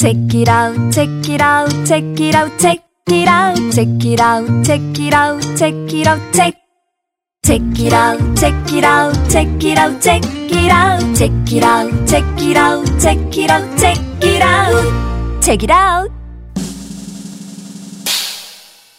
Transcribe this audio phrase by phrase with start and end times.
[0.00, 4.64] Check it out, check it out, check it out, check it out, check it out,
[4.64, 6.54] check it out, check it out, check.
[7.44, 12.08] Check it out, check it out, check it out, check it out, check it out,
[12.08, 16.10] check it out, check it out, check it out, check it out.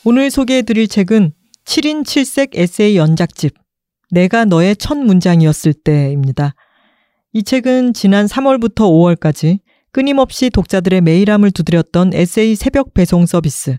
[0.05, 1.33] 오늘 소개해드릴 책은
[1.65, 3.55] 7인 7색 에세이 연작집
[4.11, 6.53] 내가 너의 첫 문장이었을 때입니다.
[7.33, 9.61] 이 책은 지난 3월부터 5월까지
[9.91, 13.77] 끊임없이 독자들의 메일함을 두드렸던 에세이 새벽 배송 서비스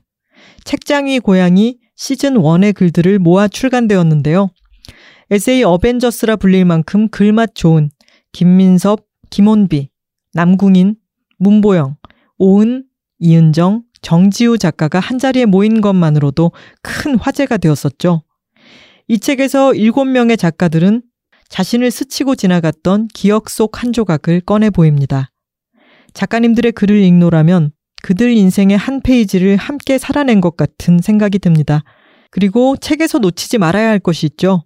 [0.64, 4.50] 책장 위 고양이 시즌 1의 글들을 모아 출간되었는데요.
[5.30, 7.90] 에세이 어벤져스라 불릴 만큼 글맛 좋은
[8.32, 9.88] 김민섭, 김원비,
[10.34, 10.96] 남궁인,
[11.38, 11.96] 문보영,
[12.38, 12.84] 오은,
[13.18, 18.22] 이은정, 정지우 작가가 한자리에 모인 것만으로도 큰 화제가 되었었죠.
[19.08, 21.02] 이 책에서 7명의 작가들은
[21.48, 25.31] 자신을 스치고 지나갔던 기억 속 한 조각을 꺼내 보입니다.
[26.14, 31.84] 작가님들의 글을 읽노라면 그들 인생의 한 페이지를 함께 살아낸 것 같은 생각이 듭니다.
[32.30, 34.64] 그리고 책에서 놓치지 말아야 할 것이 있죠.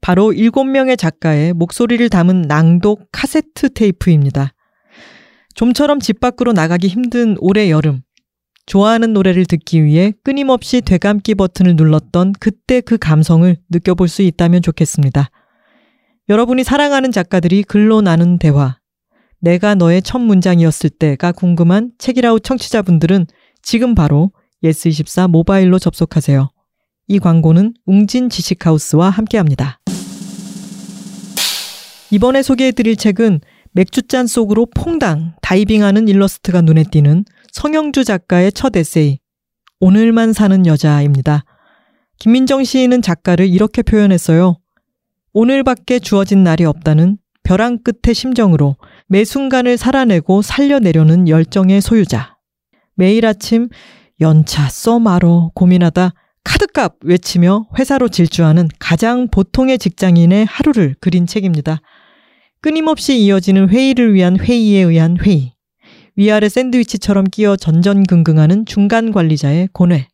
[0.00, 4.52] 바로 7명의 작가의 목소리를 담은 낭독 카세트 테이프입니다.
[5.54, 8.02] 좀처럼 집 밖으로 나가기 힘든 올해 여름.
[8.66, 15.30] 좋아하는 노래를 듣기 위해 끊임없이 되감기 버튼을 눌렀던 그때 그 감성을 느껴볼 수 있다면 좋겠습니다.
[16.28, 18.78] 여러분이 사랑하는 작가들이 글로 나눈 대화.
[19.46, 23.28] 내가 너의 첫 문장이었을 때가 궁금한 책이라우 청취자분들은
[23.62, 24.32] 지금 바로
[24.64, 26.50] 예스24 모바일로 접속하세요.
[27.06, 29.78] 이 광고는 웅진 지식하우스와 함께합니다.
[32.10, 39.20] 이번에 소개해드릴 책은 맥주잔 속으로 퐁당 다이빙하는 일러스트가 눈에 띄는 성영주 작가의 첫 에세이
[39.78, 41.44] 오늘만 사는 여자입니다.
[42.18, 44.58] 김민정 시인은 작가를 이렇게 표현했어요.
[45.34, 48.74] 오늘밖에 주어진 날이 없다는 벼랑 끝의 심정으로
[49.08, 52.36] 매 순간을 살아내고 살려내려는 열정의 소유자.
[52.96, 53.68] 매일 아침
[54.20, 61.80] 연차 써 말어 고민하다 카드값 외치며 회사로 질주하는 가장 보통의 직장인의 하루를 그린 책입니다.
[62.60, 65.54] 끊임없이 이어지는 회의를 위한 회의에 의한 회의.
[66.16, 70.08] 위아래 샌드위치처럼 끼어 전전긍긍하는 중간 관리자의 고뇌.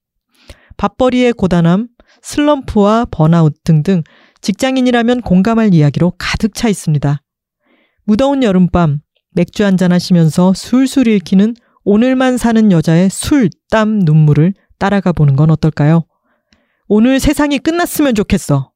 [0.77, 1.89] 밥벌이의 고단함,
[2.23, 4.03] 슬럼프와 번아웃 등등
[4.41, 7.23] 직장인이라면 공감할 이야기로 가득 차 있습니다.
[8.05, 9.01] 무더운 여름밤
[9.35, 11.55] 맥주 한잔 하시면서 술술 읽히는
[11.85, 16.05] 오늘만 사는 여자의 술, 땀, 눈물을 따라가 보는 건 어떨까요?
[16.89, 18.71] 오늘 세상이 끝났으면 좋겠어.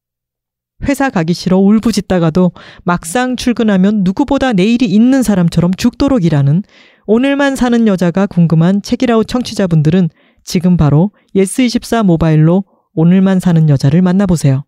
[0.84, 2.52] 회사 가기 싫어 울부짖다가도
[2.84, 6.62] 막상 출근하면 누구보다 내일이 있는 사람처럼 죽도록 일하는
[7.06, 10.10] 오늘만 사는 여자가 궁금한 책이라우 청취자분들은
[10.44, 12.64] 지금 바로 예스24 모바일로
[12.94, 14.64] 오늘만 사는 여자를 만나보세요.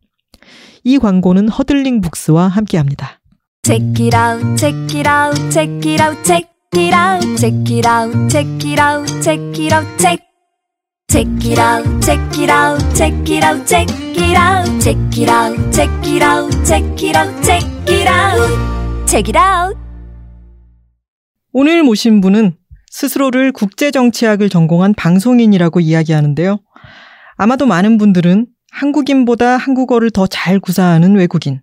[0.84, 3.17] 이 광고는 허들링 북스와 함께합니다.
[3.68, 8.30] Check it out, check it out, check it out, check it out, check it out,
[8.30, 10.20] check it out, check it out, check.
[11.12, 15.70] Check it out, check it out, check it out, check it out, check it out,
[15.70, 19.76] check it out, check it out, check it out, check it out.
[21.52, 22.56] 오늘 모신 분은
[22.90, 26.60] 스스로를 국제정치학을 전공한 방송인이라고 이야기하는데요.
[27.36, 31.60] 아마도 많은 분들은 한국인보다 한국어를 더 잘 구사하는 외국인,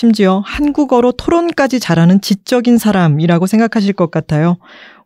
[0.00, 4.56] 심지어 한국어로 토론까지 잘하는 지적인 사람이라고 생각하실 것 같아요.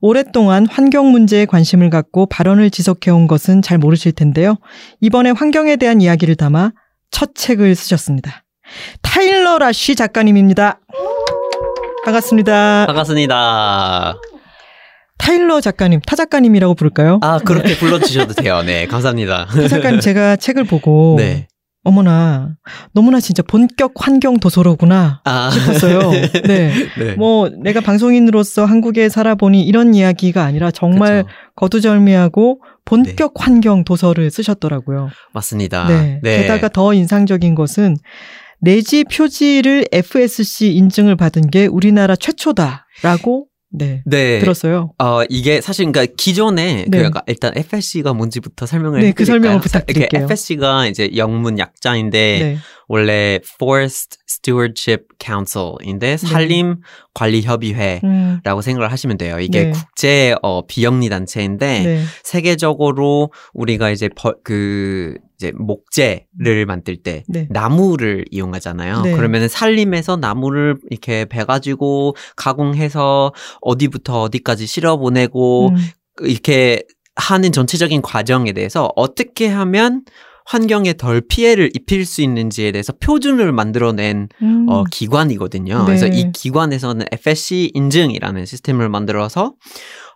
[0.03, 4.56] 오랫동안 환경 문제에 관심을 갖고 발언을 지속해온 것은 잘 모르실 텐데요.
[5.00, 6.73] 이번에 환경에 대한 이야기를 담아
[7.11, 8.44] 첫 책을 쓰셨습니다.
[9.00, 10.81] 타일러 라쉬 작가님입니다.
[12.05, 12.84] 반갑습니다.
[12.87, 14.17] 반갑습니다.
[15.17, 17.21] 타일러 작가님, 타 작가님이라고 부를까요?
[17.23, 18.62] 아, 그렇게 불러주셔도 돼요.
[18.62, 19.47] 네, 감사합니다.
[19.47, 21.47] 타 작가님, 제가 책을 보고 네.
[21.84, 22.56] 어머나
[22.93, 25.50] 너무나 진짜 본격 환경 도서로구나 아.
[25.50, 26.11] 싶었어요.
[26.47, 26.72] 네.
[26.99, 27.15] 네.
[27.17, 31.34] 뭐 내가 방송인으로서 한국에 살아보니 이런 이야기가 아니라 정말 그쵸.
[31.56, 35.11] 거두절미하고 본격 환경 도서를 쓰셨더라고요.
[35.33, 35.87] 맞습니다.
[35.87, 36.21] 네.
[36.23, 37.97] 게다가 더 인상적인 것은
[38.61, 43.47] 내지 표지를 FSC 인증을 받은 게 우리나라 최초다라고
[43.77, 44.03] 네.
[44.07, 44.39] 네.
[44.39, 44.93] 들었어요.
[44.99, 46.97] 어, 이게 사실 그러니까 기존에 네.
[46.99, 49.25] 그러니까 일단 FSC가 뭔지부터 설명을 네, 그?
[49.25, 50.23] 설명을 사- 부탁드릴게요.
[50.25, 52.59] FSC가 이제 영문 약자인데 네.
[52.87, 56.76] 원래 Forest Stewardship Council인데 산림
[57.14, 59.38] 관리 협의회라고 음, 생각을 하시면 돼요.
[59.38, 59.70] 이게 네.
[59.70, 62.05] 국제 어, 비영리 단체인데 네.
[62.25, 67.46] 세계적으로 우리가 이제 벌- 그 이제 목재를 만들 때 네.
[67.50, 69.02] 나무를 이용하잖아요.
[69.02, 69.12] 네.
[69.12, 75.76] 그러면은 산림에서 나무를 이렇게 베가지고 가공해서 어디부터 어디까지 실어 보내고 음,
[76.22, 76.82] 이렇게
[77.17, 80.02] 하는 전체적인 과정에 대해서 어떻게 하면
[80.44, 84.67] 환경에 덜 피해를 입힐 수 있는지에 대해서 표준을 만들어낸 음.
[84.69, 85.79] 어, 기관이거든요.
[85.79, 85.85] 네.
[85.85, 89.55] 그래서 이 기관에서는 FSC 인증이라는 시스템을 만들어서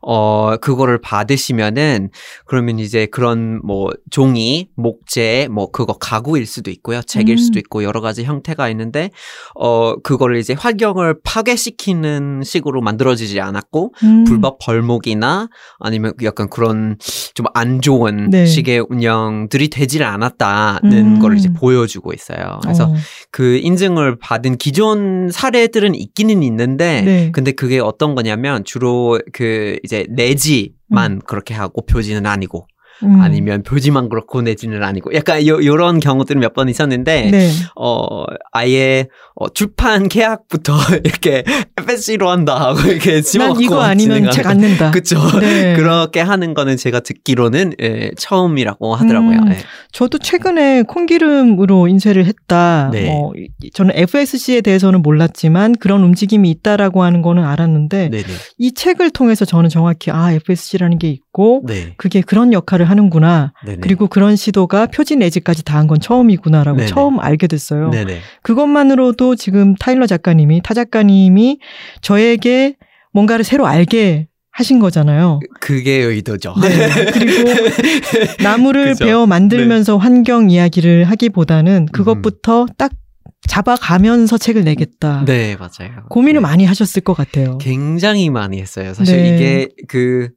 [0.01, 2.11] 어, 그거를 받으시면은,
[2.47, 7.03] 그러면 이제 그런 뭐, 종이, 목재, 뭐, 그거 가구일 수도 있고요.
[7.03, 7.39] 책일 음.
[7.39, 9.11] 수도 있고, 여러 가지 형태가 있는데,
[9.55, 14.25] 어, 그거를 이제 환경을 파괴시키는 식으로 만들어지지 않았고, 음.
[14.25, 15.49] 불법 벌목이나
[15.81, 16.97] 아니면 약간 그런
[17.35, 18.47] 좀 안 좋은 네.
[18.47, 21.19] 식의 운영들이 되질 않았다는 음.
[21.19, 22.61] 걸 이제 보여주고 있어요.
[22.63, 22.95] 그래서 어,
[23.31, 27.31] 그 인증을 받은 기존 사례들은 있기는 있는데 네.
[27.33, 32.69] 근데 그게 어떤 거냐면 주로 그 이제 내지만 그렇게 하고 표지는 아니고
[33.03, 33.21] 음.
[33.21, 37.51] 아니면 표지만 그렇고 내지는 아니고 약간 요, 요런 경우들은 몇 번 있었는데 네.
[37.77, 40.73] 어 아예 어, 출판 계약부터
[41.05, 41.45] 이렇게
[41.77, 44.91] FSC로 한다 하고 이렇게 난 집어넣고 이거 아니면 책 안 낸다.
[44.91, 45.17] 그쵸.
[45.41, 45.75] 네.
[45.77, 49.39] 그렇게 하는 거는 제가 듣기로는 예, 처음이라고 하더라고요.
[49.39, 49.53] 음.
[49.53, 49.57] 예.
[49.93, 52.91] 저도 최근에 콩기름으로 인쇄를 했다.
[52.93, 53.07] 네.
[53.07, 58.25] 뭐 이- 저는 FSC에 대해서는 몰랐지만 그런 움직임이 있다라고 하는 거는 알았는데 네네.
[58.59, 61.95] 이 책을 통해서 저는 정확히 아 FSC라는 게 있고 네.
[61.97, 63.53] 그게 그런 역할을 하는구나.
[63.65, 63.79] 네네.
[63.81, 66.89] 그리고 그런 시도가 표지 내지까지 다 한 건 처음이구나라고 네네.
[66.89, 67.91] 처음 알게 됐어요.
[67.91, 68.19] 네네.
[68.43, 71.59] 그것만으로도 지금 타일러 작가님이 타 작가님이
[72.03, 72.77] 저에게
[73.13, 75.39] 뭔가를 새로 알게 하신 거잖아요.
[75.61, 76.55] 그게 의도죠.
[76.61, 76.69] 네.
[77.13, 77.51] 그리고
[78.43, 79.05] 나무를 그죠.
[79.05, 82.91] 베어 만들면서 환경 이야기를 하기보다는 그것부터 딱
[83.49, 85.25] 잡아가면서 책을 내겠다.
[85.25, 85.93] 네, 맞아요.
[86.11, 86.41] 고민을 네.
[86.41, 87.57] 많이 하셨을 것 같아요.
[87.59, 88.95] 굉장히 많이 했어요.
[88.95, 89.29] 사실 네.
[89.35, 90.31] 이게 그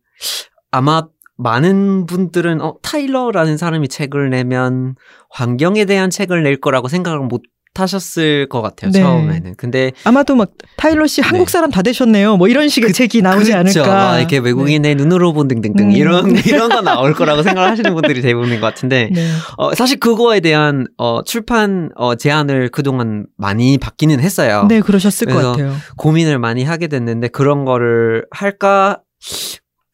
[0.71, 1.07] 아마
[1.41, 4.95] 많은 분들은 어 타일러라는 사람이 책을 내면
[5.29, 7.41] 환경에 대한 책을 낼 거라고 생각을 못
[7.73, 8.91] 하셨을 것 같아요.
[8.91, 8.99] 네.
[8.99, 9.55] 처음에는.
[9.55, 11.51] 근데 아마도 막 타일러 씨 한국 네.
[11.51, 12.35] 사람 다 되셨네요.
[12.35, 13.79] 뭐 이런 식의 책이 나오지 그렇죠.
[13.81, 13.95] 않을까.
[13.95, 15.91] 막 이렇게 외국인의 눈으로 본 등등등 음.
[15.91, 19.25] 이런 이런 거 나올 거라고 생각하시는 분들이 대부분인 것 같은데 네.
[19.57, 24.65] 어, 사실 그거에 대한 어, 출판 어, 제안을 그동안 많이 받기는 했어요.
[24.67, 25.73] 네, 그러셨을 것 같아요.
[25.95, 28.99] 고민을 많이 하게 됐는데 그런 거를 할까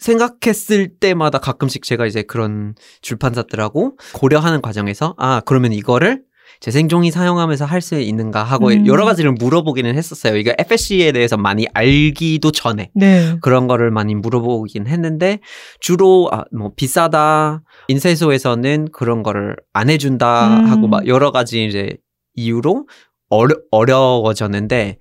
[0.07, 6.24] 생각했을 때마다 가끔씩 제가 이제 그런 출판사들하고 고려하는 과정에서 아 그러면 이거를
[6.59, 8.88] 재생종이 사용하면서 할 수 있는가 하고 음.
[8.88, 10.38] 여러 가지를 물어보기는 했었어요.
[10.38, 13.38] 이거 FSC에 대해서 많이 알기도 전에 네.
[13.42, 15.39] 그런 거를 많이 물어보긴 했는데
[15.80, 20.65] 주로 아, 뭐 비싸다 인쇄소에서는 그런 거를 안 해준다 음.
[20.65, 21.98] 하고 막 여러 가지 이제
[22.33, 22.88] 이유로
[23.30, 24.98] 어려 어려워졌는데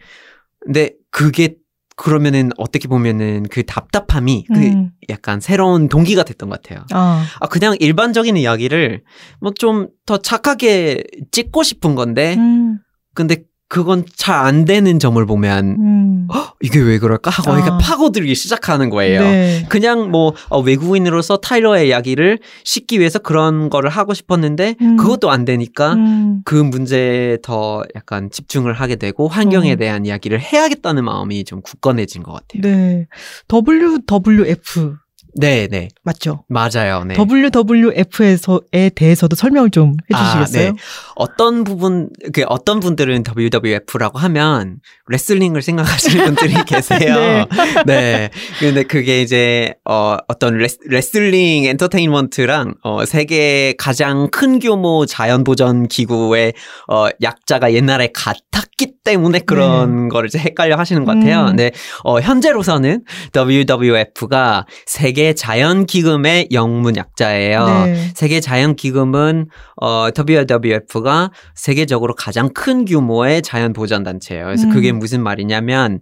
[0.61, 1.55] 근데 그게
[1.96, 4.90] 그러면은 어떻게 보면은 그 답답함이 그 음.
[5.08, 6.84] 약간 새로운 동기가 됐던 것 같아요.
[6.93, 9.02] 아, 아 그냥 일반적인 이야기를
[9.40, 12.78] 뭐좀더 착하게 찍고 싶은 건데 음,
[13.14, 16.28] 근데 그건 잘 안 되는 점을 보면 음.
[16.32, 17.58] 헉, 이게 왜 그럴까 하고 아.
[17.58, 19.22] 이렇게 파고들기 시작하는 거예요.
[19.22, 19.66] 네.
[19.68, 24.96] 그냥 뭐 어, 외국인으로서 타일러의 이야기를 싣기 위해서 그런 거를 하고 싶었는데 음.
[24.96, 26.42] 그것도 안 되니까 음.
[26.44, 29.76] 그 문제에 더 약간 집중을 하게 되고 환경에 어.
[29.76, 32.62] 대한 이야기를 해야겠다는 마음이 좀 굳건해진 것 같아요.
[32.62, 33.06] 네.
[33.52, 34.96] WWF
[35.38, 35.88] 네, 네.
[36.02, 36.44] 맞죠?
[36.48, 37.04] 맞아요.
[37.04, 37.14] 네.
[37.14, 40.68] WWF에서에 대해서도 설명을 좀 해주시겠어요?
[40.68, 40.78] 아, 네.
[41.14, 44.78] 어떤 부분, 그 어떤 분들은 WWF라고 하면
[45.08, 47.46] 레슬링을 생각하시는 분들이 계세요.
[47.84, 47.84] 네.
[47.86, 48.30] 네.
[48.60, 55.86] 근데 그게 이제 어 어떤 레스, 레슬링 엔터테인먼트랑 어 세계 가장 큰 규모 자연 보전
[55.88, 56.54] 기구의
[56.90, 61.42] 어 약자가 옛날에 같았기 때문에 그런 거를 이제 헷갈려 하시는 것 같아요.
[61.42, 61.46] 음.
[61.48, 61.70] 근데
[62.04, 63.04] 어 현재로서는
[63.34, 67.67] WWF가 세계 자연 기금의 영문 약자예요.
[67.67, 68.12] 네.
[68.15, 69.48] 세계 자연 기금은
[69.81, 74.44] 어 WWF가 세계적으로 가장 큰 규모의 자연 보전 단체예요.
[74.44, 74.72] 그래서 음.
[74.72, 76.00] 그게 무슨 말이냐면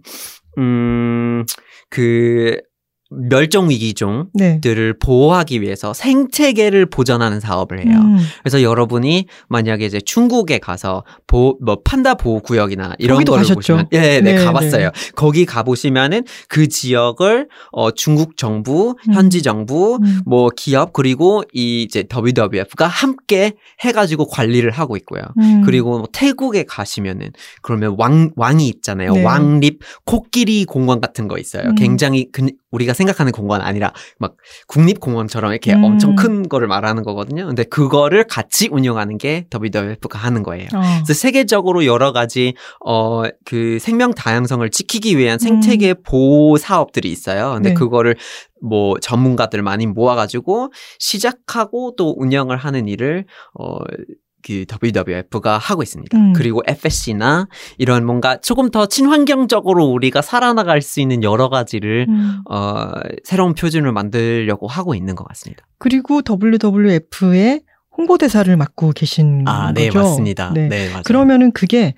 [0.57, 1.45] 음
[1.89, 2.59] 그
[3.11, 4.59] 멸종 위기종 네.
[4.61, 7.97] 들을 보호하기 위해서 생태계를 보전하는 사업을 해요.
[7.97, 8.17] 음.
[8.41, 13.55] 그래서 여러분이 만약에 이제 중국에 가서 보, 뭐 판다 보호 구역이나 이런 거를 가셨죠?
[13.55, 14.89] 보시면 예, 네, 네, 가봤어요.
[15.15, 19.13] 거기 가 보시면은 그 지역을 어 중국 정부, 음.
[19.13, 20.21] 현지 정부, 음.
[20.25, 25.21] 뭐 기업 그리고 이 이제 WWF가 함께 해 가지고 관리를 하고 있고요.
[25.37, 25.61] 음.
[25.63, 27.31] 그리고 뭐 태국에 가시면은
[27.61, 29.13] 그러면 왕 왕이 있잖아요.
[29.13, 29.23] 네.
[29.23, 31.69] 왕립 코끼리 공원 같은 거 있어요.
[31.69, 31.75] 음.
[31.75, 34.35] 굉장히 그, 우리가 생 각하는 공원 아니라 막
[34.67, 35.83] 국립 공원처럼 이렇게 음.
[35.83, 37.45] 엄청 큰 거를 말하는 거거든요.
[37.45, 40.67] 근데 그거를 같이 운영하는 게 WWF가 하는 거예요.
[40.73, 40.81] 어.
[41.03, 47.53] 그래서 세계적으로 여러 가지 어 그 생명 다양성을 지키기 위한 생태계 보호 사업들이 있어요.
[47.55, 47.71] 근데 음.
[47.71, 47.73] 네.
[47.73, 48.15] 그거를
[48.61, 53.25] 뭐 전문가들 많이 모아가지고 시작하고 또 운영을 하는 일을
[53.59, 53.77] 어.
[54.45, 56.15] 그 WWF가 하고 있습니다.
[56.15, 56.33] 음.
[56.33, 57.47] 그리고 FSC나
[57.79, 62.41] 이런 뭔가 조금 더 친환경적으로 우리가 살아나갈 수 있는 여러 가지를 음.
[62.49, 62.91] 어,
[63.23, 65.65] 새로운 표준을 만들려고 하고 있는 것 같습니다.
[65.79, 67.61] 그리고 WWF의
[67.97, 69.99] 홍보대사를 맡고 계신 아, 네, 거죠?
[69.99, 70.51] 맞습니다.
[70.53, 70.67] 네.
[70.67, 71.03] 네, 맞아요.
[71.05, 71.95] 그러면은 그게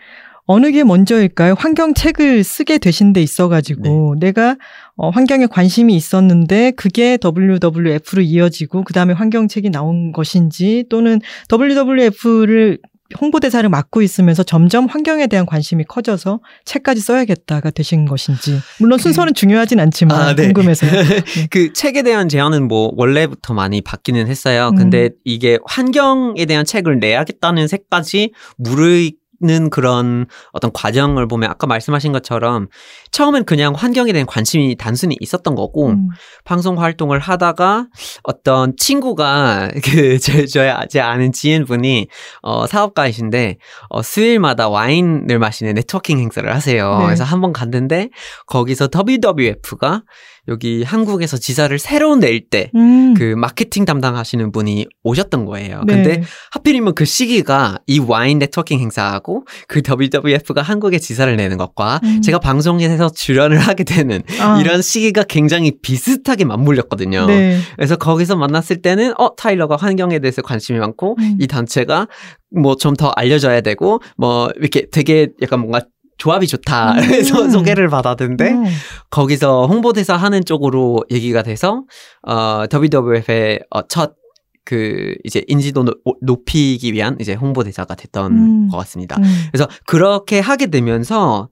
[0.47, 1.55] 어느 게 먼저일까요?
[1.57, 4.55] 환경 책을 쓰게 되신 데 있어가지고 내가
[4.95, 11.19] 어, 환경에 관심이 있었는데 그게 WWF로 이어지고 그 다음에 환경 책이 나온 것인지 또는
[11.51, 12.79] WWF를
[13.21, 19.79] 홍보대사를 맡고 있으면서 점점 환경에 대한 관심이 커져서 책까지 써야겠다가 되신 것인지 물론 순서는 중요하진
[19.79, 20.45] 않지만 아, 네.
[20.45, 20.85] 궁금해서
[21.49, 24.69] 그 책에 대한 제안은 뭐 원래부터 많이 바뀌는 했어요.
[24.69, 24.75] 음.
[24.75, 32.11] 근데 이게 환경에 대한 책을 내야겠다는 색까지 무르익 는 그런 어떤 과정을 보면 아까 말씀하신
[32.11, 32.69] 것처럼
[33.11, 36.07] 처음엔 그냥 환경에 대한 관심이 단순히 있었던 거고 음.
[36.43, 37.85] 방송 활동을 하다가
[38.23, 42.07] 어떤 친구가 그 제 저의 제 아는 지인분이
[42.41, 43.57] 어 사업가이신데
[43.89, 46.97] 어 수요일마다 와인을 마시는 네트워킹 행사를 하세요.
[46.97, 47.05] 네.
[47.05, 48.09] 그래서 한 번 갔는데
[48.47, 50.01] 거기서 WWF가
[50.47, 53.13] 여기 한국에서 지사를 새로 낼때 음.
[53.13, 55.83] 그 마케팅 담당하시는 분이 오셨던 거예요.
[55.85, 55.93] 네.
[55.93, 62.21] 근데 하필이면 그 시기가 이 와인 네트워킹 행사하고 그 WWF가 한국에 지사를 내는 것과 음.
[62.21, 67.27] 제가 방송에서 출연을 하게 되는 아, 이런 시기가 굉장히 비슷하게 맞물렸거든요.
[67.27, 67.59] 네.
[67.75, 71.37] 그래서 거기서 만났을 때는 어 타일러가 환경에 대해서 관심이 많고 음.
[71.39, 72.07] 이 단체가
[72.55, 75.81] 뭐 좀 더 알려져야 되고 뭐 이렇게 되게 약간 뭔가
[76.17, 76.93] 조합이 좋다.
[76.93, 77.01] 음.
[77.07, 78.65] 그래서 소개를 받았는데 음.
[79.09, 81.83] 거기서 홍보대사 하는 쪽으로 얘기가 돼서
[82.27, 88.69] 어 WWF의 어, 첫그 이제 인지도 노- 높이기 위한 이제 홍보대사가 됐던 음.
[88.69, 89.15] 것 같습니다.
[89.17, 89.23] 음.
[89.51, 91.49] 그래서 그렇게 하게 되면서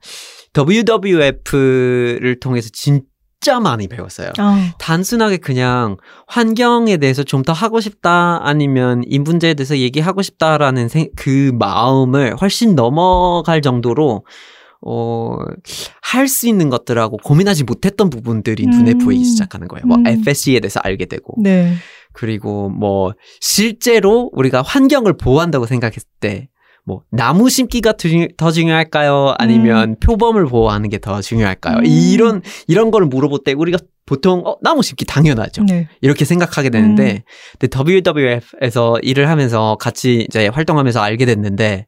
[0.57, 4.31] WWF를 통해서 진짜 많이 배웠어요.
[4.37, 10.87] 아, 단순하게 그냥 환경에 대해서 좀 더 하고 싶다 아니면 이 문제에 대해서 얘기하고 싶다라는
[10.89, 14.25] 생- 그 마음을 훨씬 넘어갈 정도로
[14.85, 15.37] 어,
[16.01, 18.97] 할 수 있는 것들하고 고민하지 못했던 부분들이 눈에 음.
[18.99, 19.85] 보이기 시작하는 거예요.
[19.85, 20.07] 뭐 음.
[20.07, 21.73] FSC에 대해서 알게 되고 네.
[22.13, 26.49] 그리고 뭐 실제로 우리가 환경을 보호한다고 생각했을 때
[26.87, 29.33] 뭐 나무 심기가 더 중- 중요할까요?
[29.39, 31.77] 아니면 표범을 보호하는 게 더 중요할까요?
[31.79, 31.83] 음.
[31.87, 35.63] 이런 이런 걸 물어볼 때 우리가 보통 어, 나무 심기 당연하죠.
[35.63, 35.87] 네.
[36.01, 37.23] 이렇게 생각하게 되는데
[37.59, 41.87] 근데 WWF에서 일을 하면서 같이 이제 활동하면서 알게 됐는데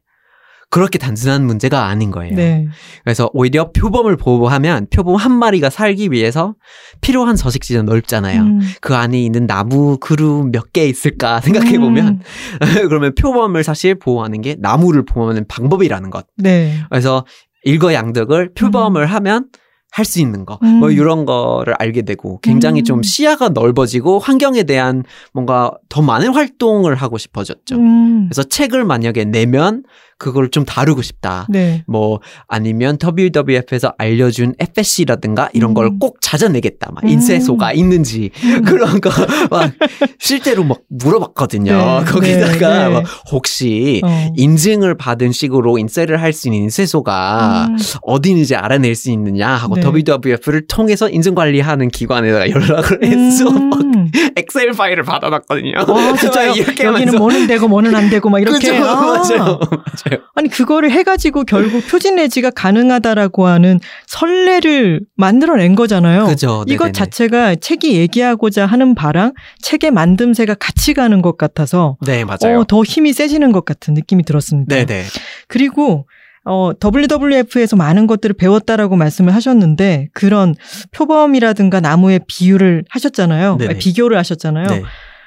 [0.70, 2.34] 그렇게 단순한 문제가 아닌 거예요.
[2.34, 2.68] 네.
[3.02, 6.54] 그래서 오히려 표범을 보호하면 표범 한 마리가 살기 위해서
[7.00, 8.42] 필요한 서식지는 넓잖아요.
[8.42, 8.60] 음.
[8.80, 12.20] 그 안에 있는 나무 그룹 몇개 있을까 생각해 보면 음.
[12.88, 16.26] 그러면 표범을 사실 보호하는 게 나무를 보호하는 방법이라는 것.
[16.36, 16.74] 네.
[16.90, 17.24] 그래서
[17.64, 19.46] 일거양득을 표범을 하면
[19.90, 20.80] 할수 있는 거, 음.
[20.80, 22.84] 뭐 이런 거를 알게 되고 굉장히 음.
[22.84, 27.76] 좀 시야가 넓어지고 환경에 대한 뭔가 더 많은 활동을 하고 싶어졌죠.
[27.76, 28.28] 음.
[28.28, 29.84] 그래서 책을 만약에 내면
[30.18, 31.46] 그걸 좀 다루고 싶다.
[31.48, 31.84] 네.
[31.86, 35.98] 뭐 아니면 WWF에서 알려준 FSC라든가 이런 걸 음.
[35.98, 36.90] 꼭 찾아내겠다.
[36.92, 37.08] 막 음.
[37.08, 38.30] 인쇄소가 있는지
[38.66, 39.10] 그런 거
[39.50, 39.72] 막
[40.18, 41.72] 실제로 막 물어봤거든요.
[41.72, 42.88] 네, 거기다가 네, 네.
[42.88, 44.32] 막 혹시 어.
[44.36, 47.76] 인증을 받은 식으로 인쇄를 할 수 있는 인쇄소가 음.
[48.02, 49.82] 어디는지 알아낼 수 있느냐 하고 네.
[49.82, 54.10] WWF를 통해서 인증 관리하는 기관에다가 연락을 해서 막 음.
[54.36, 55.72] 엑셀 파일을 받아놨거든요.
[55.78, 56.52] 아, 진짜요?
[56.58, 58.58] 이렇게 여기는 뭐는 되고 뭐는 안 되고 막 이렇게.
[58.70, 58.74] 그죠?
[58.84, 58.94] 아.
[59.18, 59.58] 맞아요.
[59.60, 60.07] 맞아요.
[60.34, 66.26] 아니 그거를 해가지고 결국 표지 내지가 가능하다라고 하는 선례를 만들어낸 거잖아요.
[66.26, 66.64] 그죠.
[66.66, 66.92] 이것 네네네.
[66.92, 72.60] 자체가 책이 얘기하고자 하는 바랑 책의 만듦새가 같이 가는 것 같아서 네, 맞아요.
[72.60, 74.74] 어, 더 힘이 세지는 것 같은 느낌이 들었습니다.
[74.74, 75.04] 네네.
[75.48, 76.06] 그리고
[76.44, 80.54] 어, WWF에서 많은 것들을 배웠다라고 말씀을 하셨는데 그런
[80.92, 83.58] 표범이라든가 나무의 비유를 하셨잖아요.
[83.60, 84.66] 아니, 비교를 하셨잖아요.
[84.66, 84.82] 네.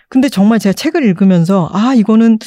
[0.10, 2.40] 근데 정말 제가 책을 읽으면서 아 이거는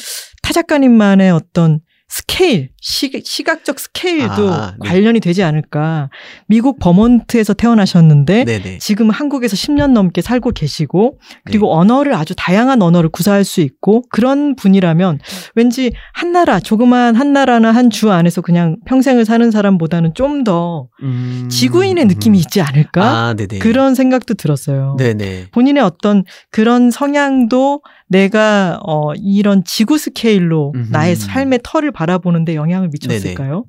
[0.43, 4.87] 타 작가님만의 어떤 스케일, 시, 시각적 스케일도 아, 네.
[4.87, 6.11] 관련이 되지 않을까.
[6.45, 8.77] 미국 버몬트에서 태어나셨는데 네네.
[8.77, 11.79] 지금 한국에서 10년 넘게 살고 계시고 그리고 네.
[11.79, 15.17] 언어를 아주 다양한 언어를 구사할 수 있고 그런 분이라면
[15.55, 21.47] 왠지 한 나라 조그만 한 나라나 한 주 안에서 그냥 평생을 사는 사람보다는 좀더 음,
[21.49, 23.59] 지구인의 느낌이 있지 않을까 아, 네네.
[23.59, 24.95] 그런 생각도 들었어요.
[24.99, 25.47] 네네.
[25.51, 30.87] 본인의 어떤 그런 성향도 내가 어 이런 지구 스케일로 음흠.
[30.91, 33.65] 나의 삶의 터를 바라보는데 영향 을 미쳤을까요?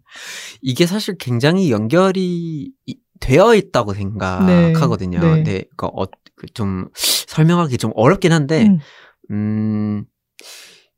[0.63, 5.21] 이게 사실 굉장히 연결이 이- 되어 있다고 생각하거든요.
[5.21, 5.43] 네, 네.
[5.43, 5.65] 네.
[5.77, 8.79] 그어그좀 설명하기 좀 어렵긴 한데, 음,
[9.31, 10.05] 음,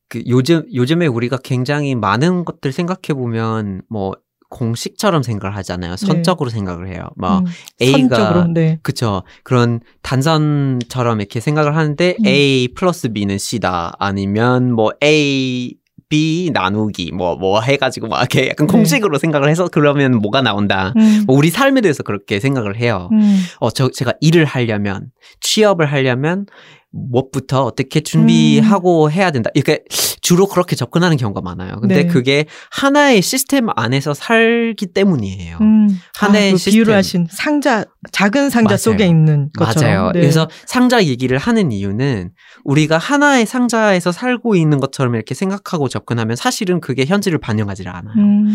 [0.09, 4.13] 그 요즘, 요즘에 우리가 굉장히 많은 것들 생각해 보면, 뭐,
[4.51, 5.97] 공식처럼 생각을 하잖아요.
[5.97, 7.11] 선적으로 생각을 해요.
[7.17, 7.45] 뭐, 음,
[7.83, 8.79] A가 선적으로 네.
[8.83, 9.23] 그쵸.
[9.45, 12.27] 그런 단선처럼 이렇게 생각을 하는데 음.
[12.27, 13.93] A 플러스 B는 C다.
[13.99, 15.75] 아니면 뭐 A,
[16.09, 18.73] B 나누기 뭐, 뭐 해가지고 막 이렇게 약간 네.
[18.73, 20.93] 공식으로 생각을 해서 그러면 뭐가 나온다.
[20.97, 23.09] 음, 뭐 우리 삶에 대해서 그렇게 생각을 해요.
[23.13, 25.11] 음, 어, 저, 제가 일을 하려면,
[25.41, 26.47] 취업을 하려면,
[26.91, 29.51] 무엇부터 어떻게 준비하고 해야 된다.
[29.55, 29.81] 이렇게,
[30.21, 31.81] 주로 그렇게 접근하는 경우가 많아요.
[31.81, 32.07] 근데 네.
[32.07, 35.59] 그게 하나의 시스템 안에서 살기 때문이에요.
[35.61, 36.01] 음.
[36.17, 37.23] 하나의 아, 그 비유를 시스템.
[37.23, 38.77] 하신 상자 작은 상자 맞아요.
[38.79, 39.93] 속에 있는 것처럼.
[39.93, 40.13] 맞아요.
[40.13, 40.21] 네.
[40.21, 42.31] 그래서 상자 얘기를 하는 이유는
[42.65, 48.15] 우리가 하나의 상자에서 살고 있는 것처럼 이렇게 생각하고 접근하면 사실은 그게 현실을 반영하지 않아요.
[48.17, 48.49] 음.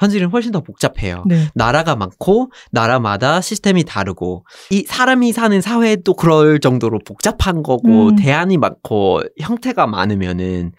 [0.00, 1.24] 현실은 훨씬 더 복잡해요.
[1.26, 1.48] 네.
[1.54, 8.16] 나라가 많고 나라마다 시스템이 다르고 이 사람이 사는 사회도 그럴 정도로 복잡한 거고 음.
[8.16, 10.72] 대안이 많고 형태가 많으면은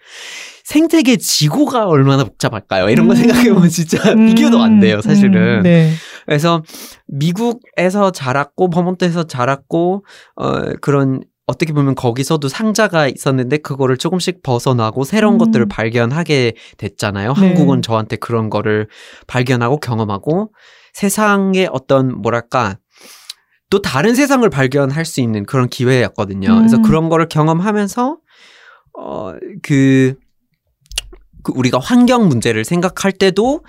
[0.64, 2.88] 생태계 지구가 얼마나 복잡할까요?
[2.90, 3.16] 이런 거 음.
[3.16, 4.26] 생각해보면 진짜 음.
[4.34, 5.58] 비교도 안 돼요, 사실은.
[5.58, 5.62] 음.
[5.62, 5.92] 네.
[6.26, 6.62] 그래서
[7.08, 10.04] 미국에서 자랐고 버몬트에서 자랐고
[10.36, 15.38] 어 그런 어떻게 보면 거기서도 상자가 있었는데 그거를 조금씩 벗어나고 새로운 음.
[15.38, 17.34] 것들을 발견하게 됐잖아요.
[17.34, 17.40] 네.
[17.40, 18.86] 한국은 저한테 그런 거를
[19.26, 20.52] 발견하고 경험하고
[20.92, 22.78] 세상의 어떤 뭐랄까
[23.70, 26.56] 또 다른 세상을 발견할 수 있는 그런 기회였거든요.
[26.56, 26.82] 그래서 음.
[26.82, 28.18] 그런 거를 경험하면서
[28.94, 29.32] 어
[29.62, 30.14] 그
[31.42, 33.64] 그 우리가 환경 문제를 생각할 때도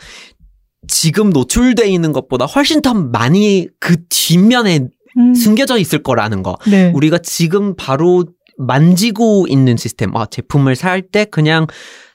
[0.87, 4.87] 지금 노출돼 있는 것보다 훨씬 더 많이 그 뒷면에
[5.17, 5.33] 음.
[5.33, 6.57] 숨겨져 있을 거라는 거.
[6.69, 6.91] 네.
[6.93, 8.25] 우리가 지금 바로
[8.57, 11.67] 만지고 있는 시스템, 아, 제품을 살 때 그냥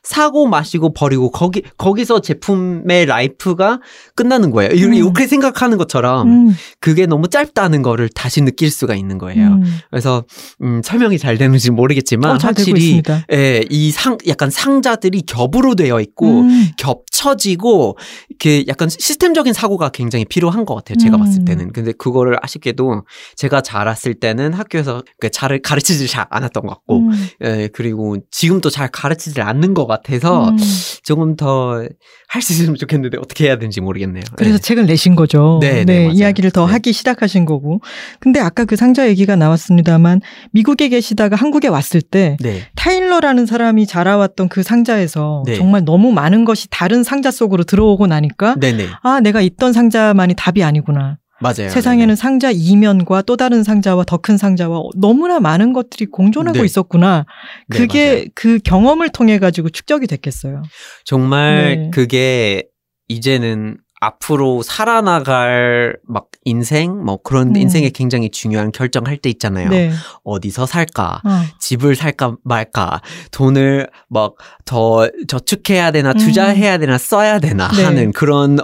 [0.06, 3.80] 사고 마시고 버리고 거기 거기서 제품의 life가
[4.14, 4.70] 끝나는 거예요.
[4.72, 4.94] 이- 음.
[4.94, 6.56] 이렇게 생각하는 것처럼 음.
[6.80, 9.48] 그게 너무 짧다는 거를 다시 느낄 수가 있는 거예요.
[9.48, 9.64] 음.
[9.90, 10.24] 그래서
[10.62, 13.02] 음, 설명이 잘 되는지 모르겠지만 어, 확실히.
[13.32, 16.68] 예, 이 상 약간 상자들이 겹으로 되어 있고 음.
[16.78, 17.96] 겹쳐지고
[18.30, 20.96] 이렇게 약간 시스템적인 사고가 굉장히 필요한 것 같아요.
[20.98, 21.20] 제가 음.
[21.20, 21.72] 봤을 때는.
[21.72, 23.02] 근데 그거를 아쉽게도
[23.36, 27.28] 제가 자랐을 때는 학교에서 그잘 가르치지 잘 않았던 것 같고, 음.
[27.42, 30.56] 예, 그리고 지금도 잘 가르치지 않는 것 같아 서 음.
[31.04, 31.82] 조금 더
[32.28, 34.22] 할 수 있으면 좋겠는데 어떻게 해야 되는지 모르겠네요.
[34.36, 34.58] 그래서 예.
[34.58, 35.58] 책을 내신 거죠.
[35.60, 36.10] 네, 네, 맞아요.
[36.12, 36.72] 이야기를 더 네.
[36.72, 37.80] 하기 시작하신 거고.
[38.20, 40.20] 근데 아까 그 상자 얘기가 나왔습니다만
[40.52, 42.62] 미국에 계시다가 한국에 왔을 때 네.
[42.74, 45.56] 타일러라는 사람이 자라왔던 그 상자에서 네.
[45.56, 48.86] 정말 너무 많은 것이 다른 상자 속으로 들어오고 나니까 네네.
[49.02, 51.18] 아, 내가 있던 상자만이 답이 아니구나.
[51.40, 51.68] 맞아요.
[51.68, 52.16] 세상에는 네네.
[52.16, 56.64] 상자 이면과 또 다른 상자와 더 큰 상자와 너무나 많은 것들이 공존하고 네.
[56.64, 57.26] 있었구나.
[57.68, 58.24] 네, 그게 맞아요.
[58.34, 60.62] 그 경험을 통해 가지고 축적이 됐겠어요.
[61.04, 61.90] 정말 네.
[61.92, 62.64] 그게
[63.08, 67.56] 이제는 앞으로 살아나갈 막 인생 뭐 그런 음.
[67.56, 69.68] 인생에 굉장히 중요한 결정할 때 있잖아요.
[69.70, 69.90] 네.
[70.24, 71.22] 어디서 살까?
[71.24, 71.30] 어.
[71.60, 73.00] 집을 살까 말까?
[73.30, 77.76] 돈을 막 더 저축해야 되나 투자해야 되나 써야 되나 음.
[77.76, 77.84] 네.
[77.84, 78.58] 하는 그런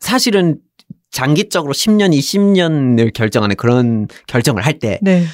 [0.00, 0.58] 사실은
[1.12, 5.24] 장기적으로 10년, 20년을 결정하는 그런 결정을 할때 네.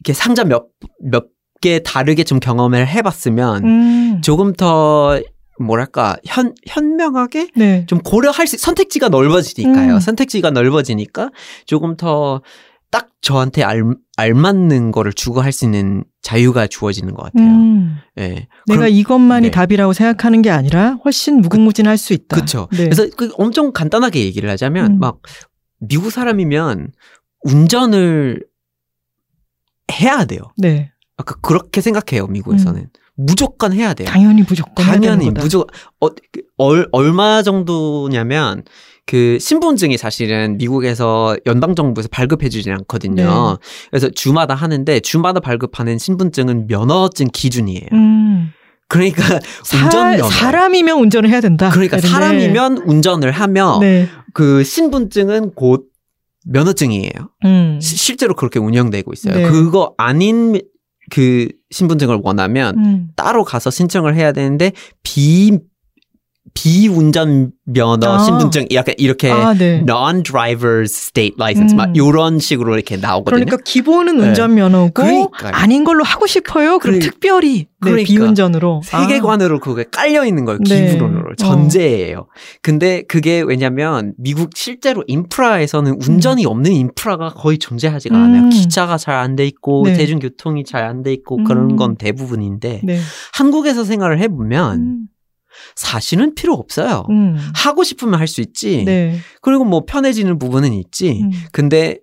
[0.00, 0.66] 이렇게 상자 몇
[1.02, 4.20] 몇 개 다르게 좀 경험을 해봤으면 음.
[4.22, 5.18] 조금 더
[5.58, 7.86] 뭐랄까 현 현명하게 네.
[7.86, 9.94] 좀 고려할 수 선택지가 넓어지니까요.
[9.94, 10.00] 음.
[10.00, 11.30] 선택지가 넓어지니까
[11.64, 12.42] 조금 더
[12.90, 13.82] 딱 저한테 알,
[14.16, 17.46] 알맞는 거를 추구할 수 있는 자유가 주어지는 것 같아요.
[17.48, 17.96] 음.
[18.18, 18.46] 예.
[18.66, 19.50] 내가 그럼- 이것만이 네.
[19.50, 22.36] 답이라고 생각하는 게 아니라 훨씬 무궁무진할 수 있다.
[22.36, 22.68] 그쵸.
[22.72, 22.84] 네.
[22.84, 24.98] 그래서 그 엄청 간단하게 얘기를 하자면 음.
[24.98, 25.20] 막
[25.78, 26.92] 미국 사람이면
[27.44, 28.44] 운전을
[30.00, 30.40] 해야 돼요.
[30.56, 30.92] 네.
[31.16, 32.26] 아까 그렇게 생각해요.
[32.26, 34.08] 미국에서는 무조건 해야 돼요.
[34.08, 34.92] 당연히 무조건 네.
[34.92, 35.30] 당연히.
[35.30, 35.66] 무조건
[36.00, 38.62] 어, 그, 얼, 얼마 정도냐면
[39.06, 43.58] 그 신분증이 사실은 미국에서 연방 정부에서 발급해 주지 않거든요.
[43.60, 43.66] 네.
[43.90, 47.86] 그래서 주마다 하는데 주마다 발급하는 신분증은 면허증 기준이에요.
[47.92, 48.50] 음.
[48.88, 49.22] 그러니까
[49.64, 50.28] 사, 운전.
[50.30, 51.70] 사람이면 운전을 해야 된다.
[51.70, 52.08] 그러니까 이런데.
[52.12, 54.08] 사람이면 운전을 하며 네.
[54.34, 55.86] 그 신분증은 곧
[56.46, 57.10] 면허증이에요.
[57.44, 57.78] 음.
[57.80, 59.34] 시- 실제로 그렇게 운영되고 있어요.
[59.36, 59.42] 네.
[59.50, 60.60] 그거 아닌
[61.10, 63.08] 그 신분증을 원하면 음.
[63.16, 65.58] 따로 가서 신청을 해야 되는데 비
[66.54, 68.18] 비운전 면허 아.
[68.18, 69.82] 신분증 약간 이렇게 아, 네.
[69.86, 71.76] non-driver's state license 음.
[71.76, 73.44] 막 이런 식으로 이렇게 나오거든요.
[73.44, 74.28] 그러니까 기본은 네.
[74.28, 75.52] 운전 면허고 그러니까요.
[75.52, 76.78] 아닌 걸로 하고 싶어요.
[76.78, 78.06] 그럼 그러니- 특별히 네, 그러니까.
[78.06, 78.86] 비운전으로 아.
[79.00, 80.58] 세계관으로 그게 깔려 있는 거예요.
[80.68, 80.92] 네.
[80.92, 82.26] 기본으로 전제예요.
[82.62, 88.22] 근데 그게 왜냐면 미국 실제로 인프라에서는 운전이 없는 인프라가 거의 존재하지가 음.
[88.22, 88.48] 않아요.
[88.50, 89.94] 기차가 잘 안 돼 있고 네.
[89.94, 91.44] 대중교통이 잘 안 돼 있고 음.
[91.44, 92.98] 그런 건 대부분인데 네.
[93.34, 94.98] 한국에서 생활을 해보면 음.
[95.74, 97.06] 사실은 필요 없어요.
[97.10, 97.36] 음.
[97.54, 98.84] 하고 싶으면 할 수 있지.
[98.84, 99.18] 네.
[99.42, 101.22] 그리고 뭐 편해지는 부분은 있지.
[101.22, 101.30] 음.
[101.52, 101.98] 근데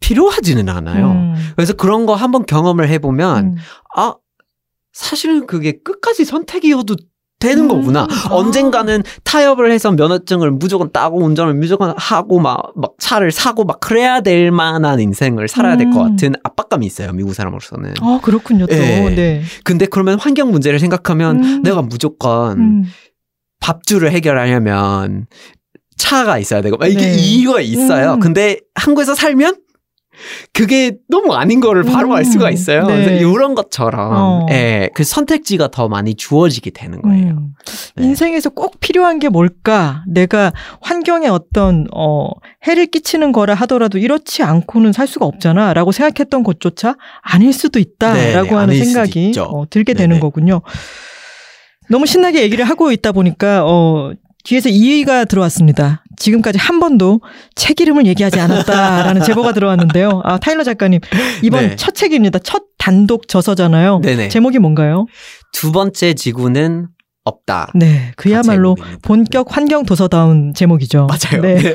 [0.00, 1.10] 필요하지는 않아요.
[1.12, 1.34] 음.
[1.56, 3.54] 그래서 그런 거 한번 경험을 해보면 음.
[3.96, 4.14] 아
[4.92, 6.96] 사실은 그게 끝까지 선택이어도
[7.46, 7.68] 되는 음.
[7.68, 8.06] 거구나.
[8.10, 8.28] 아.
[8.30, 14.20] 언젠가는 타협을 해서 면허증을 무조건 따고 운전을 무조건 하고 막, 막 차를 사고 막 그래야
[14.20, 16.10] 될 만한 인생을 살아야 될것 음.
[16.10, 17.12] 같은 압박감이 있어요.
[17.12, 17.94] 미국 사람으로서는.
[18.00, 18.74] 아, 그렇군요, 또.
[18.74, 19.10] 예.
[19.14, 19.42] 네.
[19.64, 21.62] 근데 그러면 환경 문제를 생각하면 음.
[21.62, 22.84] 내가 무조건 음.
[23.60, 25.26] 밥줄을 해결하려면
[25.96, 27.16] 차가 있어야 되고 막 이게 네.
[27.16, 28.14] 이유가 있어요.
[28.14, 28.20] 음.
[28.20, 29.56] 근데 한국에서 살면
[30.52, 32.84] 그게 너무 아닌 거를 바로 음, 알 수가 있어요.
[32.86, 33.18] 네.
[33.18, 34.46] 이런 것처럼 어.
[34.50, 37.28] 예, 그 선택지가 더 많이 주어지게 되는 거예요.
[37.32, 37.54] 음.
[37.96, 38.04] 네.
[38.04, 40.04] 인생에서 꼭 필요한 게 뭘까?
[40.08, 42.28] 내가 환경에 어떤 어
[42.66, 48.48] 해를 끼치는 거라 하더라도 이렇지 않고는 살 수가 없잖아라고 생각했던 것조차 아닐 수도 있다라고 네네,
[48.48, 49.32] 하는 아닐 수도 생각이.
[49.38, 50.08] 어, 들게 네네.
[50.08, 50.62] 되는 거군요.
[51.88, 54.12] 너무 신나게 얘기를 하고 있다 보니까 어
[54.44, 56.04] 뒤에서 이의가 들어왔습니다.
[56.16, 57.20] 지금까지 한 번도
[57.54, 60.22] 책 이름을 얘기하지 않았다라는 제보가 들어왔는데요.
[60.24, 61.00] 아, 타일러 작가님,
[61.42, 61.76] 이번 네.
[61.76, 62.38] 첫 책입니다.
[62.38, 64.00] 첫 단독 저서잖아요.
[64.02, 64.28] 네네.
[64.28, 65.06] 제목이 뭔가요?
[65.52, 66.88] 두 번째 지구는
[67.26, 67.72] 없다.
[67.74, 68.76] 네, 그야말로.
[69.02, 71.08] 본격 환경 도서다운 제목이죠.
[71.08, 71.42] 맞아요.
[71.42, 71.74] 네.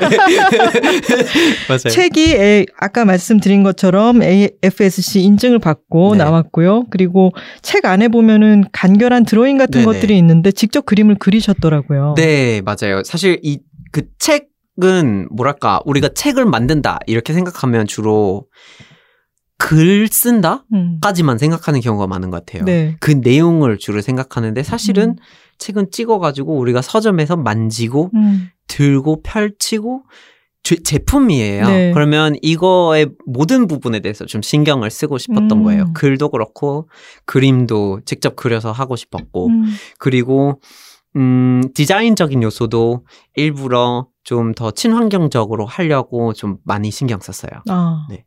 [1.68, 1.90] 맞아요.
[1.90, 6.24] 책이 에, 아까 말씀드린 것처럼 AFSC 인증을 받고 네.
[6.24, 6.86] 나왔고요.
[6.90, 9.84] 그리고 책 안에 보면은 간결한 드로잉 같은 네네.
[9.84, 12.14] 것들이 있는데 직접 그림을 그리셨더라고요.
[12.16, 13.02] 네, 맞아요.
[13.04, 13.58] 사실 이
[13.92, 18.48] 그 책은 뭐랄까 우리가 책을 만든다 이렇게 생각하면 주로
[19.58, 20.98] 글 쓴다 음.
[21.00, 22.64] 까지만 생각하는 경우가 많은 것 같아요.
[22.64, 22.96] 네.
[22.98, 25.16] 그 내용을 주로 생각하는데 사실은 음.
[25.58, 28.48] 책은 찍어가지고 우리가 서점에서 만지고 음.
[28.66, 30.02] 들고 펼치고
[30.64, 31.66] 제, 제품이에요.
[31.66, 31.90] 네.
[31.92, 35.62] 그러면 이거의 모든 부분에 대해서 좀 신경을 쓰고 싶었던 음.
[35.64, 35.92] 거예요.
[35.94, 36.88] 글도 그렇고
[37.26, 39.64] 그림도 직접 그려서 하고 싶었고 음.
[39.98, 40.60] 그리고
[41.16, 43.04] 음, 디자인적인 요소도
[43.36, 47.62] 일부러 좀 더 친환경적으로 하려고 좀 많이 신경 썼어요.
[47.68, 48.06] 아.
[48.08, 48.24] 네.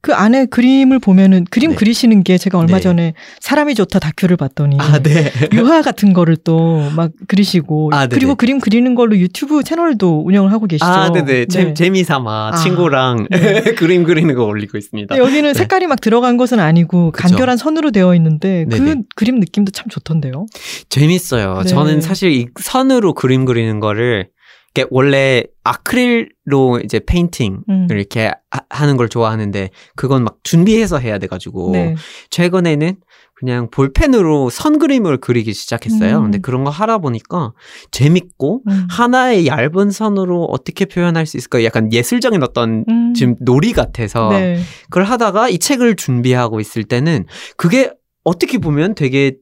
[0.00, 1.76] 그 안에 그림을 보면은 그림 네.
[1.76, 2.80] 그리시는 게 제가 얼마 네.
[2.80, 5.30] 전에 사람이 좋다 다큐를 봤더니 네.
[5.54, 8.06] 유화 같은 거를 또 막 그리시고 아.
[8.06, 10.84] 그리고 그림 그리는 걸로 유튜브 채널도 운영을 하고 계시죠.
[10.84, 11.46] 아, 네네.
[11.46, 11.74] 재, 네.
[11.74, 13.62] 재미삼아 아, 친구랑 네.
[13.74, 15.16] 그림 그리는 거 올리고 있습니다.
[15.16, 15.54] 여기는 네.
[15.54, 17.12] 색깔이 막 들어간 것은 아니고.
[17.12, 19.02] 간결한 선으로 되어 있는데 그 네네.
[19.16, 20.46] 그림 느낌도 참 좋던데요.
[20.88, 21.62] 재밌어요.
[21.62, 21.68] 네.
[21.68, 24.28] 저는 사실 이 선으로 그림 그리는 거를
[24.74, 27.86] 이게 원래 아크릴로 이제 페인팅을 음.
[27.90, 28.32] 이렇게
[28.70, 31.94] 하, 는걸 좋아하는데 그건 막 준비해서 해야 돼가지고 네.
[32.30, 32.96] 최근에는
[33.34, 36.18] 그냥 볼펜으로 선 그림을 그리기 시작했어요.
[36.18, 36.22] 음.
[36.22, 37.52] 근데 그런 거 하다 보니까
[37.90, 38.86] 재밌고 음.
[38.88, 41.64] 하나의 얇은 선으로 어떻게 표현할 수 있을까?
[41.64, 43.14] 약간 예술적인 어떤 음.
[43.14, 44.60] 지금 놀이 같아서 네.
[44.84, 47.92] 그걸 하다가 이 책을 준비하고 있을 때는 그게
[48.24, 49.34] 어떻게 보면 되게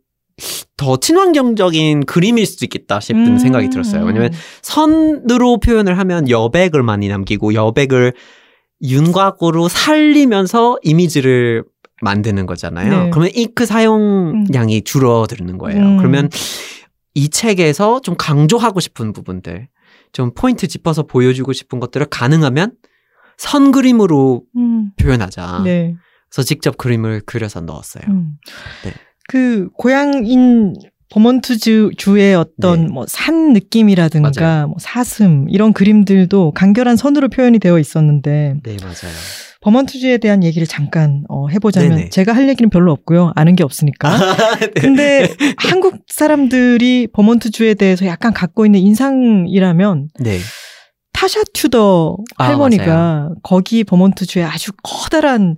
[0.76, 3.38] 더 친환경적인 그림일 수도 있겠다 싶은 음.
[3.38, 4.04] 생각이 들었어요.
[4.04, 8.14] 왜냐면 선으로 표현을 하면 여백을 많이 남기고 여백을
[8.82, 11.64] 윤곽으로 살리면서 이미지를
[12.02, 13.04] 만드는 거잖아요.
[13.04, 13.10] 네.
[13.10, 15.82] 그러면 잉크 사용량이 줄어드는 거예요.
[15.82, 15.96] 음.
[15.98, 16.30] 그러면
[17.14, 19.68] 이 책에서 좀 강조하고 싶은 부분들,
[20.12, 22.72] 좀 포인트 짚어서 보여주고 싶은 것들을 가능하면
[23.36, 24.92] 선 그림으로 음.
[24.96, 25.62] 표현하자.
[25.64, 25.94] 네.
[26.30, 28.04] 그래서 직접 그림을 그려서 넣었어요.
[28.08, 28.38] 음.
[28.84, 28.92] 네.
[29.30, 30.74] 그 고향인
[31.08, 32.92] 버몬트주 주의 어떤 네.
[32.92, 34.66] 뭐산 느낌이라든가 맞아요.
[34.66, 39.14] 뭐 사슴 이런 그림들도 간결한 선으로 표현이 되어 있었는데 네, 맞아요.
[39.60, 42.08] 버몬트주에 대한 얘기를 잠깐 어, 해보자면 네네.
[42.08, 44.18] 제가 할 얘기는 별로 없고요 아는 게 없으니까
[44.58, 44.66] 네.
[44.80, 50.38] 근데 한국 사람들이 버몬트주에 대해서 약간 갖고 있는 인상이라면 네.
[51.12, 55.56] 타샤 튜더 아, 할머니가 거기 버몬트주에 아주 커다란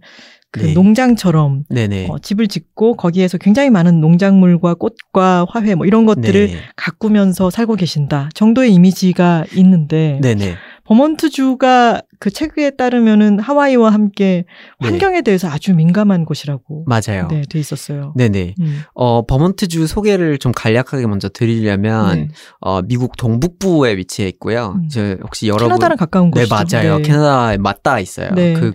[0.53, 0.73] 그 네.
[0.75, 1.65] 농장처럼.
[2.09, 6.57] 어, 집을 짓고 거기에서 굉장히 많은 농작물과 꽃과 화훼 뭐 이런 것들을 네.
[6.77, 10.55] 가꾸면서 살고 계신다 정도의 이미지가 있는데 네네.
[10.85, 14.45] 버몬트주가 그 책에 따르면은 하와이와 함께
[14.81, 14.89] 네.
[14.89, 17.29] 환경에 대해서 아주 민감한 곳이라고 맞아요.
[17.29, 18.13] 네, 돼 있었어요.
[18.17, 18.55] 네네.
[18.61, 18.81] 음.
[18.95, 22.29] 어, 버몬트주 소개를 좀 간략하게 먼저 드리려면, 네.
[22.61, 24.75] 어, 미국 동북부에 위치해 있고요.
[24.77, 24.89] 음.
[24.89, 25.69] 저 혹시 여러분.
[25.69, 26.55] 캐나다랑 가까운 네, 곳이죠.
[26.55, 26.97] 맞아요.
[26.99, 27.03] 네.
[27.03, 28.31] 캐나다에 맞닿아 있어요.
[28.35, 28.53] 네.
[28.55, 28.73] 그, 어,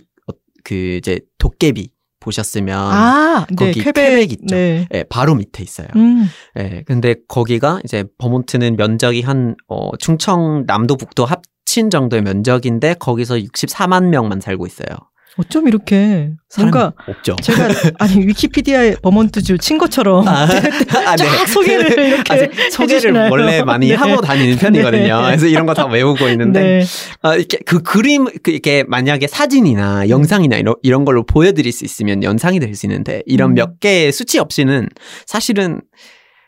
[0.67, 2.77] 그, 이제, 도깨비 보셨으면.
[2.77, 4.55] 아, 네, 거기 퀘벡, 퀘벡 있죠.
[4.55, 4.85] 네.
[4.93, 5.87] 예, 바로 밑에 있어요.
[5.95, 6.27] 음,
[6.59, 13.37] 예, 근데 거기가 이제 버몬트는 면적이 한, 어, 충청 남도 북도 합친 정도의 면적인데 거기서
[13.37, 14.87] 64만 명만 살고 있어요.
[15.37, 17.35] 어쩜 이렇게 뭔가 없죠.
[17.41, 17.67] 제가
[17.99, 20.47] 아니 위키피디아에 버몬트주 친 것처럼 아,
[21.05, 23.31] 아, 쫙 소개를 이렇게 아, 제- 소개를 해주시나요?
[23.31, 23.95] 원래 많이 네.
[23.95, 25.21] 하고 다니는 편이거든요.
[25.21, 25.25] 네.
[25.27, 26.83] 그래서 이런 거 다 외우고 있는데 네.
[27.21, 32.23] 아, 이렇게 그 그림 그 이렇게 만약에 사진이나 영상이나 이런 이런 걸로 보여드릴 수 있으면
[32.23, 33.55] 연상이 될 수 있는데 이런 음.
[33.55, 34.89] 몇 개의 수치 없이는
[35.25, 35.81] 사실은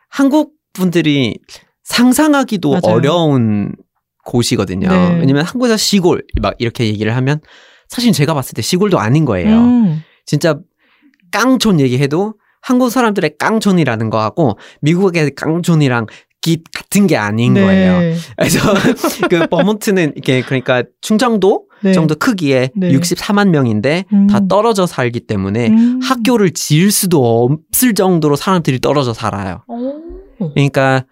[0.10, 1.36] 한국 분들이
[1.84, 2.96] 상상하기도 맞아요.
[2.96, 3.74] 어려운
[4.26, 4.88] 곳이거든요.
[4.90, 5.18] 네.
[5.20, 7.40] 왜냐면 한국에서 시골 막 이렇게 얘기를 하면
[7.90, 9.58] 사실 제가 봤을 때 시골도 아닌 거예요.
[9.58, 10.04] 음.
[10.26, 10.60] 진짜
[11.32, 16.06] 깡촌 얘기해도 한국 사람들의 깡촌이라는 거하고 미국의 깡촌이랑
[16.42, 17.62] 깃 같은 게 아닌 네.
[17.62, 18.16] 거예요.
[18.38, 18.60] 그래서
[19.30, 21.94] 그 버몬트는 이게 그러니까 충청도 네.
[21.94, 22.92] 정도 크기에 네.
[22.94, 24.28] 64만 명인데 음.
[24.28, 26.00] 다 떨어져 살기 때문에 음.
[26.02, 29.64] 학교를 지을 수도 없을 정도로 사람들이 떨어져 살아요.
[29.68, 30.54] 오.
[30.54, 31.06] 그러니까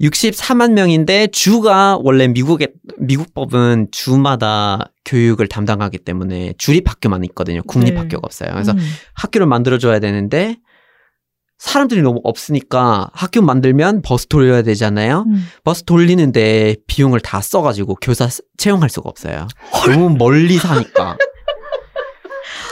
[0.00, 7.62] 64만 명인데 주가 원래 미국의 미국 법은 주마다 교육을 담당하기 때문에 주립 학교만 있거든요.
[7.66, 8.00] 국립 네.
[8.00, 8.50] 학교가 없어요.
[8.52, 8.78] 그래서 음.
[9.14, 10.56] 학교를 만들어 줘야 되는데
[11.58, 15.24] 사람들이 너무 없으니까 학교 만들면 버스 돌려야 되잖아요.
[15.28, 15.46] 음.
[15.62, 19.46] 버스 돌리는데 비용을 다 써가지고 교사 스- 채용할 수가 없어요.
[19.86, 21.18] 너무 멀리 사니까.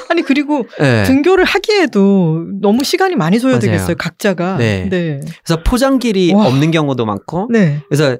[0.09, 1.05] 아니 그리고 네.
[1.05, 3.97] 등교를 하기에도 너무 시간이 많이 소요되겠어요.
[3.97, 4.57] 각자가.
[4.57, 4.88] 네.
[4.88, 5.21] 네.
[5.44, 6.47] 그래서 포장길이 와.
[6.47, 7.49] 없는 경우도 많고.
[7.51, 7.81] 네.
[7.88, 8.16] 그래서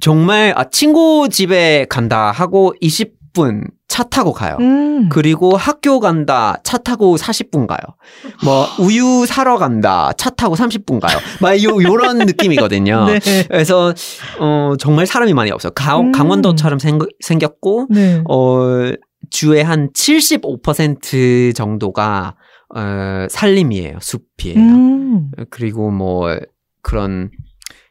[0.00, 4.56] 정말 아 친구 집에 간다 하고 20분 차 타고 가요.
[4.60, 5.08] 음.
[5.08, 7.78] 그리고 학교 간다 차 타고 40분 가요.
[8.44, 11.16] 뭐 우유 사러 간다 차 타고 30분 가요.
[11.40, 13.06] 막 요, 요런 느낌이거든요.
[13.06, 13.20] 네.
[13.48, 13.94] 그래서
[14.40, 15.72] 어 정말 사람이 많이 없어요.
[15.74, 16.12] 강, 음.
[16.12, 18.22] 강원도처럼 생, 생겼고 네.
[18.28, 18.90] 어
[19.30, 22.36] 주의 한 75% 정도가
[22.74, 23.98] 어 산림이에요.
[24.00, 24.58] 숲이에요.
[24.58, 25.30] 음.
[25.50, 26.36] 그리고 뭐
[26.82, 27.30] 그런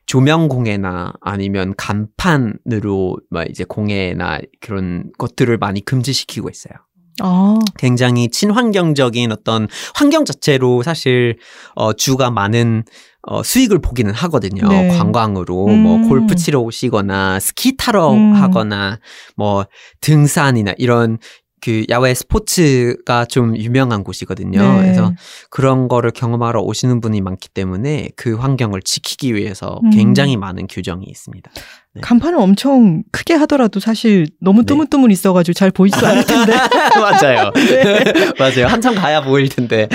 [0.05, 6.73] 조명 공예나 아니면 간판으로 막 이제 공예나 그런 것들을 많이 금지시키고 있어요.
[7.21, 7.59] 아.
[7.77, 11.37] 굉장히 친환경적인 어떤 환경 자체로 사실
[11.75, 12.83] 어 주가 많은
[13.25, 14.67] 어 수익을 보기는 하거든요.
[14.67, 14.89] 네.
[14.89, 15.79] 관광으로 음.
[15.79, 18.33] 뭐 골프 치러 오시거나 스키 타러 음.
[18.33, 18.99] 하거나
[19.37, 19.65] 뭐
[20.01, 21.19] 등산이나 이런
[21.63, 24.61] 그 야외 스포츠가 좀 유명한 곳이거든요.
[24.61, 24.81] 네.
[24.81, 25.13] 그래서
[25.49, 29.89] 그런 거를 경험하러 오시는 분이 많기 때문에 그 환경을 지키기 위해서 음.
[29.91, 31.51] 굉장히 많은 규정이 있습니다.
[31.95, 32.01] 네.
[32.01, 34.65] 간판을 엄청 크게 하더라도 사실 너무 네.
[34.65, 36.51] 뜨문뜨문 있어가지고 잘 보이지도 않을 텐데.
[36.99, 37.51] 맞아요.
[37.53, 38.03] 네.
[38.37, 38.67] 맞아요.
[38.67, 39.87] 한참 가야 보일 텐데.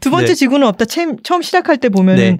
[0.00, 0.34] 두 번째 네.
[0.34, 0.84] 지구는 없다.
[0.84, 2.38] 처음, 시작할 때 보면은 네.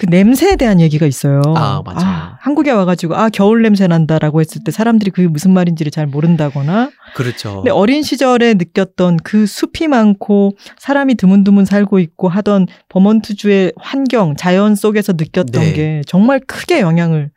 [0.00, 1.42] 그 냄새에 대한 얘기가 있어요.
[1.54, 2.32] 아, 맞아요.
[2.40, 6.90] 한국에 와가지고 아 겨울 냄새 난다라고 했을 때 사람들이 그게 무슨 말인지를 잘 모른다거나.
[7.14, 7.56] 그렇죠.
[7.56, 14.74] 근데 어린 시절에 느꼈던 그 숲이 많고 사람이 드문드문 살고 있고 하던 버몬트주의 환경, 자연
[14.74, 15.72] 속에서 느꼈던 네.
[15.74, 17.30] 게 정말 크게 영향을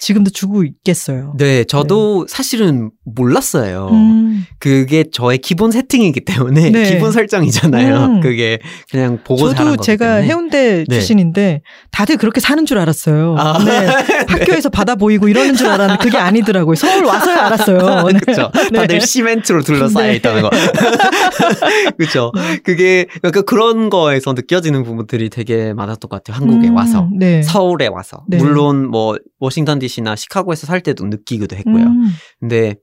[0.00, 1.34] 지금도 주고 있겠어요.
[1.36, 3.88] 네, 저도 사실은 몰랐어요.
[3.92, 6.90] 음, 그게 저의 기본 세팅이기 때문에 네.
[6.90, 8.04] 기본 설정이잖아요.
[8.04, 8.20] 음.
[8.20, 8.58] 그게
[8.90, 10.14] 그냥 보고 자란 저도 거기 제가.
[10.16, 10.94] 해운대 네.
[10.94, 11.60] 출신인데
[11.90, 13.36] 다들 그렇게 사는 줄 알았어요.
[13.38, 13.58] 아.
[13.64, 13.86] 네.
[14.26, 16.74] 학교에서 바다 보이고 이러는 줄 알았는데 그게 아니더라고요.
[16.76, 18.08] 서울 와서야 알았어요.
[18.10, 18.18] 네.
[18.20, 18.50] 그렇죠.
[18.52, 19.00] 다들 네.
[19.00, 20.16] 시멘트로 둘러싸여 네.
[20.16, 20.50] 있다는 거.
[21.98, 22.32] 그렇죠.
[22.64, 26.40] 그게 약간 그런 거에서 느껴지는 부분들이 되게 많았던 것 같아요.
[26.40, 27.08] 한국에 음, 와서.
[27.12, 27.42] 네.
[27.42, 28.24] 서울에 와서.
[28.28, 28.38] 네.
[28.38, 31.84] 물론 뭐 워싱턴 DC나 시카고에서 살 때도 느끼기도 했고요.
[31.84, 32.76] 음, 근데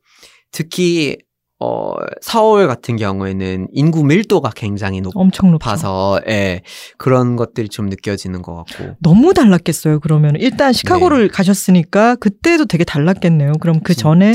[0.51, 1.17] 특히
[1.59, 5.69] 어 서울 같은 경우에는 인구 밀도가 굉장히 엄청 높죠.
[5.69, 6.61] 높아서 예.
[6.99, 8.95] 그런 것들이 좀 느껴지는 것 같고.
[9.01, 9.99] 너무 달랐겠어요.
[9.99, 13.53] 그러면 일단 시카고를 가셨으니까 그때도 되게 달랐겠네요.
[13.59, 14.33] 그럼 그 전에.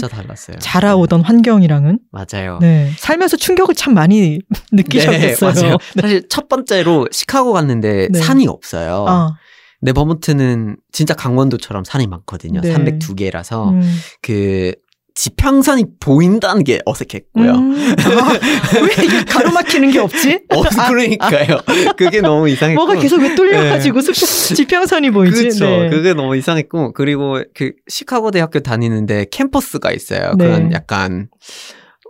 [0.58, 2.58] 자라오던 환경이랑은 맞아요.
[2.60, 4.40] 네 살면서 충격을 참 많이
[4.72, 5.52] 느끼셨겠어요.
[5.52, 5.76] 네, 맞아요.
[6.00, 8.18] 사실 첫 번째로 시카고 갔는데 네.
[8.18, 9.04] 산이 없어요.
[9.08, 9.36] 아,
[9.82, 12.60] 네, 버몬트는 진짜 강원도처럼 산이 많거든요.
[12.60, 12.72] 네.
[12.74, 13.82] 302개라서 음.
[14.22, 14.72] 그
[15.14, 17.50] 지평선이 보인다는 게 어색했고요.
[17.52, 17.94] 음.
[17.98, 18.32] 아,
[18.80, 20.40] 왜 이게 가로막히는 게 없지?
[20.48, 21.60] 어, 그러니까요.
[21.98, 22.82] 그게 너무 이상했고.
[22.82, 25.42] 뭐가 계속 왜 뚫려가지고 수- 지평선이 보이지?
[25.42, 25.66] 그렇죠.
[25.66, 25.90] 네.
[25.90, 30.32] 그게 너무 이상했고 그리고 그 시카고 대학교 다니는데 캠퍼스가 있어요.
[30.38, 30.44] 네.
[30.46, 31.28] 그런 약간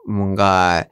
[0.09, 0.85] 뭔가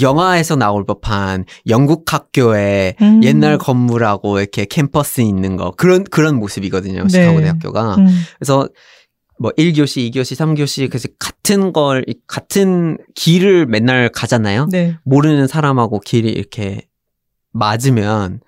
[0.00, 3.22] 영화에서 나올 법한 영국 학교의 음.
[3.22, 7.02] 옛날 건물하고 이렇게 캠퍼스 있는 거 그런 그런 모습이거든요.
[7.04, 7.08] 네.
[7.08, 7.96] 시카고 대학교가.
[7.96, 8.06] 음.
[8.38, 8.68] 그래서
[9.38, 14.68] 뭐 1교시, 2교시, 3교시 그래서 같은 걸 이- 같은 길을 맨날 가잖아요.
[14.70, 14.96] 네.
[15.04, 16.86] 모르는 사람하고 길이 이렇게
[17.52, 18.40] 맞으면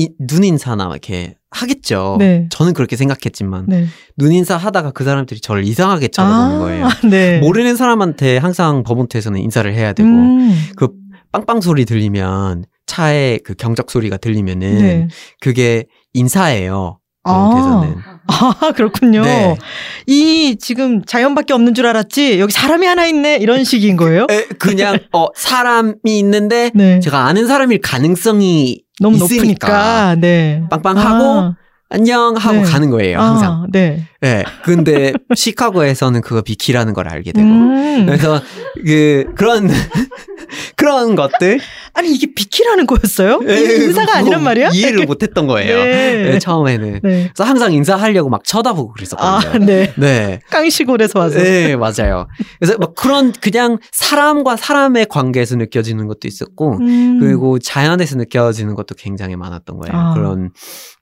[0.00, 2.16] 이, 눈인사나 이렇게 하겠죠.
[2.18, 2.48] 네.
[2.50, 3.86] 저는 그렇게 생각했지만 네.
[4.16, 6.88] 눈인사 하다가 그 사람들이 저를 이상하게 쳐다보는 거예요.
[7.10, 7.38] 네.
[7.40, 10.56] 모르는 사람한테 항상 버몬트에서는 인사를 해야 되고 음.
[10.76, 10.88] 그
[11.32, 15.08] 빵빵 소리 들리면 차에 그 경적 소리가 들리면은 네.
[15.40, 15.84] 그게
[16.14, 16.99] 인사예요.
[17.24, 17.82] 아.
[18.26, 19.22] 아, 그렇군요.
[19.22, 19.56] 네.
[20.06, 22.38] 이 지금 자연밖에 없는 줄 알았지?
[22.40, 23.36] 여기 사람이 하나 있네?
[23.36, 24.26] 이런 식인 거예요?
[24.30, 27.00] 에, 그냥 어 사람이 있는데 네.
[27.00, 30.16] 제가 아는 사람일 가능성이 너무 있으니까 높으니까.
[30.20, 30.62] 네.
[30.70, 31.56] 빵빵하고 아,
[31.90, 32.62] 안녕 하고 네.
[32.62, 33.52] 가는 거예요 항상.
[33.52, 34.04] 아, 네.
[34.20, 34.44] 네.
[34.62, 38.06] 근데 시카고에서는 그거 비키라는 걸 알게 되고 음.
[38.06, 38.40] 그래서
[38.84, 39.68] 그 그런
[40.76, 41.60] 그런 것들
[41.92, 43.40] 아니, 이게 비키라는 거였어요?
[43.46, 44.70] 에, 이게 인사가 그거 아니란 말이야?
[44.72, 45.84] 이해를 못했던 거예요.
[45.84, 46.30] 네.
[46.32, 47.00] 네, 처음에는.
[47.02, 47.30] 네.
[47.34, 49.66] 그래서 항상 인사하려고 막 쳐다보고 아, 그랬었거든요.
[49.66, 49.92] 네.
[49.96, 50.40] 네.
[50.50, 51.38] 깡시골에서 와서.
[51.38, 52.28] 네, 맞아요.
[52.58, 57.18] 그래서 막 그런 그냥 사람과 사람의 관계에서 느껴지는 것도 있었고, 음.
[57.20, 59.96] 그리고 자연에서 느껴지는 것도 굉장히 많았던 거예요.
[59.96, 60.14] 아.
[60.14, 60.50] 그런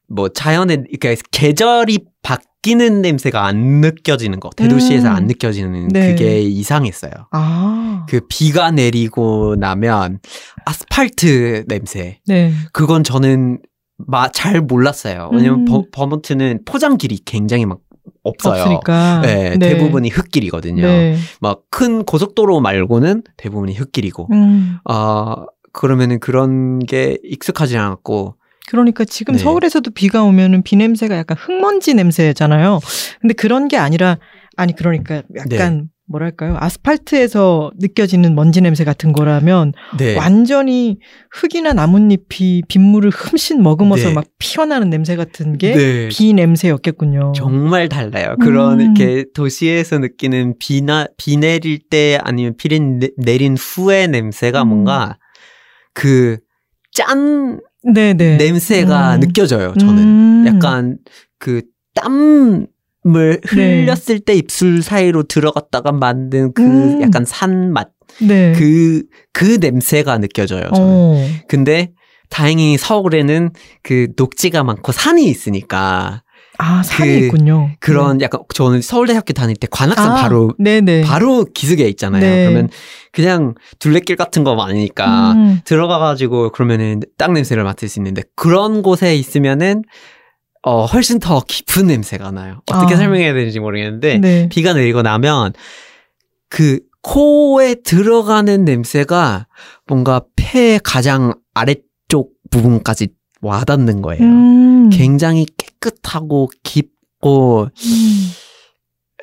[0.09, 5.15] 뭐 자연의 그러니까 계절이 바뀌는 냄새가 안 느껴지는 거, 대도시에서 음.
[5.15, 6.11] 안 느껴지는 네.
[6.11, 7.13] 그게 이상했어요.
[7.31, 8.07] 아.
[8.09, 10.21] 그 비가 내리고 나면
[10.65, 12.21] 아스팔트 냄새.
[12.27, 12.53] 네.
[12.73, 13.61] 그건 저는
[13.99, 15.31] 마, 잘 몰랐어요.
[15.33, 15.65] 왜냐면 음.
[15.67, 17.81] 버, 버몬트는 포장길이 굉장히 막
[18.23, 18.63] 없어요.
[18.63, 19.21] 없으니까.
[19.21, 20.83] 네, 대부분이 흙길이거든요.
[20.83, 21.17] 네.
[21.41, 24.29] 막큰 고속도로 말고는 대부분이 흙길이고.
[24.33, 24.79] 음.
[24.85, 25.37] 아,
[25.73, 28.38] 그러면은 그런 게 익숙하지 않았고.
[28.69, 29.41] 그러니까 지금 네.
[29.43, 32.81] 서울에서도 비가 오면은 비 냄새가 약간 흙먼지 냄새잖아요.
[33.21, 34.19] 근데 그런 게 아니라
[34.57, 35.85] 아니 그러니까 약간 네.
[36.11, 36.57] 뭐랄까요?
[36.59, 40.17] 아스팔트에서 느껴지는 먼지 냄새 같은 거라면 네.
[40.17, 40.99] 완전히
[41.31, 44.15] 흙이나 나뭇잎이 빗물을 흠씬 머금어서 네.
[44.15, 46.09] 막 피어나는 냄새 같은 게 네.
[46.09, 47.33] 비 냄새였겠군요.
[47.37, 48.37] 정말 달라요.
[48.41, 48.97] 그런 음.
[48.97, 54.69] 이렇게 도시에서 느끼는 비나 비 내릴 때 아니면 비 내- 내린 후의 냄새가 음.
[54.69, 55.19] 뭔가
[55.95, 56.37] 그
[56.91, 58.37] 짠 네네.
[58.37, 59.21] 냄새가 음.
[59.21, 59.75] 느껴져요.
[59.79, 60.45] 저는 음.
[60.47, 60.99] 약간
[61.39, 61.63] 그
[61.95, 62.67] 땀을
[63.05, 63.39] 네.
[63.47, 67.03] 흘렸을 때 입술 사이로 들어갔다가 만든 그 음.
[67.03, 68.53] 약간 산 맛 네.
[68.53, 70.63] 그 그 냄새가 느껴져요.
[70.75, 70.81] 저는.
[70.81, 71.27] 어.
[71.47, 71.93] 근데
[72.31, 73.51] 다행히 서울에는
[73.85, 76.23] 그 녹지가 많고 산이 있으니까
[76.61, 77.71] 아 산이 그- 있군요.
[77.79, 81.03] 그런 약간 저는 서울대학교 다닐 때 관악산 아, 바로 네네.
[81.03, 82.21] 바로 기슭에 있잖아요.
[82.21, 82.45] 네.
[82.45, 82.69] 그러면
[83.13, 85.61] 그냥 둘레길 같은 거 많으니까 음.
[85.65, 89.83] 들어가 가지고 그러면은 땅 냄새를 맡을 수 있는데 그런 곳에 있으면은
[90.65, 92.61] 어 훨씬 더 깊은 냄새가 나요.
[92.71, 92.97] 어떻게 아.
[92.97, 94.49] 설명해야 되는지 모르겠는데 네.
[94.49, 95.53] 비가 내리고 나면
[96.49, 99.47] 그 코에 들어가는 냄새가
[99.87, 103.09] 뭔가 폐 가장 아래쪽 부분까지
[103.41, 104.25] 와닿는 거예요.
[104.25, 104.91] 음.
[104.91, 108.31] 굉장히 깨 끗하고 깊고 음.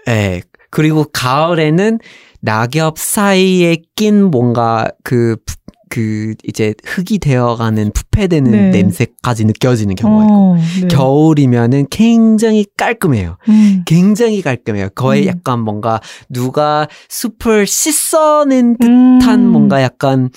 [0.07, 0.41] 예.
[0.69, 1.99] 그리고 가을에는
[2.41, 5.55] 낙엽 사이에 낀 뭔가 그, 부-
[5.89, 8.69] 그 이제 흙이 되어가는 부패되는 네.
[8.71, 10.87] 냄새까지 느껴지는 경우가 있고 어, 네.
[10.89, 13.37] 겨울이면은 굉장히 깔끔해요.
[13.47, 13.83] 음.
[13.85, 14.89] 굉장히 깔끔해요.
[14.95, 15.27] 거의 음.
[15.27, 19.19] 약간 뭔가 누가 숲을 씻어낸 음.
[19.19, 20.29] 듯한 뭔가 약간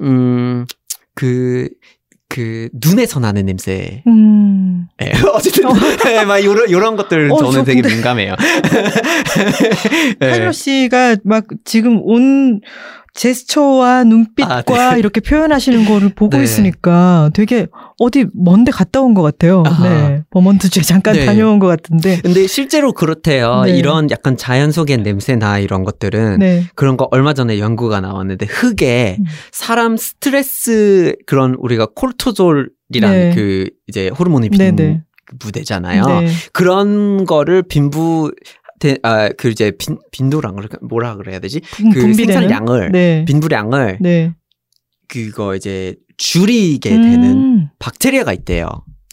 [0.00, 1.68] 음그
[2.34, 4.02] 그 눈에서 나는 냄새.
[4.08, 4.88] 음.
[5.00, 5.68] 예, 어쨌든
[6.10, 8.34] 예, 막 요런 요런 것들 어, 저는 저 되게 민감해요.
[10.20, 10.30] 예.
[10.30, 12.60] 한효 씨가 막 지금 온
[13.14, 14.62] 제스처와 눈빛과 아,
[14.94, 14.98] 네.
[14.98, 16.42] 이렇게 표현하시는 거를 보고 네.
[16.44, 19.62] 있으니까 되게 어디 먼데 갔다 온 것 같아요.
[19.64, 19.88] 아하.
[19.88, 20.22] 네.
[20.30, 21.24] 버먼트주에 잠깐 네.
[21.24, 22.20] 다녀온 것 같은데.
[22.20, 23.62] 근데 실제로 그렇대요.
[23.66, 23.76] 네.
[23.78, 26.64] 이런 약간 자연 속의 냄새나 이런 것들은 네.
[26.74, 29.24] 그런 거 얼마 전에 연구가 나왔는데 흙에 음.
[29.52, 32.68] 사람 스트레스 그런 우리가 콜토졸이란
[33.12, 33.32] 네.
[33.34, 35.02] 그 이제 호르몬이 네, 빈 네.
[35.38, 36.04] 부대잖아요.
[36.06, 36.28] 네.
[36.52, 38.32] 그런 거를 빈부
[39.02, 41.60] 아 그 이제 빈 빈도랑 뭐라 그래야 되지?
[41.60, 42.32] 분- 그 분비되는?
[42.48, 43.24] 생산량을 네.
[43.26, 44.34] 빈부량을 네.
[45.08, 47.68] 그거 이제 줄이게 되는 음.
[47.78, 48.68] 박테리아가 있대요.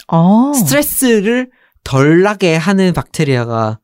[0.07, 0.51] 아.
[0.55, 1.49] 스트레스를
[1.83, 3.79] 덜 나게 하는 박테리아가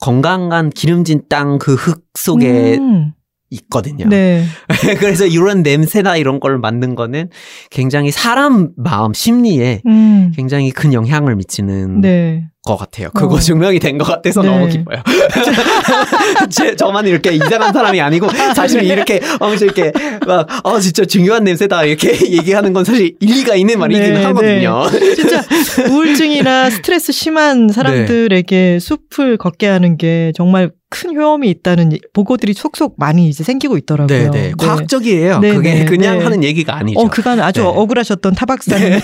[0.00, 3.12] 건강한 기름진 땅 그 흙 속에 음.
[3.50, 4.06] 있거든요.
[4.08, 4.44] 네.
[5.00, 7.30] 그래서 이런 냄새나 이런 걸 맡는 거는
[7.70, 10.32] 굉장히 사람 마음 심리에 음.
[10.36, 12.48] 굉장히 큰 영향을 미치는 네.
[12.68, 13.08] 것 같아요.
[13.14, 13.38] 그거 어.
[13.40, 14.48] 증명이 된 것 같아서 네.
[14.48, 14.98] 너무 기뻐요.
[16.50, 19.92] 제, 저만 이렇게 이상한 사람이 아니고 사실 이렇게 엄청 이렇게
[20.26, 24.84] 막 어, 진짜 중요한 냄새다 이렇게 얘기하는 건 사실 일리가 있는 말이긴 네, 하거든요.
[25.16, 25.42] 진짜
[25.90, 33.28] 우울증이나 스트레스 심한 사람들에게 숲을 걷게 하는 게 정말 큰 효험이 있다는 보고들이 속속 많이
[33.28, 34.30] 이제 생기고 있더라고요.
[34.30, 34.52] 네, 네.
[34.58, 35.38] 과학적이에요.
[35.40, 36.24] 네, 그게 네, 그냥 네.
[36.24, 36.98] 하는 얘기가 아니죠.
[36.98, 37.66] 어, 그간 아주 네.
[37.66, 38.98] 억울하셨던 타박사님.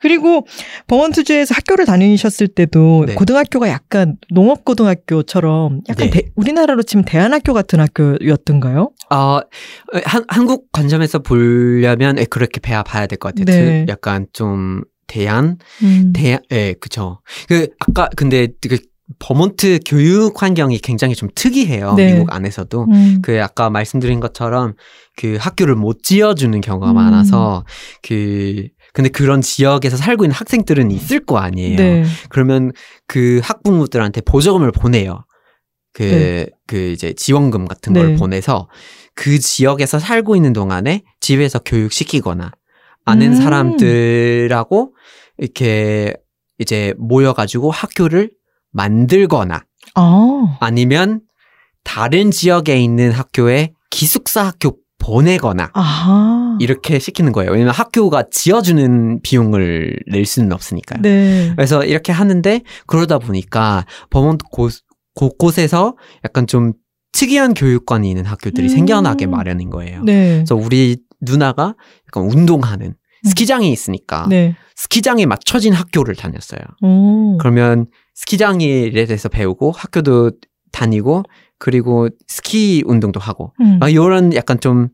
[0.00, 0.46] 그리고
[0.86, 3.14] 버먼트주에서 학교를 다니셨을 때도 네.
[3.14, 6.20] 고등학교가 약간 농업 고등학교처럼 약간 네.
[6.22, 8.90] 대- 우리나라로 치면 대안학교 같은 학교였던가요?
[9.10, 9.38] 어,
[10.04, 13.44] 한, 한국 관점에서 보려면 예, 그렇게 배워 봐야 될 것 같아요.
[13.46, 13.84] 네.
[13.86, 16.12] 그 약간 좀 대안, 음.
[16.14, 17.20] 대안, 예, 그쵸.
[17.48, 18.78] 그 아까 근데 그
[19.18, 21.94] 버몬트 교육 환경이 굉장히 좀 특이해요.
[21.94, 22.12] 네.
[22.12, 22.86] 미국 안에서도.
[22.90, 23.18] 음.
[23.22, 24.74] 그 아까 말씀드린 것처럼
[25.16, 26.94] 그 학교를 못 지어주는 경우가 음.
[26.96, 27.64] 많아서
[28.02, 31.76] 그 근데 그런 지역에서 살고 있는 학생들은 있을 거 아니에요.
[31.76, 32.04] 네.
[32.30, 32.72] 그러면
[33.06, 35.24] 그 학부모들한테 보조금을 보내요.
[35.92, 36.46] 그, 네.
[36.66, 38.02] 그 이제 지원금 같은 네.
[38.02, 38.68] 걸 보내서
[39.14, 42.52] 그 지역에서 살고 있는 동안에 집에서 교육시키거나
[43.04, 43.34] 아는 음.
[43.34, 44.94] 사람들하고
[45.38, 46.14] 이렇게
[46.58, 48.30] 이제 모여가지고 학교를
[48.76, 50.58] 만들거나 아.
[50.60, 51.22] 아니면
[51.82, 56.56] 다른 지역에 있는 학교에 기숙사 학교 보내거나 아하.
[56.60, 57.52] 이렇게 시키는 거예요.
[57.52, 61.00] 왜냐면 학교가 지어주는 비용을 낼 수는 없으니까요.
[61.02, 61.52] 네.
[61.54, 64.72] 그래서 이렇게 하는데 그러다 보니까 버몬트 곳,
[65.14, 66.72] 곳곳에서 약간 좀
[67.12, 68.68] 특이한 교육관이 있는 학교들이 음.
[68.68, 70.02] 생겨나게 마련인 거예요.
[70.02, 70.36] 네.
[70.36, 71.74] 그래서 우리 누나가
[72.08, 72.94] 약간 운동하는
[73.24, 74.56] 스키장이 있으니까 네.
[74.74, 76.60] 스키장에 맞춰진 학교를 다녔어요.
[76.82, 77.38] 오.
[77.38, 77.86] 그러면
[78.16, 80.32] 스키장에 대해서 배우고 학교도
[80.72, 81.22] 다니고
[81.58, 83.78] 그리고 스키 운동도 하고 음.
[83.78, 84.88] 막 이런 약간 좀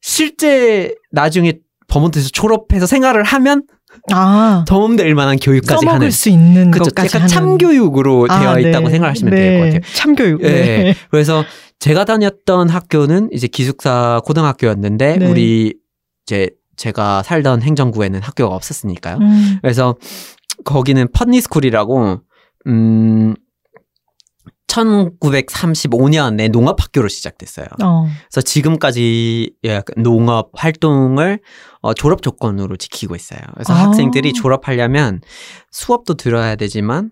[0.00, 1.54] 실제 나중에
[1.88, 3.64] 버몬트에서 졸업해서 생활을 하면
[4.12, 6.84] 아, 도움될 만한 교육까지 하는 수 있는 그쵸.
[6.84, 7.28] 것까지 약간 하는.
[7.28, 8.68] 참교육으로 아, 되어 네.
[8.68, 9.40] 있다고 생각하시면 네.
[9.40, 9.94] 될것 같아요.
[9.94, 10.42] 참교육.
[10.42, 10.48] 예.
[10.48, 10.94] 네.
[11.10, 11.44] 그래서
[11.78, 15.26] 제가 다녔던 학교는 이제 기숙사 고등학교였는데 네.
[15.26, 15.74] 우리
[16.26, 19.16] 이제 제가 살던 행정구에는 학교가 없었으니까요.
[19.18, 19.96] 음, 그래서
[20.64, 22.20] 거기는 펀니스쿨이라고
[22.66, 23.34] 음
[24.76, 27.66] 1935년에 농업학교로 시작됐어요.
[27.82, 28.06] 어.
[28.28, 31.40] 그래서 지금까지 약간 농업 활동을
[31.80, 33.40] 어, 졸업 조건으로 지키고 있어요.
[33.54, 33.76] 그래서 아.
[33.76, 35.20] 학생들이 졸업하려면
[35.70, 37.10] 수업도 들어야 되지만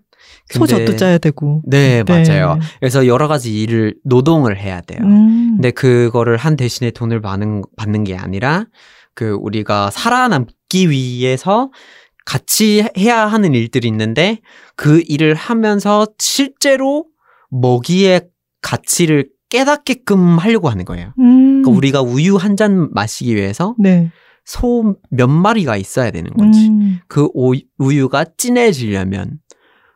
[0.49, 1.61] 소젖도 짜야 되고.
[1.65, 2.23] 네, 네.
[2.23, 2.59] 맞아요.
[2.79, 4.99] 그래서 여러 가지 일을 노동을 해야 돼요.
[5.03, 5.53] 음.
[5.55, 8.65] 근데 그거를 한 대신에 돈을 받는, 받는 게 아니라
[9.13, 11.71] 그 우리가 살아남기 위해서
[12.25, 14.39] 같이 해야 하는 일들이 있는데
[14.75, 17.05] 그 일을 하면서 실제로
[17.51, 18.27] 먹이의
[18.61, 21.13] 가치를 깨닫게끔 하려고 하는 거예요.
[21.19, 21.61] 음.
[21.61, 24.11] 그러니까 우리가 우유 한 잔 마시기 위해서 네.
[24.43, 26.99] 소몇 마리가 있어야 되는 건지 음.
[27.07, 29.39] 그 오- 우유가 진해지려면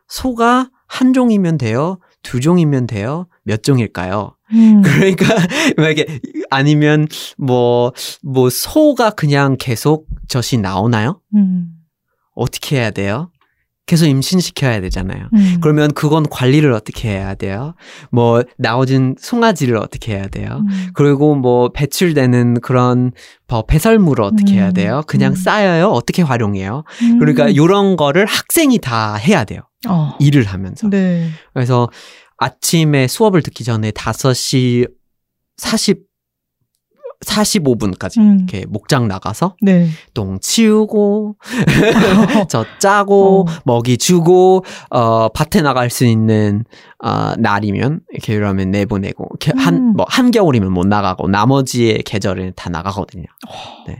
[0.08, 1.98] 소가 한 종이면 돼요?
[2.22, 3.26] 두 종이면 돼요?
[3.44, 4.36] 몇 종일까요?
[4.52, 4.82] 음.
[4.82, 5.24] 그러니까
[5.76, 6.20] 만약에
[6.50, 7.06] 아니면
[7.38, 11.20] 뭐뭐 소가 그냥 계속 젖이 나오나요?
[11.34, 11.68] 음.
[12.40, 13.30] 어떻게 해야 돼요?
[13.86, 15.28] 계속 임신시켜야 되잖아요.
[15.34, 15.58] 음.
[15.60, 17.74] 그러면 그건 관리를 어떻게 해야 돼요?
[18.12, 20.62] 뭐 나오진 송아지를 어떻게 해야 돼요?
[20.64, 20.90] 음.
[20.94, 23.10] 그리고 뭐 배출되는 그런
[23.48, 24.74] 뭐 배설물을 어떻게 해야 음.
[24.74, 25.02] 돼요?
[25.08, 25.34] 그냥 음.
[25.34, 25.88] 쌓여요?
[25.88, 26.84] 어떻게 활용해요?
[27.02, 27.18] 음.
[27.18, 29.62] 그러니까 이런 거를 학생이 다 해야 돼요.
[29.88, 30.16] 어.
[30.20, 30.88] 일을 하면서.
[30.88, 31.28] 네.
[31.52, 31.88] 그래서
[32.36, 34.88] 아침에 수업을 듣기 전에 5시
[35.56, 36.09] 40
[37.26, 38.36] 45분까지 음.
[38.38, 39.88] 이렇게 목장 나가서 네.
[40.14, 41.36] 똥 치우고
[42.48, 43.52] 저 짜고 어.
[43.64, 46.64] 먹이 주고 어 밭에 나갈 수 있는
[47.02, 49.58] 어 날이면 이렇게 이러면 내보내고 이렇게 음.
[49.58, 53.24] 한뭐 한겨울이면 못 나가고 나머지의 계절에는 다 나가거든요.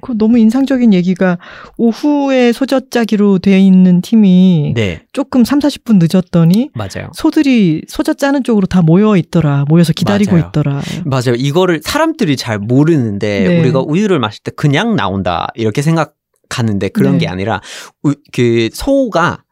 [0.02, 1.38] 그 너무 인상적인 얘기가
[1.78, 7.10] 오후에 소젖 짜기로 되어 있는 팀이 네, 조금 3, 40분 늦었더니 맞아요.
[7.14, 9.64] 소들이 소젖 짜는 쪽으로 다 모여 있더라.
[9.68, 10.46] 모여서 기다리고 맞아요.
[10.48, 10.80] 있더라.
[11.06, 11.34] 맞아요.
[11.38, 13.60] 이거를 사람들이 잘 모르는데 네.
[13.60, 17.20] 우리가 우유를 마실 때 그냥 나온다 이렇게 생각하는데 그런 네.
[17.20, 17.62] 게 아니라
[18.04, 19.44] 우- 그 소가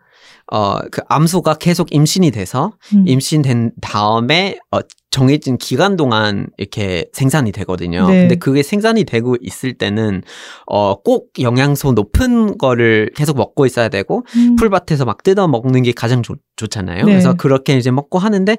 [0.51, 3.05] 어 그 암소가 계속 임신이 돼서 음.
[3.07, 4.81] 임신된 다음에 어
[5.11, 8.07] 정해진 기간 동안 이렇게 생산이 되거든요.
[8.09, 8.21] 네.
[8.21, 10.23] 근데 그게 생산이 되고 있을 때는
[10.67, 14.57] 어 꼭 영양소 높은 거를 계속 먹고 있어야 되고 음.
[14.57, 17.05] 풀밭에서 막 뜯어 먹는 게 가장 좋, 좋잖아요.
[17.05, 17.13] 네.
[17.13, 18.57] 그래서 그렇게 이제 먹고 하는데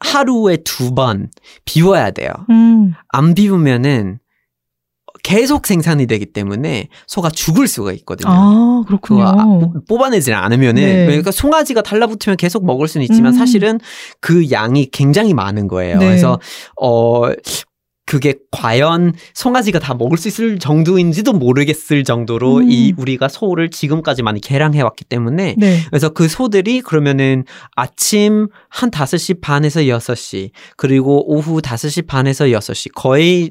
[0.00, 1.28] 하루에 두 번
[1.64, 2.30] 비워야 돼요.
[2.50, 2.92] 음.
[3.08, 4.18] 안 비우면은
[5.22, 8.30] 계속 생산이 되기 때문에 소가 죽을 수가 있거든요.
[8.30, 9.22] 아, 그렇군요.
[9.24, 11.06] 아, 뽑아내지 않으면은 네.
[11.06, 13.38] 그러니까 송아지가 달라붙으면 계속 먹을 수는 있지만 음.
[13.38, 13.80] 사실은
[14.20, 15.98] 그 양이 굉장히 많은 거예요.
[15.98, 16.06] 네.
[16.06, 16.38] 그래서
[16.80, 17.30] 어
[18.08, 22.70] 그게 과연 송아지가 다 먹을 수 있을 정도인지도 모르겠을 정도로 음.
[22.70, 25.82] 이 우리가 소를 지금까지 많이 개량해 왔기 때문에 네.
[25.90, 27.44] 그래서 그 소들이 그러면은
[27.76, 33.50] 아침 한 5시 반에서 6시 그리고 오후 5시 반에서 6시 거의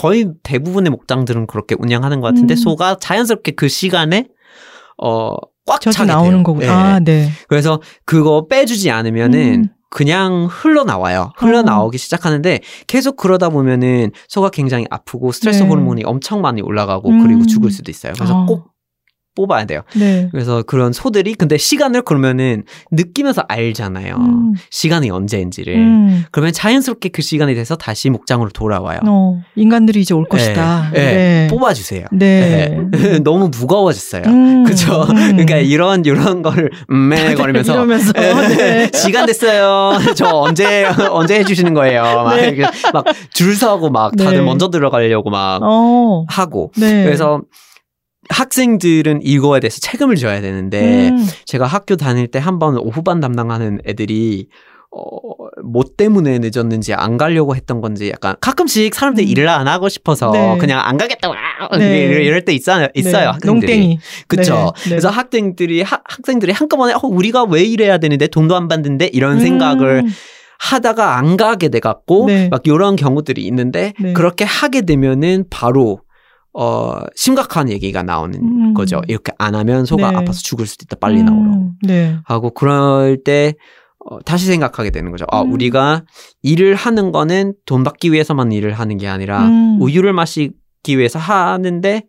[0.00, 2.56] 거의 대부분의 목장들은 그렇게 운영하는 것 같은데 음.
[2.56, 4.28] 소가 자연스럽게 그 시간에
[4.96, 6.42] 어꽉 차게 나오는 돼요.
[6.42, 6.64] 거구나.
[6.64, 6.70] 예.
[6.70, 7.28] 아, 네.
[7.48, 9.68] 그래서 그거 빼주지 않으면은 음.
[9.90, 11.32] 그냥 흘러나와요.
[11.36, 15.68] 흘러나오기 시작하는데 계속 그러다 보면은 소가 굉장히 아프고 스트레스 네.
[15.68, 17.22] 호르몬이 엄청 많이 올라가고 음.
[17.22, 18.14] 그리고 죽을 수도 있어요.
[18.14, 18.46] 그래서 아.
[18.46, 18.69] 꼭
[19.36, 19.82] 뽑아야 돼요.
[19.94, 20.28] 네.
[20.32, 24.16] 그래서 그런 소들이 근데 시간을 그러면은 느끼면서 알잖아요.
[24.16, 24.54] 음.
[24.70, 25.74] 시간이 언제인지를.
[25.76, 26.24] 음.
[26.32, 28.98] 그러면 자연스럽게 그 시간이 돼서 다시 목장으로 돌아와요.
[29.06, 30.90] 어, 인간들이 이제 올 것이다.
[30.96, 31.04] 예, 예.
[31.04, 31.46] 네.
[31.48, 32.06] 뽑아주세요.
[32.12, 32.88] 네.
[32.92, 33.18] 예.
[33.22, 34.22] 너무 무거워졌어요.
[34.26, 34.64] 음.
[34.64, 35.02] 그죠?
[35.02, 35.14] 음.
[35.14, 38.12] 그러니까 이런 이런 거를 음매거리면서 이러면서.
[38.12, 38.90] 네.
[38.94, 39.98] 시간 됐어요.
[40.16, 42.28] 저 언제 언제 해주시는 거예요?
[42.36, 42.56] 네.
[42.92, 44.44] 막줄 서고 막 다들 네.
[44.44, 46.24] 먼저 들어가려고 막 어.
[46.28, 47.04] 하고 네.
[47.04, 47.42] 그래서
[48.30, 51.26] 학생들은 이거에 대해서 책임을 져야 되는데 음.
[51.44, 54.48] 제가 학교 다닐 때 한번 오후반 담당하는 애들이
[54.92, 55.00] 어,
[55.64, 59.30] 뭐 때문에 늦었는지 안 가려고 했던 건지 약간 가끔씩 사람들이 음.
[59.30, 60.58] 일을 안 하고 싶어서 네.
[60.58, 61.34] 그냥 안 가겠다고
[61.78, 62.06] 네.
[62.06, 63.26] 이럴, 이럴 때 있어요, 있어요 네.
[63.26, 63.72] 학생들이.
[63.76, 63.98] 농땡이.
[64.26, 64.72] 그쵸.
[64.78, 64.82] 네.
[64.84, 64.88] 네.
[64.90, 70.02] 그래서 학생들이, 하- 학생들이 한꺼번에, 어, 우리가 왜 이래야 되는데 돈도 안 받는데 이런 생각을
[70.06, 70.10] 음.
[70.58, 72.48] 하다가 안 가게 돼갖고, 네.
[72.48, 74.12] 막 이런 경우들이 있는데, 네.
[74.12, 76.00] 그렇게 하게 되면은 바로,
[76.52, 78.74] 어, 심각한 얘기가 나오는 음.
[78.74, 79.00] 거죠.
[79.08, 80.16] 이렇게 안 하면 소가 네.
[80.16, 81.54] 아파서 죽을 수도 있다, 빨리 나오라고.
[81.56, 81.72] 음.
[81.82, 82.16] 네.
[82.24, 83.54] 하고, 그럴 때,
[84.04, 85.26] 어, 다시 생각하게 되는 거죠.
[85.30, 85.52] 아, 음.
[85.52, 86.04] 우리가
[86.42, 89.78] 일을 하는 거는 돈 받기 위해서만 일을 하는 게 아니라, 음.
[89.80, 92.02] 우유를 마시기 위해서 하는데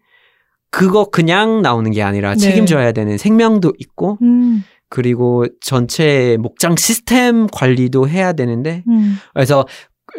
[0.71, 2.37] 그거 그냥 나오는 게 아니라 네.
[2.39, 4.63] 책임져야 되는 생명도 있고 음.
[4.87, 9.17] 그리고 전체 목장 시스템 관리도 해야 되는데 음.
[9.33, 9.65] 그래서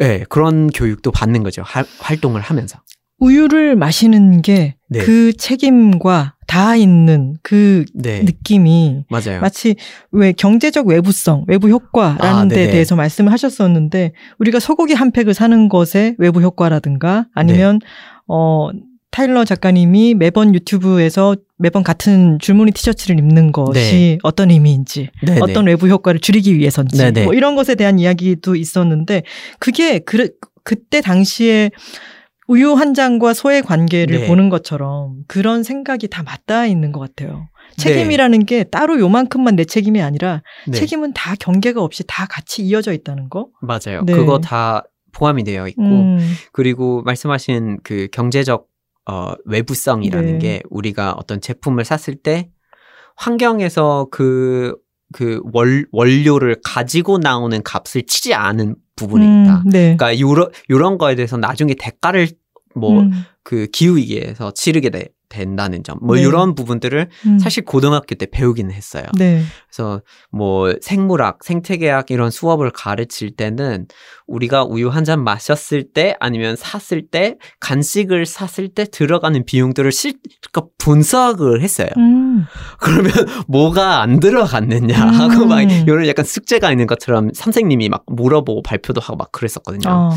[0.01, 1.63] 예, 그런 교육도 받는 거죠.
[1.65, 2.79] 하- 활동을 하면서.
[3.23, 5.31] 우유를 마시는 게그 네.
[5.31, 8.21] 책임과 다 있는 그 네.
[8.21, 9.39] 느낌이 맞아요.
[9.39, 9.75] 마치
[10.11, 12.69] 왜 경제적 외부성, 외부 효과라는 아, 데.
[12.69, 17.87] 대해서 말씀을 하셨었는데 우리가 소고기 한 팩을 사는 것의 외부 효과라든가 아니면 네.
[18.27, 18.69] 어
[19.09, 24.17] 타일러 작가님이 매번 유튜브에서 매번 같은 줄무늬 티셔츠를 입는 것이 네.
[24.23, 25.09] 어떤 의미인지.
[25.39, 27.11] 어떤 외부 효과를 줄이기 위해서인지.
[27.23, 29.21] 뭐 이런 것에 대한 이야기도 있었는데
[29.59, 30.29] 그게 그,
[30.63, 31.69] 그때 당시에
[32.47, 34.27] 우유 한 잔과 소의 관계를 네.
[34.27, 37.47] 보는 것처럼 그런 생각이 다 맞닿아 있는 것 같아요.
[37.77, 37.83] 네.
[37.83, 40.77] 책임이라는 게 따로 요만큼만 내 책임이 아니라 네.
[40.77, 43.47] 책임은 다 경계가 없이 다 같이 이어져 있다는 거.
[43.61, 44.03] 맞아요.
[44.05, 44.13] 네.
[44.13, 44.83] 그거 다
[45.13, 46.17] 포함이 되어 있고 음,
[46.51, 48.67] 그리고 말씀하신 그 경제적
[49.09, 50.39] 어, 외부성이라는 네.
[50.39, 52.49] 게 우리가 어떤 제품을 샀을 때
[53.15, 54.75] 환경에서 그,
[55.13, 59.63] 그 월, 원료를 가지고 나오는 값을 치지 않은 부분이 음, 있다.
[59.65, 59.95] 네.
[59.97, 62.29] 그러니까 요런, 요런 거에 대해서 나중에 대가를
[62.75, 63.11] 뭐 음,
[63.43, 65.97] 그 기후위기에서 치르게 되- 된다는 점.
[66.01, 66.21] 뭐 네.
[66.21, 69.03] 이런 부분들을 음, 사실 고등학교 때 배우기는 했어요.
[69.17, 69.43] 네.
[69.67, 73.87] 그래서 뭐 생물학, 생태계학 이런 수업을 가르칠 때는
[74.27, 80.69] 우리가 우유 한 잔 마셨을 때 아니면 샀을 때 간식을 샀을 때 들어가는 비용들을 실컷
[80.77, 81.89] 분석을 했어요.
[81.97, 82.45] 음,
[82.79, 83.11] 그러면
[83.49, 85.49] 뭐가 안 들어갔느냐 하고 음.
[85.49, 89.89] 막 이런 약간 숙제가 있는 것처럼 선생님이 막 물어보고 발표도 하고 막 그랬었거든요.
[89.89, 90.11] 어,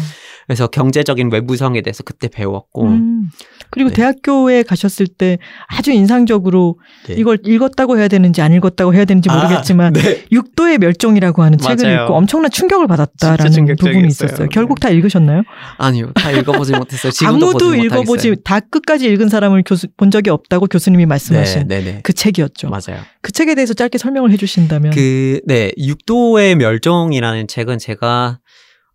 [0.47, 3.29] 그래서 경제적인 외부성에 대해서 그때 배웠고 음.
[3.71, 3.97] 그리고 네.
[3.97, 6.79] 대학교에 가셨을 때 아주 인상적으로
[7.09, 7.15] 네.
[7.15, 10.25] 이걸 읽었다고 해야 되는지 안 읽었다고 해야 되는지 모르겠지만 아, 네.
[10.31, 12.05] 육도의 멸종이라고 하는 책을 맞아요.
[12.05, 14.07] 읽고 엄청난 충격을 받았다라는 부분이.
[14.07, 14.49] 있었어요.
[14.51, 15.43] 결국 다 읽으셨나요?
[15.79, 17.11] 아니요 다 읽어보지 못했어요.
[17.13, 18.35] 지금도 아무도 보지 읽어보지 못하겠어요.
[18.45, 22.01] 다 끝까지 읽은 사람을 교수, 본 적이 없다고 교수님이 말씀하신 네, 네, 네.
[22.03, 22.69] 그 책이었죠.
[22.69, 23.03] 맞아요.
[23.21, 24.93] 그 책에 대해서 짧게 설명을 해주신다면.
[24.93, 28.39] 그, 네, 육도의 멸종이라는 책은 제가,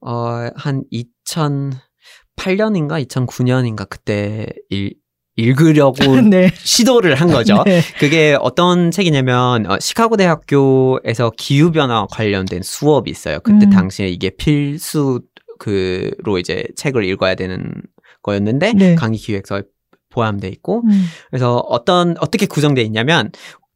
[0.01, 4.97] 어, 한 2008년인가 2009년인가 그때 읽,
[5.35, 5.95] 읽으려고
[6.29, 6.51] 네.
[6.55, 7.63] 시도를 한 거죠.
[7.65, 7.81] 네.
[7.99, 13.39] 그게 어떤 책이냐면, 어, 시카고 대학교에서 기후 변화 관련된 수업이 있어요.
[13.39, 13.69] 그때 음.
[13.69, 15.21] 당시에 이게 필수,
[15.59, 17.71] 그로 이제 책을 읽어야 되는
[18.23, 18.95] 거였는데, 네.
[18.95, 19.63] 강의 기획서에
[20.09, 23.31] 포함돼 있고, 음, 그래서 어떤 어떻게 구성되어 있냐면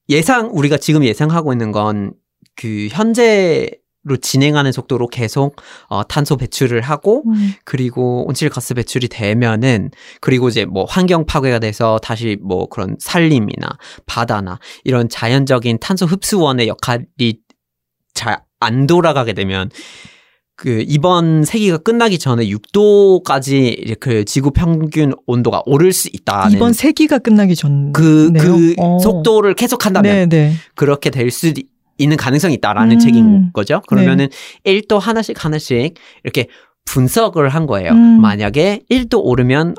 [0.09, 2.11] 예상 우리가 지금 예상하고 있는 건
[2.55, 3.69] 그 현재
[4.07, 5.55] 로 진행하는 속도로 계속
[5.87, 9.89] 어, 탄소 배출을 하고 음, 그리고 온실가스 배출이 되면은
[10.21, 13.67] 그리고 이제 뭐 환경 파괴가 돼서 다시 뭐 그런 산림이나
[14.05, 17.39] 바다나 이런 자연적인 탄소 흡수원의 역할이
[18.13, 19.69] 잘 안 돌아가게 되면
[20.57, 27.19] 그 이번 세기가 끝나기 전에 6도까지 그 지구 평균 온도가 오를 수 있다는 이번 세기가
[27.19, 27.91] 끝나기 전.
[27.91, 28.43] 그, 네요?
[28.43, 28.97] 그 어.
[28.99, 30.53] 속도를 계속한다면 네, 네.
[30.75, 31.51] 그렇게 될 수
[31.97, 32.99] 있는 가능성이 있다라는 음.
[32.99, 33.81] 책인 거죠.
[33.87, 34.27] 그러면은
[34.65, 36.47] 1도 하나씩 하나씩 이렇게
[36.85, 37.91] 분석을 한 거예요.
[37.91, 38.21] 음.
[38.21, 39.75] 만약에 1도 오르면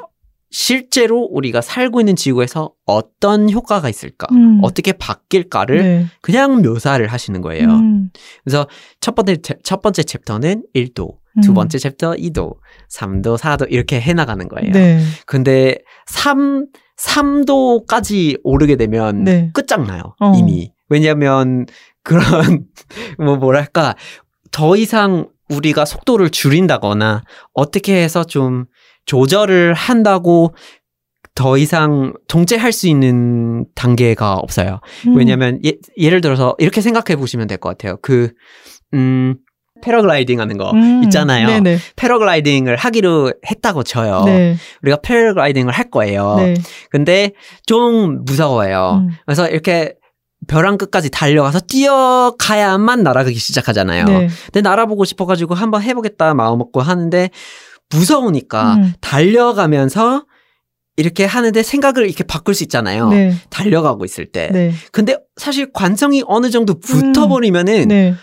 [0.50, 4.26] 실제로 우리가 살고 있는 지구에서 어떤 효과가 있을까?
[4.32, 4.60] 음.
[4.62, 6.06] 어떻게 바뀔까를 네.
[6.22, 7.66] 그냥 묘사를 하시는 거예요.
[7.68, 8.10] 음,
[8.44, 8.66] 그래서
[9.00, 11.40] 첫 번째 챕- 첫 번째 챕터는 1도, 음.
[11.42, 12.54] 두 번째 챕터 2도,
[12.90, 14.70] 3도, 4도 이렇게 해 나가는 거예요.
[14.72, 15.00] 네.
[15.26, 19.50] 근데 3 3도까지 오르게 되면 네.
[19.52, 20.14] 끝장나요.
[20.20, 20.32] 어.
[20.36, 20.72] 이미.
[20.88, 21.66] 왜냐면
[22.07, 22.64] 그런
[23.18, 23.96] 뭐 뭐랄까
[24.52, 28.66] 더 이상 우리가 속도를 줄인다거나 어떻게 해서 좀
[29.07, 30.54] 조절을 한다고
[31.34, 34.80] 더 이상 통제할 수 있는 단계가 없어요.
[35.07, 35.16] 음.
[35.16, 37.98] 왜냐면 예, 예를 들어서 이렇게 생각해 보시면 될 것 같아요.
[38.00, 38.30] 그
[38.94, 39.36] 음,
[39.82, 41.46] 패러글라이딩 하는 거 음, 있잖아요.
[41.48, 41.78] 네네.
[41.96, 44.22] 패러글라이딩을 하기로 했다고 쳐요.
[44.24, 44.57] 네.
[44.82, 46.36] 우리가 패러글라이딩을 할 거예요.
[46.38, 46.54] 네.
[46.90, 47.32] 근데
[47.66, 49.02] 좀 무서워요.
[49.07, 49.11] 음.
[49.26, 49.94] 그래서 이렇게
[50.47, 54.05] 벼랑 끝까지 달려가서 뛰어가야만 날아가기 시작하잖아요.
[54.05, 54.28] 네.
[54.53, 57.30] 근데 날아보고 싶어가지고 한번 해보겠다 마음 먹고 하는데
[57.90, 58.92] 무서우니까 음.
[59.01, 60.24] 달려가면서
[60.97, 63.11] 이렇게 하는데 생각을 이렇게 바꿀 수 있잖아요.
[63.11, 63.34] 네.
[63.51, 64.49] 달려가고 있을 때.
[64.51, 64.72] 네.
[64.92, 68.14] 근데 사실 관성이 어느 정도 붙어버리면은 네.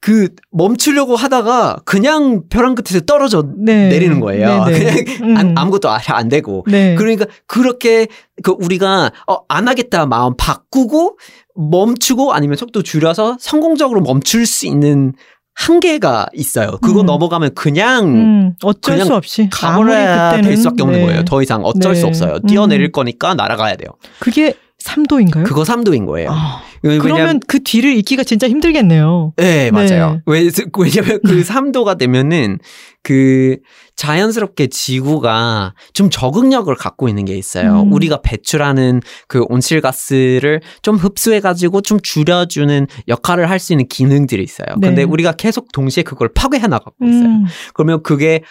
[0.00, 3.88] 그 멈추려고 하다가 그냥 벼랑 끝에서 떨어져 네.
[3.88, 4.64] 내리는 거예요.
[4.66, 5.04] 네, 네.
[5.04, 5.58] 그냥 안- 음.
[5.58, 6.64] 아무것도 아- 안 되고.
[6.68, 6.94] 네.
[6.96, 8.06] 그러니까 그렇게
[8.42, 11.18] 그 우리가 어, 안 하겠다 마음 바꾸고
[11.58, 15.12] 멈추고 아니면 속도 줄여서 성공적으로 멈출 수 있는
[15.54, 16.78] 한계가 있어요.
[16.80, 17.06] 그거 음.
[17.06, 21.06] 넘어가면 그냥 음, 어쩔 그냥 수 없이 가버려야 될 수밖에 없는 네.
[21.06, 21.24] 거예요.
[21.24, 22.00] 더 이상 어쩔 네.
[22.00, 22.34] 수 없어요.
[22.34, 22.46] 음.
[22.46, 23.90] 뛰어내릴 거니까 날아가야 돼요.
[24.20, 24.54] 그게
[24.88, 25.44] 3도인가요?
[25.44, 26.30] 그거 3도인 거예요.
[26.32, 29.32] 아, 왜냐면- 그러면 그 뒤를 잇기가 진짜 힘들겠네요.
[29.36, 30.14] 네, 맞아요.
[30.14, 30.20] 네.
[30.26, 32.58] 왜, 왜냐면 그 3도가 되면은
[33.02, 33.56] 그
[33.96, 37.82] 자연스럽게 지구가 좀 적응력을 갖고 있는 게 있어요.
[37.82, 37.92] 음.
[37.92, 44.66] 우리가 배출하는 그 온실가스를 좀 흡수해가지고 좀 줄여주는 역할을 할 수 있는 기능들이 있어요.
[44.78, 44.88] 네.
[44.88, 47.24] 근데 우리가 계속 동시에 그걸 파괴해 나가고 있어요.
[47.24, 48.42] 음, 그러면 그게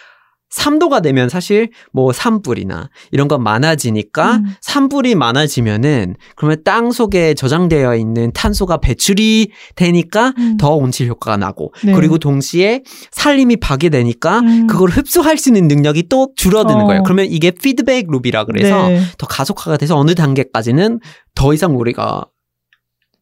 [0.50, 4.54] 3도가 되면 사실 뭐 산불이나 이런 거 많아지니까 음.
[4.60, 10.56] 산불이 많아지면은 그러면 땅 속에 저장되어 있는 탄소가 배출이 되니까 음.
[10.56, 11.92] 더 온실 효과가 나고 네.
[11.92, 14.66] 그리고 동시에 산림이 파괴되니까 음.
[14.66, 16.86] 그걸 흡수할 수 있는 능력이 또 줄어드는 어.
[16.86, 17.02] 거예요.
[17.02, 19.02] 그러면 이게 피드백 룹이라 그래서 네.
[19.18, 21.00] 더 가속화가 돼서 어느 단계까지는
[21.34, 22.24] 더 이상 우리가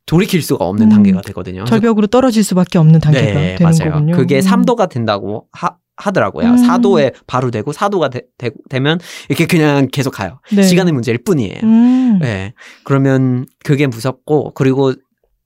[0.07, 0.91] 돌이킬 수가 없는 음.
[0.91, 1.65] 단계가 되거든요.
[1.65, 3.93] 절벽으로 떨어질 수밖에 없는 단계가 네, 되는 맞아요.
[3.93, 4.17] 거군요.
[4.17, 4.41] 그게 음.
[4.41, 6.47] 3도가 된다고 하, 하더라고요.
[6.47, 6.57] 음.
[6.57, 10.41] 4도에 바로 되고 4도가 되, 면 이렇게 그냥 계속 가요.
[10.53, 10.63] 네.
[10.63, 11.61] 시간의 문제일 뿐이에요.
[11.63, 12.19] 음.
[12.21, 12.53] 네.
[12.85, 14.93] 그러면 그게 무섭고 그리고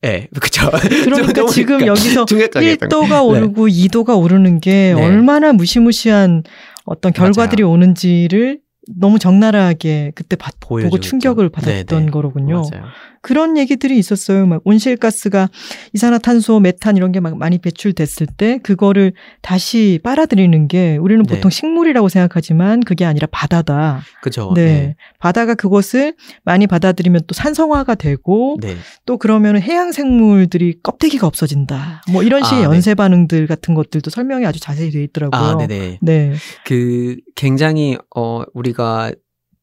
[0.05, 0.71] 예, 그쵸.
[1.05, 5.03] 그러니까 좀 지금 그러니까 여기서 중요하게 1도가 오르고 2도가 오르는 게 네.
[5.03, 6.43] 얼마나 무시무시한
[6.85, 8.61] 어떤 결과들이 오는지를
[8.99, 11.53] 너무 적나라하게 그때 봐- 보고 충격을 있죠.
[11.53, 12.11] 받았던 네네.
[12.11, 12.63] 거로군요.
[12.73, 12.87] 맞아요.
[13.23, 14.47] 그런 얘기들이 있었어요.
[14.47, 15.49] 막 온실가스가
[15.93, 19.13] 이산화탄소, 메탄 이런 게 막 많이 배출됐을 때 그거를
[19.43, 21.35] 다시 빨아들이는 게 우리는 네.
[21.35, 24.01] 보통 식물이라고 생각하지만 그게 아니라 바다다.
[24.23, 24.53] 그죠.
[24.55, 24.97] 네.
[25.19, 26.15] 바다가 그것을
[26.45, 28.77] 많이 받아들이면 또 산성화가 되고 네.
[29.05, 32.03] 또 그러면 해양 생물들이 껍데기가 없어진다.
[32.11, 32.75] 뭐 이런 식의 아, 네.
[32.75, 35.41] 연쇄 반응들 같은 것들도 설명이 아주 자세히 되어 있더라고요.
[35.41, 35.99] 아, 네네.
[36.01, 36.33] 네.
[36.65, 39.13] 그 굉장히 어 우리가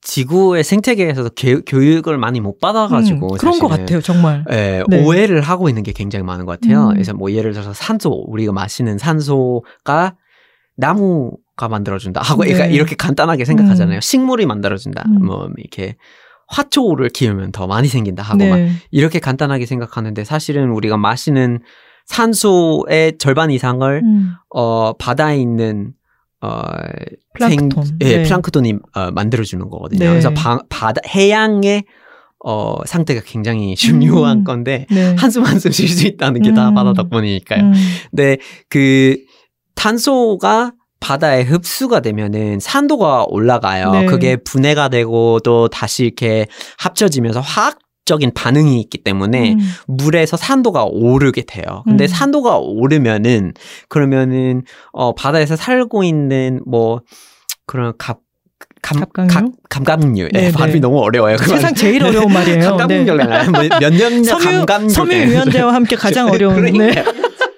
[0.08, 4.46] 지구의 생태계에서도 교, 교육을 많이 못 받아가지고 음, 그런 것 같아요, 정말.
[4.50, 5.04] 예, 네.
[5.04, 6.88] 오해를 하고 있는 게 굉장히 많은 것 같아요.
[6.88, 6.94] 음.
[6.94, 10.16] 그래서 뭐 예를 들어서 산소, 우리가 마시는 산소가
[10.78, 12.54] 나무가 만들어준다 하고 네.
[12.54, 13.98] 그러니까 이렇게 간단하게 생각하잖아요.
[13.98, 14.02] 음.
[14.02, 15.04] 식물이 만들어준다.
[15.08, 15.26] 음.
[15.26, 15.98] 뭐 이렇게
[16.48, 18.72] 화초를 키우면 더 많이 생긴다 하고 막 네.
[18.92, 21.60] 이렇게 간단하게 생각하는데 사실은 우리가 마시는
[22.06, 25.92] 산소의 절반 이상을 음, 어 바다에 있는
[26.42, 26.62] 어
[27.34, 27.86] 플랑크톤.
[27.86, 28.24] 생, 예, 네.
[28.24, 30.00] 플랑크톤이 어, 만들어주는 거거든요.
[30.00, 30.10] 네.
[30.10, 31.84] 그래서 바, 바다 해양의
[32.46, 34.44] 어 상태가 굉장히 중요한 음.
[34.44, 35.16] 건데 네.
[35.18, 36.76] 한숨 한숨 쉴 수 있다는 게다 음.
[36.76, 37.64] 바다 덕분이니까요.
[37.64, 37.74] 음,
[38.12, 38.38] 근데
[38.70, 39.18] 그
[39.76, 43.92] 탄소가 바다에 흡수가 되면은 산도가 올라가요.
[43.92, 44.06] 네.
[44.06, 46.48] 그게 분해가 되고 또 다시 이렇게
[46.80, 51.84] 합쳐지면서 화학 적인 반응이 있기 때문에 음, 물에서 산도가 오르게 돼요.
[51.86, 52.08] 근데 음.
[52.08, 53.54] 산도가 오르면은
[53.90, 57.02] 그러면은 어 바다에서 살고 있는 뭐
[57.68, 58.22] 그런 갑
[58.82, 59.28] 감, 갑각류?
[59.34, 60.30] 감, 감각류.
[60.32, 60.80] 네, 네, 발음이 네.
[60.80, 61.36] 너무 어려워요.
[61.36, 61.58] 그만.
[61.58, 62.78] 세상 제일 어려운 말이에요.
[62.78, 63.18] 감각류.
[63.18, 63.50] 네.
[63.50, 64.90] 뭐몇 년째 섬유, 감각류.
[64.90, 66.64] 섬유유연제와 함께 가장 어려운.
[66.64, 66.72] 네.
[66.72, 67.14] 그러니까요.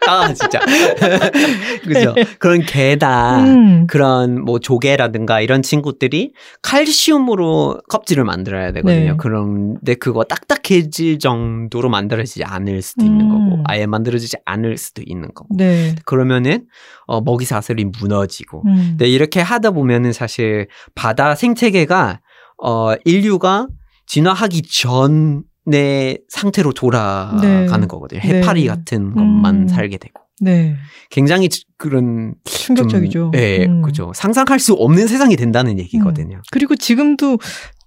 [0.22, 0.60] 아, 진짜.
[1.84, 2.16] 그죠.
[2.40, 3.44] 그런 게다.
[3.44, 9.12] 음, 그런 뭐 조개라든가 이런 친구들이 칼슘으로 껍질을 만들어야 되거든요.
[9.12, 9.18] 네.
[9.18, 13.30] 그런데 그거 딱딱해질 정도로 만들어지지 않을 수도 있는 음.
[13.30, 15.96] 거고 아예 만들어지지 않을 수도 있는 거고 네.
[16.06, 16.66] 그러면은
[17.06, 22.22] 어, 먹이 사슬이 무너지고 음, 근데 이렇게 하다 보면은 사실 바다 생태계가
[22.62, 23.68] 어 인류가
[24.08, 27.42] 진화하기 전 의 상태로 돌아가는
[27.82, 27.88] 네.
[27.88, 28.22] 거거든요.
[28.22, 28.28] 네.
[28.28, 29.68] 해파리 같은 것만 음.
[29.68, 30.76] 살게 되고 네.
[31.12, 33.32] 굉장히 지- 그런 좀, 충격적이죠.
[33.36, 33.82] 예, 음.
[33.82, 34.12] 그죠.
[34.16, 36.42] 상상할 수 없는 세상이 된다는 얘기거든요.
[36.52, 37.38] 그리고 지금도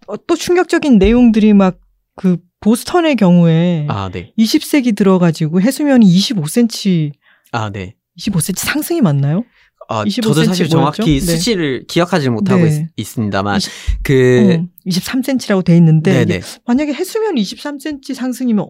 [0.07, 1.79] 어, 또 충격적인 내용들이 막
[2.17, 4.33] 그 보스턴의 경우에 아, 네.
[4.39, 7.13] 20세기 들어가지고 해수면이 25cm,
[7.53, 7.97] 아, 네.
[8.19, 9.45] 25cm 상승이 맞나요?
[9.93, 11.27] 아, 25cm 저도 사실 정확히 뭐였죠?
[11.27, 11.33] 네.
[11.37, 12.89] 수치를 기억하지 못하고 네.
[12.97, 13.71] 있, 습니다만 이십-
[14.03, 16.41] 그, 어, 23cm라고 돼 있는데 네네.
[16.67, 18.67] 만약에 해수면이 23cm 상승이면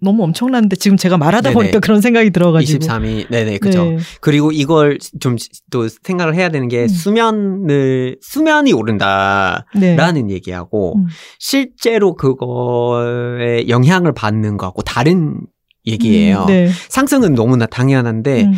[0.00, 1.54] 너무 엄청난데 지금 제가 말하다 네네.
[1.54, 3.84] 보니까 그런 생각이 들어가지고 23이, 네네, 그죠.
[3.84, 3.96] 네.
[4.20, 5.36] 그리고 이걸 좀
[5.70, 6.88] 또 생각을 해야 되는 게 음.
[6.88, 10.34] 수면을, 수면이 오른다라는 네.
[10.34, 11.06] 얘기하고 음.
[11.38, 15.40] 실제로 그거에 영향을 받는 거하고 다른
[15.86, 16.42] 얘기예요.
[16.42, 16.70] 음, 네.
[16.88, 18.52] 상승은 너무나 당연한데 음,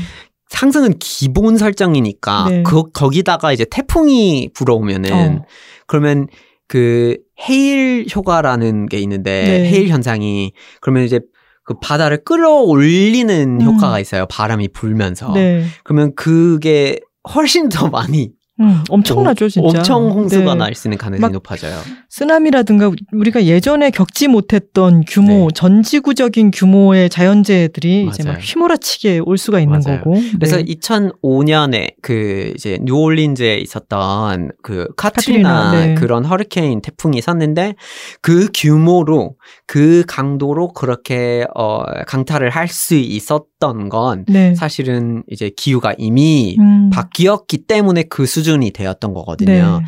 [0.48, 2.62] 상승은 기본 설정이니까 네.
[2.62, 5.44] 그, 거기다가 이제 태풍이 불어오면은 어.
[5.86, 6.28] 그러면
[6.68, 7.16] 그
[7.48, 9.70] 헤일 효과라는 게 있는데 네.
[9.70, 11.20] 헤일 현상이 그러면 이제
[11.64, 13.62] 그 바다를 끌어올리는 음.
[13.62, 14.26] 효과가 있어요.
[14.26, 15.32] 바람이 불면서.
[15.32, 15.64] 네.
[15.82, 17.00] 그러면 그게
[17.34, 18.30] 훨씬 더 많이
[18.60, 19.66] 음, 엄청나죠, 진짜.
[19.78, 20.58] 엄청 홍수가 네.
[20.58, 21.78] 날 수 있는 가능성이 막 높아져요.
[22.08, 25.48] 쓰나미라든가 우리가 예전에 겪지 못했던 규모, 네.
[25.54, 28.42] 전 지구적인 규모의 자연재해들이 이제 막 맞아요.
[28.42, 29.98] 휘몰아치게 올 수가 있는 맞아요.
[30.00, 30.16] 거고.
[30.38, 30.64] 그래서 네.
[30.64, 35.94] 2005년에 그 이제 뉴올린즈에 있었던 그 카트리나, 카트리나, 네.
[35.94, 37.74] 그런 허리케인 태풍이 있었는데
[38.22, 39.34] 그 규모로
[39.66, 44.54] 그 강도로 그렇게 어 강타를 할 수 있었 던 건 네.
[44.54, 49.80] 사실은 이제 기후가 이미 음, 바뀌었기 때문에 그 수준이 되었던 거거든요.
[49.80, 49.86] 네.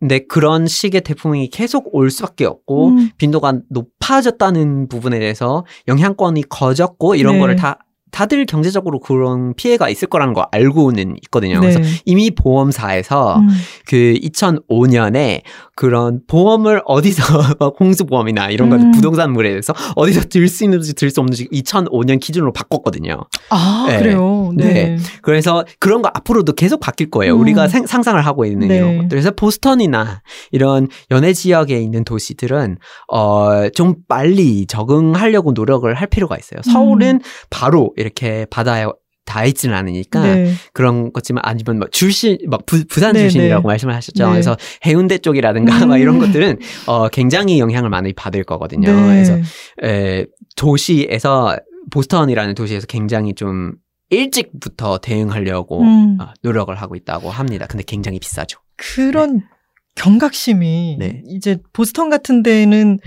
[0.00, 7.14] 근데 그런 식의 태풍이 계속 올 수밖에 없고 음, 빈도가 높아졌다는 부분에 대해서 영향권이 커졌고
[7.14, 7.40] 이런 네.
[7.40, 7.78] 거를 다
[8.14, 11.58] 다들 경제적으로 그런 피해가 있을 거라는 거 알고는 있거든요.
[11.58, 11.72] 네.
[11.72, 13.48] 그래서 이미 보험사에서 음.
[13.88, 15.42] 그 2005년에
[15.74, 17.22] 그런 보험을 어디서
[17.58, 18.92] 막 홍수보험이나 이런 거 음.
[18.92, 23.16] 부동산물에 대해서 어디서 들 수 있는지 들 수 없는지 2005년 기준으로 바꿨거든요.
[23.50, 23.98] 아, 네.
[23.98, 24.52] 그래요.
[24.54, 24.64] 네.
[24.72, 24.96] 네.
[25.22, 27.34] 그래서 그런 거 앞으로도 계속 바뀔 거예요.
[27.34, 27.40] 음.
[27.40, 28.76] 우리가 생- 상상을 하고 있는 네.
[28.76, 29.08] 이런 것들.
[29.08, 32.78] 그래서 보스턴이나 이런 연해 지역에 있는 도시들은
[33.12, 36.60] 어, 좀 빨리 적응하려고 노력을 할 필요가 있어요.
[36.62, 38.86] 서울은 바로 이렇게 바다에
[39.24, 40.24] 다 있지는 않으니까 음.
[40.24, 40.52] 네.
[40.72, 43.72] 그런 거지만 아니면 막 출신 막 부, 부산 네, 출신이라고 네.
[43.72, 44.26] 말씀을 하셨죠.
[44.26, 44.30] 네.
[44.32, 45.88] 그래서 해운대 쪽이라든가 음.
[45.88, 48.92] 막 이런 것들은 어 굉장히 영향을 많이 받을 거거든요.
[48.92, 49.06] 네.
[49.06, 49.38] 그래서
[49.82, 50.26] 에,
[50.56, 51.56] 도시에서
[51.90, 53.72] 보스턴이라는 도시에서 굉장히 좀
[54.10, 56.18] 일찍부터 대응하려고 음.
[56.20, 57.66] 어, 노력을 하고 있다고 합니다.
[57.66, 58.58] 근데 굉장히 비싸죠.
[58.76, 59.40] 그런
[59.94, 61.22] 경각심이 네.
[61.26, 62.98] 이제 보스턴 같은 데는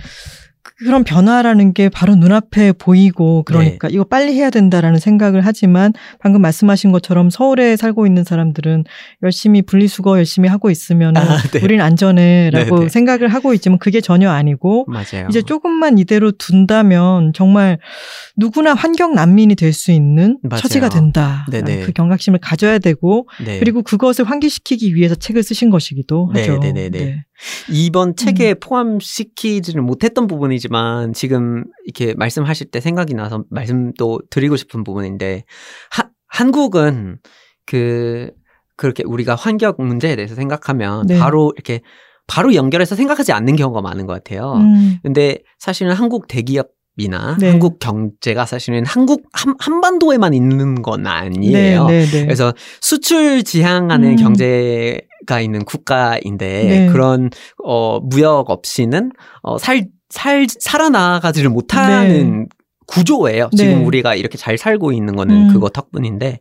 [0.77, 6.91] 그런 변화라는 게 바로 눈앞에 보이고 그러니까 이거 빨리 해야 된다라는 생각을 하지만 방금 말씀하신
[6.91, 8.83] 것처럼 서울에 살고 있는 사람들은
[9.23, 11.59] 열심히 분리수거 열심히 하고 있으면 은 아, 네.
[11.63, 12.89] 우린 안전해라고 네, 네.
[12.89, 15.27] 생각을 하고 있지만 그게 전혀 아니고 맞아요.
[15.29, 17.79] 이제 조금만 이대로 둔다면 정말
[18.35, 20.61] 누구나 환경 난민이 될 수 있는 맞아요.
[20.61, 21.45] 처지가 된다.
[21.51, 21.81] 네네.
[21.81, 23.59] 그 경각심을 가져야 되고 네.
[23.59, 26.59] 그리고 그것을 환기시키기 위해서 책을 쓰신 것이기도 네, 하죠.
[26.59, 27.23] 네, 네, 네.
[27.69, 34.83] 이번 책에 포함시키지는 못했던 부분이 지만 지금 이렇게 말씀하실 때 생각이 나서 말씀도 드리고 싶은
[34.83, 35.43] 부분인데
[35.91, 37.19] 하, 한국은
[37.65, 38.31] 그
[38.75, 41.19] 그렇게 우리가 환경 문제에 대해서 생각하면 네.
[41.19, 41.81] 바로 이렇게
[42.27, 44.53] 바로 연결해서 생각하지 않는 경우가 많은 것 같아요.
[44.53, 46.67] 음, 근데 사실은 한국 대기업
[46.99, 47.51] 이나 네.
[47.51, 51.85] 한국 경제가 사실은 한국 한, 한반도에만 있는 건 아니에요.
[51.85, 52.25] 네, 네, 네.
[52.25, 54.15] 그래서 수출 지향하는 음.
[54.15, 56.87] 경제가 있는 국가인데 네.
[56.91, 57.29] 그런
[57.63, 59.11] 어 무역 없이는
[59.43, 62.47] 어살 살 살아나가지를 못하는
[62.87, 63.49] 구조예요.
[63.51, 63.57] 네.
[63.57, 65.53] 지금 우리가 이렇게 잘 살고 있는 거는 음.
[65.53, 66.39] 그거 덕분인데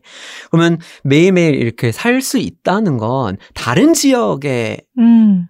[0.49, 5.47] 그러면 매일매일 이렇게 살 수 있다는 건 다른 지역에 음,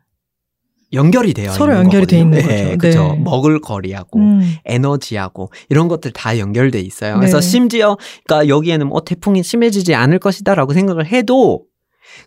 [0.94, 2.40] 연결이 되어 서로 있는 연결이 돼 거거든요.
[2.40, 2.78] 있는 네, 거죠.
[2.78, 3.14] 그죠.
[3.16, 3.20] 네.
[3.24, 7.16] 먹을 거리하고 음, 에너지하고 이런 것들 다 연결돼 있어요.
[7.18, 7.48] 그래서 네.
[7.48, 11.64] 심지어 그러니까 여기에는 뭐 태풍이 심해지지 않을 것이다라고 생각을 해도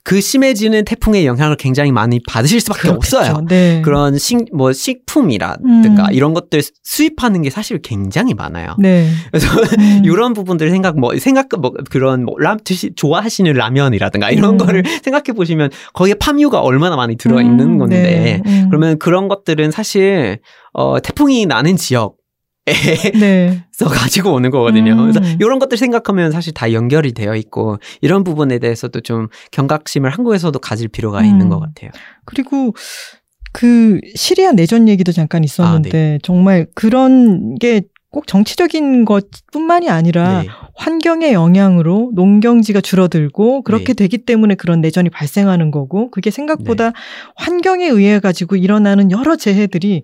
[0.03, 3.19] 그 심해지는 태풍의 영향을 굉장히 많이 받으실 수밖에 그렇겠죠.
[3.19, 3.45] 없어요.
[3.49, 3.81] 네.
[3.85, 6.13] 그런 식, 뭐 식품이라든가 음.
[6.13, 8.75] 이런 것들 수입하는 게 사실 굉장히 많아요.
[8.79, 9.09] 네.
[9.31, 9.47] 그래서
[9.79, 10.03] 음.
[10.05, 14.57] 이런 부분들 생각 뭐 생각 뭐 그런 뭐 람 드시 좋아하시는 라면이라든가 이런 음.
[14.59, 18.43] 거를 생각해 보시면 거기에 팜유가 얼마나 많이 들어 있는 음, 건데 네.
[18.47, 18.69] 음.
[18.71, 20.39] 그러면 그런 것들은 사실
[20.73, 22.15] 어 태풍이 나는 지역
[23.19, 23.65] 네.
[23.73, 24.93] 서 가지고 오는 거거든요.
[24.93, 25.13] 음.
[25.13, 30.59] 그래서 이런 것들 생각하면 사실 다 연결이 되어 있고 이런 부분에 대해서도 좀 경각심을 한국에서도
[30.59, 31.25] 가질 필요가 음.
[31.25, 31.91] 있는 것 같아요.
[32.25, 32.75] 그리고
[33.53, 36.19] 그 시리아 내전 얘기도 잠깐 있었는데 아, 네.
[36.23, 40.49] 정말 그런 게 꼭 정치적인 것뿐만이 아니라 네.
[40.75, 43.95] 환경의 영향으로 농경지가 줄어들고 그렇게 네.
[43.95, 46.93] 되기 때문에 그런 내전이 발생하는 거고 그게 생각보다 네.
[47.37, 50.03] 환경에 의해 가지고 일어나는 여러 재해들이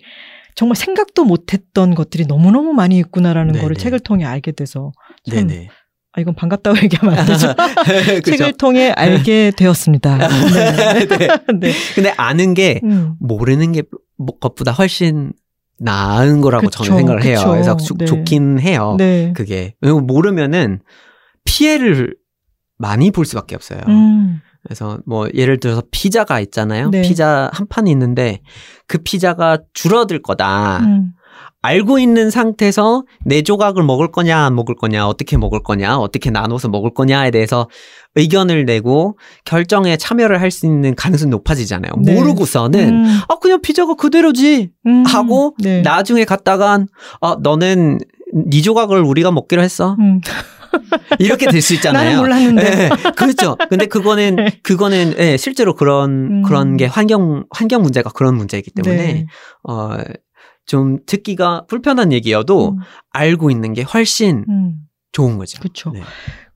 [0.57, 3.83] 정말 생각도 못했던 것들이 너무너무 많이 있구나라는 네, 거를 네.
[3.83, 4.91] 책을 통해 알게 돼서
[5.31, 5.69] 참, 네네.
[6.13, 7.55] 아 이건 반갑다고 얘기하면 안 되죠.
[8.25, 10.17] 책을 통해 알게 되었습니다.
[10.29, 11.07] 네.
[11.07, 11.29] 네.
[11.61, 11.73] 네.
[11.95, 13.15] 근데 아는 게 음.
[13.21, 13.83] 모르는 게
[14.17, 15.33] 뭐- 것보다 훨씬
[15.79, 17.37] 나은 거라고 그쵸, 저는 생각을 해요.
[17.37, 17.51] 그쵸.
[17.51, 18.07] 그래서 좋- 네.
[18.07, 18.95] 좋긴 해요.
[18.99, 19.35] 네.
[19.37, 20.81] 그게 모르면은
[21.45, 22.17] 피해를
[22.79, 23.81] 많이 볼 수밖에 없어요.
[23.89, 24.41] 음.
[24.67, 26.91] 그래서 뭐 예를 들어서 피자가 있잖아요.
[26.91, 27.03] 네.
[27.03, 28.41] 피자 한 판이 있는데
[28.87, 30.81] 그 피자가 줄어들 거다.
[30.81, 31.13] 음.
[31.63, 36.69] 알고 있는 상태에서 네 조각을 먹을 거냐 안 먹을 거냐 어떻게 먹을 거냐 어떻게 나눠서
[36.69, 37.69] 먹을 거냐에 대해서
[38.15, 41.93] 의견을 내고 결정에 참여를 할 수 있는 가능성이 높아지잖아요.
[42.03, 42.15] 네.
[42.15, 43.21] 모르고서는 음.
[43.29, 45.05] 아 그냥 피자가 그대로지 음.
[45.07, 45.83] 하고 네.
[45.83, 46.87] 나중에 갔다간
[47.21, 47.99] 아 너는
[48.49, 50.21] 네 조각을 우리가 먹기로 했어 음.
[51.19, 52.05] 이렇게 될 수 있잖아요.
[52.05, 52.85] 나는 몰랐는데.
[52.85, 53.57] 예, 그렇죠.
[53.69, 56.43] 근데 그거는 그거는 예, 실제로 그런 음.
[56.43, 59.27] 그런 게 환경 환경 문제가 그런 문제이기 때문에 네.
[59.69, 59.97] 어.
[60.69, 62.79] 좀 듣기가 불편한 얘기여도 음.
[63.13, 64.75] 알고 있는 게 훨씬 음.
[65.13, 65.61] 좋은 거죠.
[65.61, 65.91] 그렇죠.
[65.93, 66.03] 네.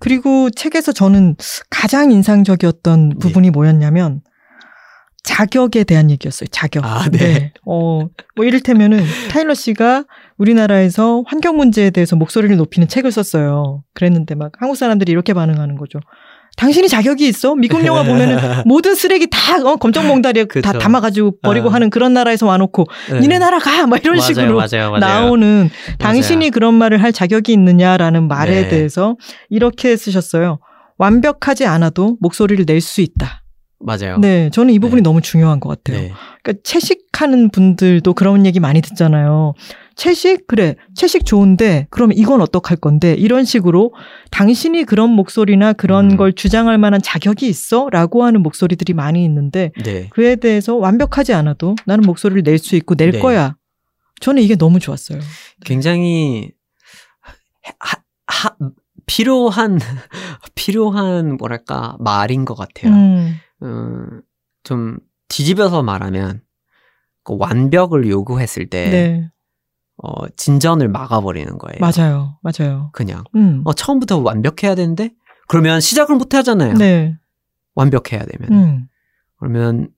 [0.00, 1.36] 그리고 책에서 저는
[1.70, 3.14] 가장 인상적이었던 네.
[3.20, 4.20] 부분이 뭐였냐면
[5.22, 6.48] 자격에 대한 얘기였어요.
[6.50, 6.84] 자격.
[6.84, 7.52] 아, 네.
[7.66, 8.06] 어,
[8.36, 10.04] 뭐 이를테면은 타일러 씨가
[10.38, 13.82] 우리나라에서 환경 문제에 대해서 목소리를 높이는 책을 썼어요.
[13.94, 16.00] 그랬는데 막 한국 사람들이 이렇게 반응하는 거죠.
[16.56, 17.54] 당신이 자격이 있어?
[17.54, 20.72] 미국 영화 보면은 모든 쓰레기 다 어, 검정 몽다리에 다.
[20.72, 21.74] 담아가지고 버리고 아.
[21.74, 23.20] 하는 그런 나라에서 와놓고 네.
[23.20, 23.86] 니네 나라 가!
[23.86, 24.98] 막 이런 맞아요, 식으로 맞아요, 맞아요.
[24.98, 28.68] 나오는 당신이 그런 말을 할 자격이 있느냐라는 말에 네.
[28.68, 29.16] 대해서
[29.48, 30.58] 이렇게 쓰셨어요.
[30.98, 33.39] 완벽하지 않아도 목소리를 낼 수 있다.
[33.82, 34.18] 맞아요.
[34.18, 35.02] 네, 저는 이 부분이 네.
[35.02, 36.02] 너무 중요한 것 같아요.
[36.02, 36.12] 네.
[36.42, 39.54] 그러니까 채식하는 분들도 그런 얘기 많이 듣잖아요.
[39.96, 43.92] 채식 그래 채식 좋은데 그럼 이건 어떡할 건데 이런 식으로
[44.30, 46.16] 당신이 그런 목소리나 그런 음.
[46.16, 50.08] 걸 주장할 만한 자격이 있어라고 하는 목소리들이 많이 있는데 네.
[50.10, 53.18] 그에 대해서 완벽하지 않아도 나는 목소리를 낼 수 있고 낼 네.
[53.18, 53.56] 거야.
[54.20, 55.20] 저는 이게 너무 좋았어요.
[55.64, 56.50] 굉장히
[57.78, 58.50] 하, 하,
[59.06, 59.78] 필요한
[60.54, 62.92] 필요한 뭐랄까 말인 것 같아요.
[62.92, 64.22] 음, 음,
[64.62, 64.98] 좀
[65.28, 66.42] 뒤집어서 말하면
[67.24, 69.30] 그 완벽을 요구했을 때 네,
[69.96, 71.78] 어, 진전을 막아버리는 거예요.
[71.80, 72.90] 맞아요, 맞아요.
[72.92, 73.24] 그냥.
[73.34, 75.10] 음, 어, 처음부터 완벽해야 되는데
[75.48, 76.74] 그러면 시작을 못 하잖아요.
[76.74, 77.18] 네,
[77.74, 78.52] 완벽해야 되면.
[78.52, 78.88] 음,
[79.36, 79.88] 그러면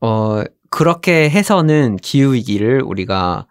[0.00, 3.46] 어 그렇게 해서는 기후 위기를 우리가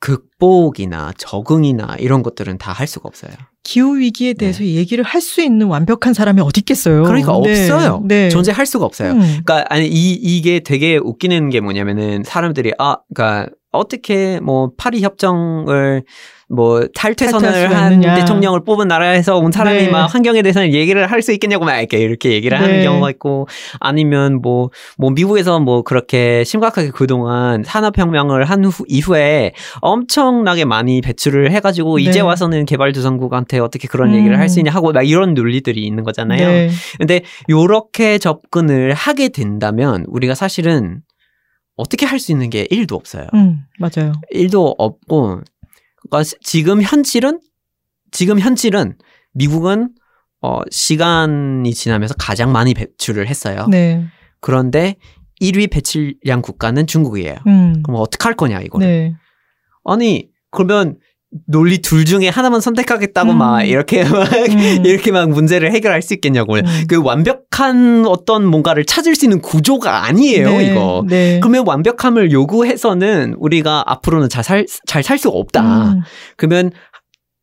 [0.00, 3.32] 극복이나 적응이나 이런 것들은 다 할 수가 없어요.
[3.62, 7.02] 기후 위기에 대해서 얘기를 할 수 있는 완벽한 사람이 어디 있겠어요?
[7.02, 7.08] 네.
[7.08, 8.02] 그러니까 네, 없어요.
[8.04, 8.28] 네.
[8.28, 9.12] 존재할 수가 없어요.
[9.12, 15.02] 음, 그러니까 아니 이 이게 되게 웃기는 게 뭐냐면은 사람들이 아 그러니까 어떻게 뭐 파리
[15.02, 16.04] 협정을
[16.48, 18.14] 뭐 탈퇴선을 한 있느냐.
[18.14, 19.88] 대통령을 뽑은 나라에서 온 사람이 네.
[19.90, 22.84] 막 환경에 대해서는 얘기를 할 수 있겠냐고 막 이렇게 이렇게 얘기를 하는 네.
[22.84, 23.48] 경우가 있고
[23.80, 31.96] 아니면 뭐뭐 미국에서 뭐 그렇게 심각하게 그동안 산업혁명을 한 후, 이후에 엄청나게 많이 배출을 해가지고
[31.96, 32.02] 네.
[32.02, 34.40] 이제 와서는 개발도상국한테 어떻게 그런 얘기를 음.
[34.40, 36.46] 할수 있냐 하고 막 이런 논리들이 있는 거잖아요.
[36.46, 36.70] 네.
[36.98, 41.00] 근데 요렇게 접근을 하게 된다면 우리가 사실은
[41.76, 43.26] 어떻게 할 수 있는 게 1도 없어요.
[43.34, 44.12] 음, 맞아요.
[44.34, 45.40] 1도 없고
[46.08, 47.40] 그러니까 시- 지금 현실은
[48.10, 48.96] 지금 현실은
[49.32, 49.90] 미국은
[50.42, 53.66] 어 시간이 지나면서 가장 많이 배출을 했어요.
[53.70, 54.04] 네,
[54.40, 54.96] 그런데
[55.40, 57.36] 1위 배출량 국가는 중국이에요.
[57.46, 58.86] 음, 그럼 어떻게 할 거냐 이거를.
[58.86, 59.14] 네,
[59.84, 60.98] 아니 그러면
[61.46, 63.38] 논리 둘 중에 하나만 선택하겠다고 음.
[63.38, 64.82] 막 이렇게 막 음.
[64.84, 66.60] 이렇게 막 문제를 해결할 수 있겠냐고요.
[66.60, 66.84] 음.
[66.88, 71.04] 그 완벽한 어떤 뭔가를 찾을 수 있는 구조가 아니에요, 네, 이거.
[71.08, 71.40] 네.
[71.40, 75.92] 그러면 완벽함을 요구해서는 우리가 앞으로는 잘 살, 잘 살 수가 없다.
[75.92, 76.02] 음,
[76.36, 76.72] 그러면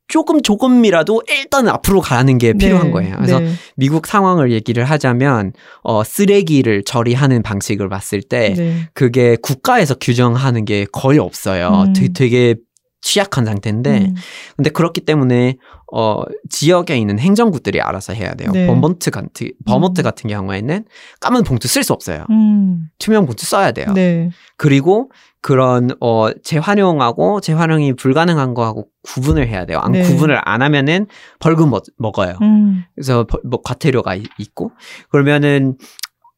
[0.09, 3.15] 조금 조금이라도 일단 앞으로 가는 게 필요한 네, 거예요.
[3.15, 8.89] 그래서 네, 미국 상황을 얘기를 하자면 어 쓰레기를 처리하는 방식을 봤을 때 네.
[8.93, 11.85] 그게 국가에서 규정하는 게 거의 없어요.
[11.87, 11.93] 음.
[11.93, 12.55] 되게, 되게
[13.03, 14.15] 취약한 상태인데 음,
[14.55, 15.57] 근데 그렇기 때문에
[15.93, 18.49] 어 지역에 있는 행정국들이 알아서 해야 돼요.
[18.51, 18.65] 네.
[18.65, 20.03] 버몬트 같은 버몬트 음.
[20.03, 20.85] 같은 경우에는
[21.19, 22.25] 까만 봉투 쓸 수 없어요.
[22.31, 23.91] 음, 투명 봉투 써야 돼요.
[23.93, 29.79] 네, 그리고 그런 어 재활용하고 재활용이 불가능한 거하고 구분을 해야 돼요.
[29.79, 30.01] 안 네.
[30.01, 31.05] 구분을 안 하면은
[31.39, 32.37] 벌금 먹, 먹어요.
[32.41, 34.71] 음, 그래서 벌- 뭐 과태료가 이- 있고
[35.09, 35.77] 그러면은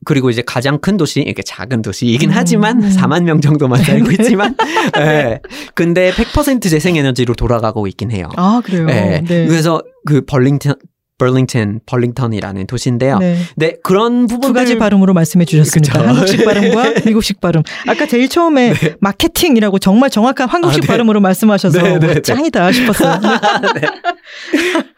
[0.05, 2.89] 그리고 이제 가장 큰 도시 이렇게 작은 도시이긴 음, 하지만 음.
[2.89, 4.55] 4만 명 정도만 살고 있지만
[4.97, 5.39] 예.
[5.73, 8.29] 근데 100% 재생에너지로 돌아가고 있긴 해요.
[8.37, 8.87] 아 그래요.
[8.89, 9.21] 예.
[9.25, 10.75] 네, 그래서 그 벌링턴
[11.17, 13.19] 벌링턴 벌링턴이라는 도시인데요.
[13.19, 13.75] 네, 네.
[13.83, 15.99] 그런 부분들 두 가지 발음으로 말씀해 주셨습니다.
[15.99, 16.07] 그쵸.
[16.09, 17.63] 한국식 발음과 미국식 발음.
[17.87, 20.87] 아까 제일 처음에 마케팅이라고 정말 정확한 한국식 아, 네.
[20.87, 22.21] 발음으로 말씀하셔서 네, 네, 와, 네.
[22.21, 23.19] 짱이다 싶었어요.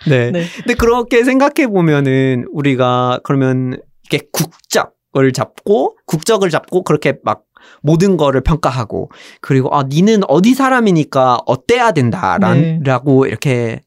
[0.07, 0.31] 네.
[0.31, 0.45] 네.
[0.57, 3.77] 근데 그렇게 생각해 보면은 우리가 그러면
[4.09, 7.43] 이렇게 국적 을 잡고 국적을 잡고 그렇게 막
[7.81, 9.09] 모든 거를 평가하고
[9.41, 13.81] 그리고 아 니는 어디 사람이니까 어때야 된다라고 이렇게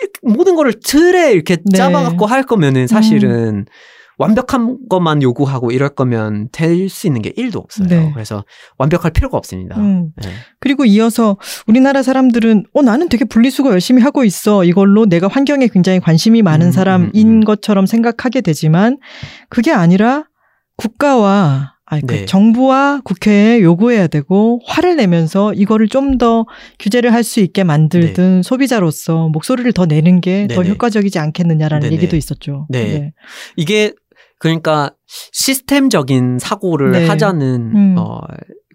[0.00, 1.76] 이렇게 모든 거를 틀에 이렇게 네.
[1.76, 3.66] 잡아갖고 할 거면은 사실은
[4.16, 7.88] 완벽한 것만 요구하고 이럴 거면 될 수 있는 게 1도 없어요.
[7.88, 8.10] 네.
[8.14, 8.44] 그래서
[8.78, 9.76] 완벽할 필요가 없습니다.
[9.76, 10.10] 음.
[10.22, 10.30] 네.
[10.60, 11.36] 그리고 이어서
[11.66, 14.64] 우리나라 사람들은 어 나는 되게 분리수거 열심히 하고 있어.
[14.64, 17.40] 이걸로 내가 환경에 굉장히 관심이 많은 음, 사람인 음, 음.
[17.44, 18.98] 것처럼 생각하게 되지만
[19.48, 20.24] 그게 아니라
[20.76, 22.24] 국가와 아니, 그 네.
[22.24, 26.46] 정부와 국회에 요구해야 되고 화를 내면서 이거를 좀 더
[26.78, 30.70] 규제를 할 수 있게 만들든 소비자로서 목소리를 더 내는 게더 네.
[30.70, 31.96] 효과적이지 않겠느냐라는 네네.
[31.96, 32.66] 얘기도 있었죠.
[32.70, 33.12] 네.
[33.56, 33.92] 이게
[34.38, 34.92] 그러니까
[35.32, 37.06] 시스템적인 사고를 네.
[37.06, 37.94] 하자는 음.
[37.98, 38.20] 어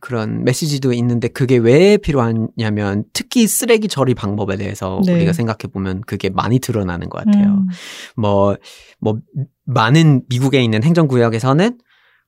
[0.02, 5.14] 그런 메시지도 있는데 그게 왜 필요하냐면 특히 쓰레기 처리 방법에 대해서 네.
[5.14, 7.46] 우리가 생각해 보면 그게 많이 드러나는 것 같아요.
[7.46, 7.68] 음,
[8.16, 9.20] 뭐뭐
[9.66, 11.78] 많은 미국에 있는 행정구역에서는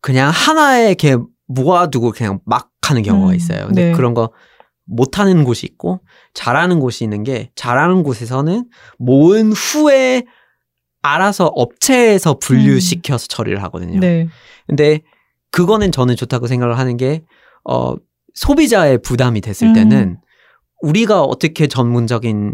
[0.02, 3.68] 그냥 하나에 이렇게 모아두고 그냥 막 하는 경우가 음, 있어요.
[3.68, 3.92] 근데 네.
[3.94, 4.32] 그런 거
[4.86, 6.02] 못하는 곳이 있고
[6.34, 8.66] 잘하는 곳이 있는 게 잘하는 곳에서는
[8.98, 10.24] 모은 후에
[11.02, 14.00] 알아서 업체에서 분류시켜서 처리를 하거든요.
[14.00, 14.28] 네.
[14.68, 15.02] 근데
[15.52, 17.24] 그거는 저는 좋다고 생각을 하는 게,
[17.64, 17.96] 어,
[18.34, 19.74] 소비자의 부담이 됐을 음.
[19.74, 20.18] 때는
[20.82, 22.54] 우리가 어떻게 전문적인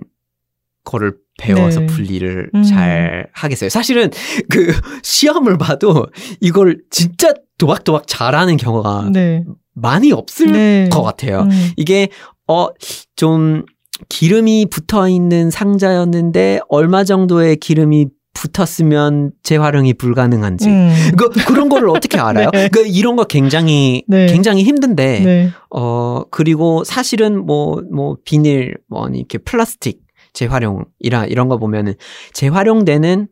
[0.83, 1.85] 거를 배워서 네.
[1.85, 2.63] 분리를 음.
[2.63, 3.69] 잘 하겠어요.
[3.69, 4.09] 사실은
[4.49, 4.73] 그
[5.03, 6.07] 시험을 봐도
[6.41, 9.43] 이걸 진짜 도박도박 잘하는 경우가 네.
[9.73, 10.89] 많이 없을 네.
[10.91, 11.41] 것 같아요.
[11.41, 12.09] 음, 이게
[12.47, 12.69] 어
[13.17, 13.65] 좀
[14.09, 20.69] 기름이 붙어 있는 상자였는데 얼마 정도의 기름이 붙었으면 재활용이 불가능한지.
[20.69, 20.93] 음.
[21.17, 22.49] 그, 그런 거를 어떻게 알아요?
[22.53, 22.69] 네.
[22.69, 24.27] 그 이런 거 굉장히 네.
[24.27, 25.49] 굉장히 힘든데 네.
[25.71, 30.01] 어 그리고 사실은 뭐뭐 비닐 뭐 이렇게 플라스틱
[30.37, 31.95] 재활용이라 이런 거 보면은
[32.33, 33.27] 재활용되는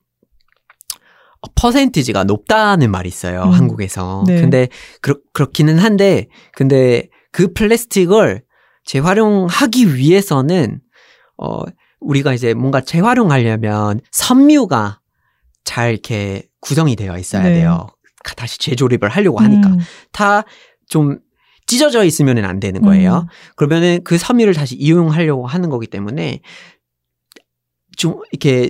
[1.53, 3.51] 퍼센티지가 높다는 말이 있어요 음.
[3.51, 4.23] 한국에서.
[4.25, 4.41] 네.
[4.41, 4.67] 근데
[5.01, 8.41] 그렇 그렇기는 한데 근데 그 플라스틱을
[8.85, 10.79] 재활용하기 위해서는
[11.37, 11.61] 어
[11.99, 14.99] 우리가 이제 뭔가 재활용하려면 섬유가
[15.63, 17.53] 잘 이렇게 구성이 되어 있어야 네.
[17.53, 17.87] 돼요.
[18.35, 19.79] 다시 재조립을 하려고 하니까 음.
[20.11, 21.19] 다좀
[21.67, 23.27] 찢어져 있으면 안 되는 거예요.
[23.27, 23.27] 음.
[23.55, 26.41] 그러면은 그 섬유를 다시 이용하려고 하는 거기 때문에
[27.95, 28.69] 좀 이렇게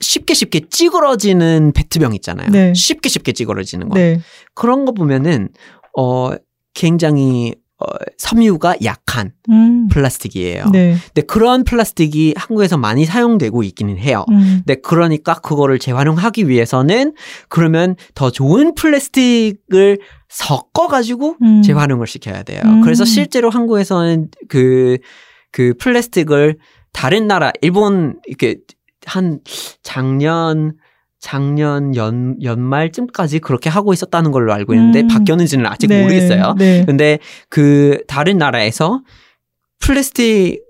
[0.00, 2.50] 쉽게 쉽게 찌그러지는 페트병 있잖아요.
[2.50, 2.72] 네.
[2.74, 3.94] 쉽게 쉽게 찌그러지는 거.
[3.96, 4.20] 네.
[4.54, 5.48] 그런 거 보면은
[5.96, 6.30] 어
[6.74, 7.86] 굉장히 어,
[8.18, 9.88] 섬유가 약한 음.
[9.88, 10.66] 플라스틱이에요.
[10.70, 10.96] 네.
[11.06, 14.26] 근데 그런 플라스틱이 한국에서 많이 사용되고 있기는 해요.
[14.30, 14.60] 음.
[14.66, 17.14] 네, 그러니까 그거를 재활용하기 위해서는
[17.48, 19.98] 그러면 더 좋은 플라스틱을
[20.28, 21.62] 섞어가지고 음.
[21.62, 22.60] 재활용을 시켜야 돼요.
[22.66, 22.82] 음.
[22.82, 24.98] 그래서 실제로 한국에서는 그,
[25.50, 26.58] 그 플라스틱을
[26.92, 28.56] 다른 나라, 일본, 이렇게
[29.06, 29.40] 한
[29.82, 30.74] 작년,
[31.18, 35.08] 작년 연, 연말쯤까지 그렇게 하고 있었다는 걸로 알고 있는데 음.
[35.08, 36.02] 바뀌었는지는 아직 네.
[36.02, 36.54] 모르겠어요.
[36.58, 36.84] 네.
[36.86, 37.18] 근데
[37.48, 39.02] 그 다른 나라에서
[39.80, 40.60] 플라스틱을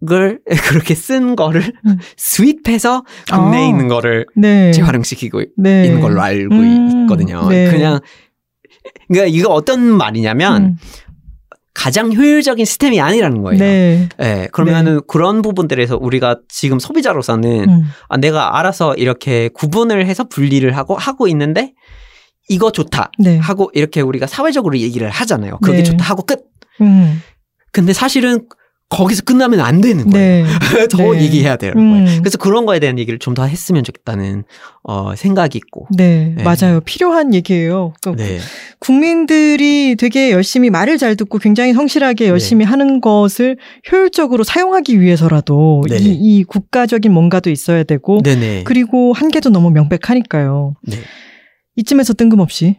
[0.68, 1.98] 그렇게 쓴 거를 음.
[2.16, 3.68] 수입해서 국내에 아.
[3.68, 4.72] 있는 거를 네.
[4.72, 5.86] 재활용시키고 네.
[5.86, 7.02] 있는 걸로 알고 음.
[7.04, 7.48] 있거든요.
[7.48, 7.70] 네.
[7.70, 8.00] 그냥
[9.08, 10.76] 그러니까 이거 어떤 말이냐면 음.
[11.78, 13.60] 가장 효율적인 시스템이 아니라는 거예요.
[13.60, 14.08] 네.
[14.20, 17.84] 예, 그러면은 그런 부분들에서 우리가 지금 소비자로서는 음.
[18.08, 21.74] 아, 내가 알아서 이렇게 구분을 해서 분리를 하고 하고 있는데
[22.48, 23.38] 이거 좋다 네.
[23.38, 25.58] 하고 이렇게 우리가 사회적으로 얘기를 하잖아요.
[25.62, 25.82] 그게 네.
[25.84, 26.46] 좋다 하고 끝.
[26.80, 27.22] 음.
[27.70, 28.48] 근데 사실은
[28.90, 30.46] 거기서 끝나면 안 되는 거예요.
[30.46, 30.50] 네.
[30.90, 31.22] 더 네.
[31.22, 32.04] 얘기해야 되는 음.
[32.06, 32.20] 거예요.
[32.20, 34.42] 그래서 그런 거에 대한 얘기를 좀 더 했으면 좋겠다는
[34.82, 35.86] 어, 생각이 있고.
[35.96, 36.42] 네, 네.
[36.42, 36.80] 맞아요.
[36.80, 37.92] 필요한 얘기예요.
[38.02, 38.38] 그 네.
[38.80, 43.58] 국민들이 되게 열심히 말을 잘 듣고 굉장히 성실하게 열심히 하는 것을
[43.92, 45.98] 효율적으로 사용하기 위해서라도 네.
[45.98, 48.20] 이, 이 국가적인 뭔가도 있어야 되고.
[48.64, 50.74] 그리고 한계도 너무 명백하니까요.
[50.82, 50.96] 네.
[51.76, 52.78] 이쯤에서 뜬금없이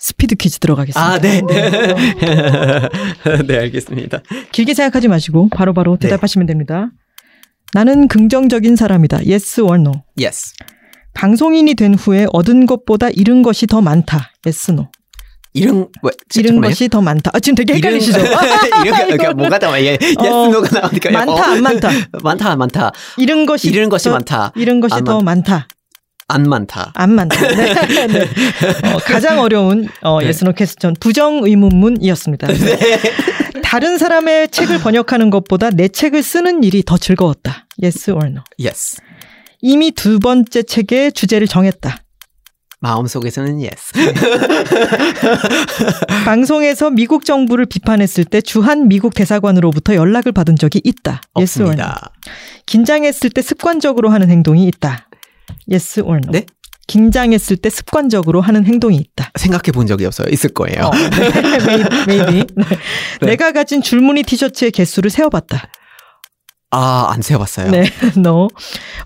[0.00, 1.12] 스피드 퀴즈 들어가겠습니다.
[1.12, 1.42] 아, 네.
[3.46, 4.22] 네, 알겠습니다.
[4.50, 6.08] 길게 생각하지 마시고 바로바로 네.
[6.08, 6.90] 대답하시면 됩니다.
[7.74, 9.18] 나는 긍정적인 사람이다.
[9.18, 9.92] Yes or no.
[10.18, 10.52] Yes.
[11.14, 14.30] 방송인이 된 후에 얻은 것보다 잃은 것이 더 많다.
[14.44, 14.88] Yes, no.
[15.52, 16.70] 이런, 뭐, 잃은 잠깐만요.
[16.70, 17.30] 것이 더 많다.
[17.34, 18.20] 아, 지금 되게 헷갈리시죠?
[18.84, 21.10] 이런, 그러니까 뭐가 다, 예, yes, 어, no가 나오니까.
[21.10, 21.90] 많다, 안 많다.
[22.22, 22.92] 많다, 많다.
[23.18, 24.52] 잃은 것이 잃은 것이 더, 많다.
[24.56, 25.66] 잃은 것이 안더 많다.
[26.30, 26.92] 안 많다.
[26.94, 27.40] 안 많다.
[27.48, 27.74] 네.
[28.06, 28.20] 네.
[28.92, 30.28] 어, 가장 어려운 어, 네.
[30.28, 32.48] yes no question 부정 의문문이었습니다.
[33.62, 37.66] 다른 사람의 책을 번역하는 것보다 내 책을 쓰는 일이 더 즐거웠다.
[37.82, 38.42] Yes or no.
[38.60, 38.96] Yes.
[39.60, 41.98] 이미 두 번째 책의 주제를 정했다.
[42.80, 43.92] 마음속에서는 yes.
[46.24, 51.20] 방송에서 미국 정부를 비판했을 때 주한 미국 대사관으로부터 연락을 받은 적이 있다.
[51.36, 51.84] Yes or no.
[51.84, 52.12] 없습니다.
[52.64, 55.09] 긴장했을 때 습관적으로 하는 행동이 있다.
[55.70, 56.32] Yes or no.
[56.32, 56.46] 네?
[56.86, 59.30] 긴장했을 때 습관적으로 하는 행동이 있다.
[59.38, 60.26] 생각해 본 적이 없어요.
[60.30, 60.86] 있을 거예요.
[60.86, 60.90] 어,
[61.62, 61.98] maybe.
[62.08, 62.34] maybe.
[62.56, 62.64] 네.
[63.20, 63.26] 네.
[63.26, 65.68] 내가 가진 줄무늬 티셔츠의 개수를 세어봤다.
[66.72, 67.70] 아, 안 세어봤어요.
[67.70, 67.84] 네,
[68.18, 68.48] no.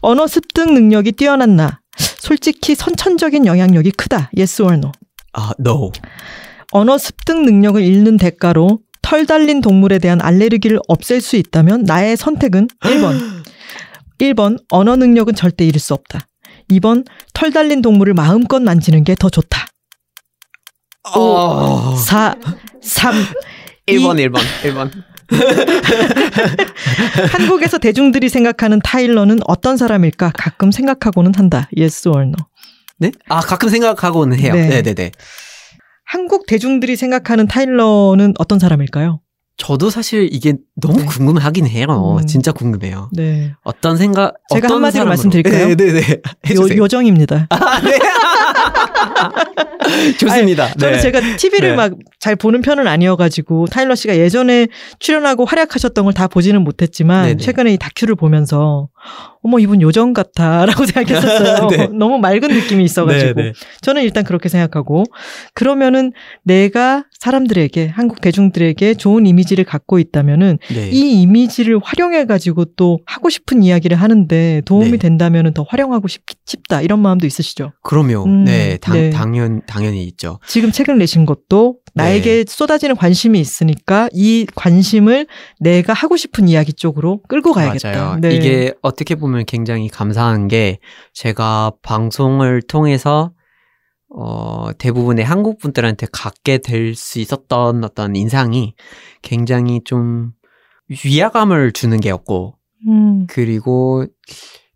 [0.00, 1.80] 언어 습득 능력이 뛰어난 나.
[1.98, 4.30] 솔직히 선천적인 영향력이 크다.
[4.36, 4.92] Yes or no.
[5.34, 5.92] 아, no.
[6.72, 12.68] 언어 습득 능력을 잃는 대가로 털 달린 동물에 대한 알레르기를 없앨 수 있다면 나의 선택은
[12.82, 13.44] 1번.
[14.18, 16.20] 1번 언어 능력은 절대 잃을 수 없다.
[16.70, 19.66] 2번 털 달린 동물을 마음껏 만지는 게 더 좋다.
[21.14, 21.94] 어.
[21.96, 22.34] 4
[22.82, 23.14] 3
[23.86, 24.90] 1번, 1번, 1번.
[27.32, 31.68] 한국에서 대중들이 생각하는 타일러는 어떤 사람일까 가끔 생각하고는 한다.
[31.76, 32.34] Yes or no.
[32.98, 33.10] 네?
[33.28, 34.54] 아, 가끔 생각하고는 해요.
[34.54, 34.68] 네.
[34.68, 35.10] 네, 네, 네.
[36.06, 39.20] 한국 대중들이 생각하는 타일러는 어떤 사람일까요?
[39.56, 41.04] 저도 사실 이게 너무 네.
[41.06, 42.16] 궁금하긴 해요.
[42.20, 42.26] 음.
[42.26, 43.08] 진짜 궁금해요.
[43.12, 43.52] 네.
[43.62, 45.08] 어떤 생각, 제가 어떤 한마디로 사람으로.
[45.10, 45.68] 말씀드릴까요?
[45.68, 46.00] 네, 네, 네.
[46.00, 46.16] 요,
[46.48, 46.82] 해주세요.
[46.82, 47.46] 요 정입니다.
[47.50, 47.96] 아, 네.
[50.18, 50.72] 좋습니다.
[50.74, 51.00] 저는 네.
[51.00, 51.76] 제가 TV를 네.
[51.76, 54.66] 막잘 보는 편은 아니어가지고 타일러 씨가 예전에
[54.98, 57.36] 출연하고 활약하셨던 걸 다 보지는 못했지만 네네.
[57.38, 58.88] 최근에 이 다큐를 보면서
[59.42, 61.68] 어머 이분 요정 같아라고 생각했었어요.
[61.68, 61.88] 네.
[61.88, 63.52] 너무 맑은 느낌이 있어가지고 네, 네.
[63.82, 65.04] 저는 일단 그렇게 생각하고
[65.52, 70.90] 그러면은 내가 사람들에게 한국 대중들에게 좋은 이미지를 갖고 있다면은 네.
[70.90, 74.96] 이 이미지를 활용해 가지고 또 하고 싶은 이야기를 하는데 도움이 네.
[74.96, 77.72] 된다면은 더 활용하고 싶, 싶다 이런 마음도 있으시죠.
[77.82, 78.24] 그럼요.
[78.24, 79.10] 음, 네, 당, 네.
[79.10, 80.38] 당연, 당연히 있죠.
[80.46, 85.26] 지금 책을 내신 것도 나에게 쏟아지는 관심이 있으니까 이 관심을
[85.60, 87.90] 내가 하고 싶은 이야기 쪽으로 끌고 가야겠다.
[87.92, 88.18] 맞아요.
[88.20, 88.34] 네.
[88.34, 90.78] 이게 어 떻게 보면 굉장히 감사한 게
[91.12, 93.32] 제가 방송을 통해서
[94.16, 98.74] 어, 대부분의 한국 분들한테 갖게 될 수 있었던 어떤 인상이
[99.22, 100.30] 굉장히 좀
[101.04, 102.54] 위화감을 주는 게였고
[102.88, 104.06] 음, 그리고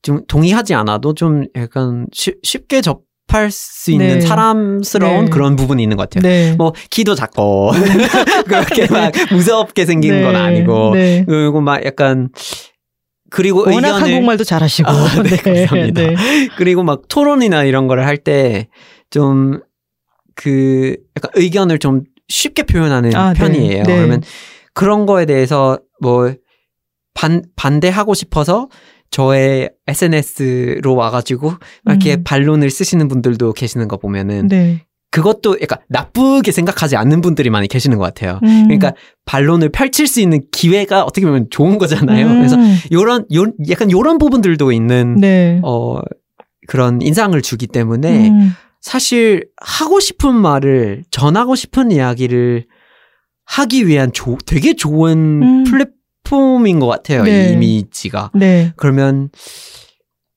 [0.03, 4.21] 좀 동의하지 않아도 좀 약간 쉬- 쉽게 접할 수 있는 네.
[4.23, 5.31] 사람스러운 네.
[5.31, 6.23] 그런 부분이 있는 것 같아요.
[6.23, 6.55] 네.
[6.57, 7.73] 뭐 키도 작고
[8.49, 10.23] 그렇게 막 무섭게 생긴 네.
[10.23, 11.25] 건 아니고 네.
[11.29, 12.31] 그리고 막 약간
[13.31, 14.89] 그리고 워낙 의견을 한국말도 잘하시고.
[14.91, 16.03] 아, 네, 감사합니다.
[16.03, 16.17] 네.
[16.57, 18.69] 그리고 막 토론이나 이런 거를 할 때
[19.11, 19.61] 좀
[20.35, 23.39] 그 약간 의견을 좀 쉽게 표현하는 아, 네.
[23.41, 23.83] 편이에요.
[23.83, 23.97] 네.
[23.97, 24.23] 그러면
[24.73, 26.33] 그런 거에 대해서 뭐
[27.13, 28.69] 반, 반대하고 싶어서
[29.11, 31.55] 저의 SNS로 와가지고
[31.87, 32.23] 이렇게 음.
[32.25, 34.85] 반론을 쓰시는 분들도 계시는 거 보면은 네.
[35.11, 38.41] 그것도 약간 나쁘게 생각하지 않는 분들이 많이 계시는 것 같아요.
[38.43, 38.65] 음.
[38.65, 38.93] 그러니까
[39.25, 42.27] 반론을 펼칠 수 있는 기회가 어떻게 보면 좋은 거잖아요.
[42.27, 42.37] 음.
[42.37, 42.57] 그래서
[42.93, 45.61] 요런 요 약간 요런 부분들도 있는 네.
[45.65, 46.01] 어
[46.67, 48.53] 그런 인상을 주기 때문에 음.
[48.81, 52.67] 사실 하고 싶은 말을 전하고 싶은 이야기를
[53.47, 55.65] 하기 위한 조, 되게 좋은 음.
[55.65, 57.23] 플랫폼인 것 같아요.
[57.25, 57.49] 네.
[57.49, 58.33] 이 이미지가.
[58.35, 58.73] 네.
[58.77, 59.31] 그러면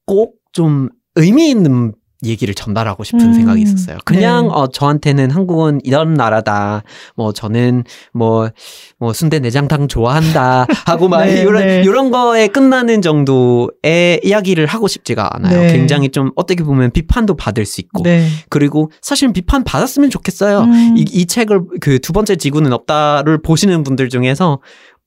[0.06, 1.94] 꼭 좀 의미 있는
[2.24, 3.34] 얘기를 전달하고 싶은 음.
[3.34, 3.98] 생각이 있었어요.
[4.06, 4.54] 그냥 네.
[4.54, 6.84] 어 저한테는 한국은 이런 나라다.
[7.16, 11.82] 뭐 저는 뭐뭐 순대 내장탕 좋아한다 하고 막 네, 이런 네.
[11.84, 15.62] 이런 거에 끝나는 정도의 이야기를 하고 싶지가 않아요.
[15.62, 15.72] 네.
[15.72, 18.28] 굉장히 좀 어떻게 보면 비판도 받을 수 있고 네.
[18.50, 20.62] 그리고 사실 비판 받았으면 좋겠어요.
[20.62, 20.96] 음.
[20.98, 24.60] 이, 이 책을 그 두 번째 지구는 없다를 보시는 분들 중에서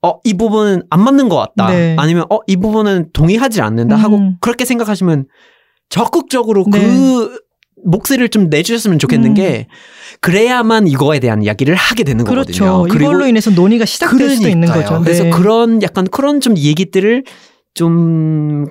[0.02, 1.70] 어, 이 부분은 안 맞는 것 같다.
[1.70, 1.96] 네.
[1.98, 4.36] 아니면 어, 이 부분은 동의하지 않는다 하고 음.
[4.40, 5.26] 그렇게 생각하시면
[5.94, 6.80] 적극적으로 네.
[6.80, 7.38] 그
[7.84, 9.34] 목소리를 좀 내주셨으면 좋겠는 음.
[9.34, 9.68] 게
[10.20, 12.82] 그래야만 이거에 대한 이야기를 하게 되는 거거든요.
[12.82, 12.96] 그렇죠.
[12.96, 14.98] 이걸로 인해서 논의가 시작될 수도 있는 그러니까요.
[14.98, 15.04] 거죠.
[15.04, 15.30] 그래서 네.
[15.30, 17.22] 그런 약간 그런 좀 얘기들을
[17.74, 18.66] 좀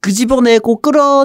[0.00, 1.24] 끄집어내고 끌어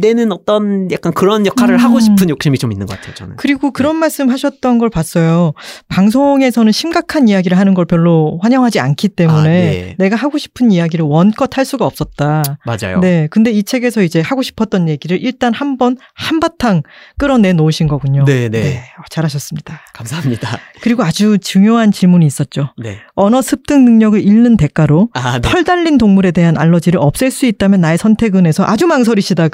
[0.00, 1.80] 내는 어떤 약간 그런 역할을 음.
[1.80, 3.14] 하고 싶은 욕심이 좀 있는 것 같아요.
[3.14, 3.36] 저는.
[3.36, 5.52] 그리고 그런 말씀 하셨던 걸 봤어요.
[5.88, 9.94] 방송에서는 심각한 이야기를 하는 걸 별로 환영하지 않기 때문에 아, 네.
[9.98, 12.42] 내가 하고 싶은 이야기를 원껏 할 수가 없었다.
[12.64, 13.00] 맞아요.
[13.00, 13.28] 네.
[13.30, 16.82] 근데 이 책에서 이제 하고 싶었던 얘기를 일단 한번 한바탕
[17.18, 18.24] 끌어내 놓으신 거군요.
[18.24, 18.82] 네, 네.
[18.98, 19.80] 어, 잘하셨습니다.
[19.92, 20.58] 감사합니다.
[20.80, 22.72] 그리고 아주 중요한 질문이 있었죠.
[22.82, 22.98] 네.
[23.14, 25.48] 언어 습득 능력을 잃는 대가로 아, 네.
[25.48, 29.49] 털 달린 동물에 대한 알러지를 없앨 수 있다면 나의 선택은 해서 아주 망설이시다가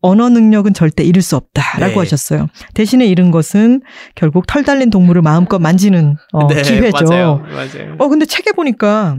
[0.00, 1.98] 언어 능력은 절대 잃을 수 없다라고 네.
[1.98, 2.48] 하셨어요.
[2.74, 3.82] 대신에 잃은 것은
[4.14, 7.04] 결국 털 달린 동물을 마음껏 만지는 어, 네, 기회죠.
[7.04, 7.42] 맞아요.
[7.50, 7.96] 맞아요.
[7.98, 9.18] 어 근데 책에 보니까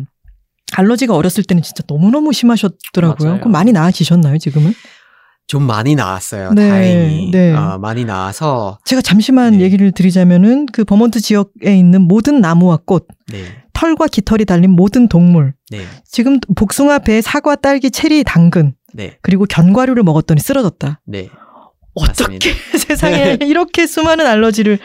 [0.74, 3.28] 알러지가 어렸을 때는 진짜 너무너무 심하셨더라고요.
[3.30, 3.40] 맞아요.
[3.40, 4.74] 그럼 많이 나아지셨나요, 지금은?
[5.48, 6.52] 좀 많이 나왔어요.
[6.54, 7.32] 네, 다행히.
[7.32, 7.54] 네.
[7.54, 9.62] 어, 많이 나와서 제가 잠시만 네.
[9.62, 13.46] 얘기를 드리자면은 그 버몬트 지역에 있는 모든 나무와 꽃, 네.
[13.72, 15.80] 털과 깃털이 달린 모든 동물, 네.
[16.04, 19.18] 지금 복숭아, 배, 사과, 딸기, 체리, 당근, 네.
[19.22, 21.02] 그리고 견과류를 먹었더니 쓰러졌다.
[21.06, 21.30] 네.
[21.94, 24.80] 어떻게 세상에 이렇게 수많은 알러지를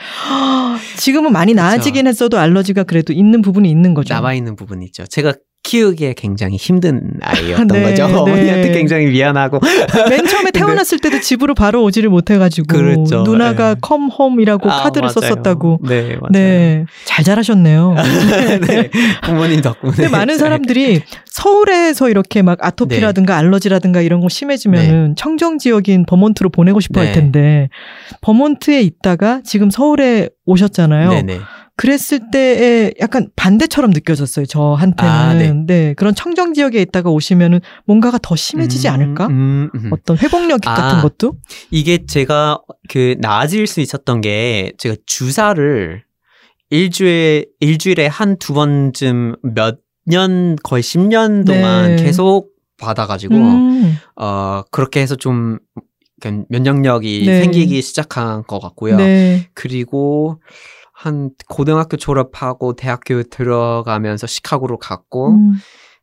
[0.98, 4.14] 지금은 많이 나아지긴 했어도 알러지가 그래도 있는 부분이 있는 거죠.
[4.14, 5.06] 남아 있는 부분이 있죠.
[5.06, 8.08] 제가 키우기에 굉장히 힘든 아이였던 네, 거죠.
[8.08, 8.14] 네.
[8.14, 9.60] 어머니한테 굉장히 미안하고.
[10.10, 13.22] 맨 처음에 태어났을 때도 집으로 바로 오지를 못해가지고 그렇죠.
[13.22, 13.80] 누나가 네.
[13.80, 15.12] 컴홈이라고 아, 카드를 맞아요.
[15.12, 15.80] 썼었다고.
[15.82, 16.20] 네, 맞아요.
[16.30, 17.94] 네, 잘 자라셨네요.
[18.66, 18.90] 네.
[19.22, 19.92] 부모님 덕분에.
[19.92, 26.80] 근데 많은 사람들이 서울에서 이렇게 막 아토피라든가 알러지라든가 이런 거 심해지면은 청정 지역인 버몬트로 보내고
[26.80, 27.12] 싶어 할 네.
[27.12, 27.68] 텐데
[28.20, 31.10] 버몬트에 있다가 지금 서울에 오셨잖아요.
[31.76, 34.46] 그랬을 때에 약간 반대처럼 느껴졌어요.
[34.46, 35.10] 저한테는.
[35.12, 35.52] 아, 네.
[35.66, 35.94] 네.
[35.94, 39.26] 그런 청정 지역에 있다가 오시면은 뭔가가 더 심해지지 음, 않을까?
[39.28, 39.90] 음, 음.
[39.90, 40.74] 어떤 회복력 아.
[40.74, 41.34] 같은 것도?
[41.70, 46.02] 이게 제가 그 나아질 수 있었던 게 제가 주사를
[46.70, 52.02] 일주일 일주일에 한 두 번쯤 몇 년 거의 10년 동안 네.
[52.02, 53.96] 계속 받아 가지고 음.
[54.16, 55.60] 어 그렇게 해서 좀
[56.48, 57.40] 면역력이 네.
[57.42, 58.96] 생기기 시작한 것 같고요.
[58.96, 59.48] 네.
[59.54, 60.40] 그리고
[61.02, 65.54] 한 고등학교 졸업하고 대학교 들어가면서 시카고로 갔고 음.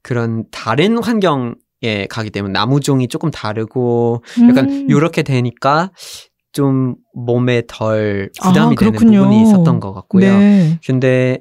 [0.01, 4.87] 그런 다른 환경에 가기 때문에 나무종이 조금 다르고 약간 음.
[4.89, 5.91] 이렇게 되니까
[6.51, 8.91] 좀 몸에 덜 부담이 아, 되는.
[8.91, 10.37] 부분이 있었던 것 같고요.
[10.37, 10.79] 네.
[10.85, 11.39] 근데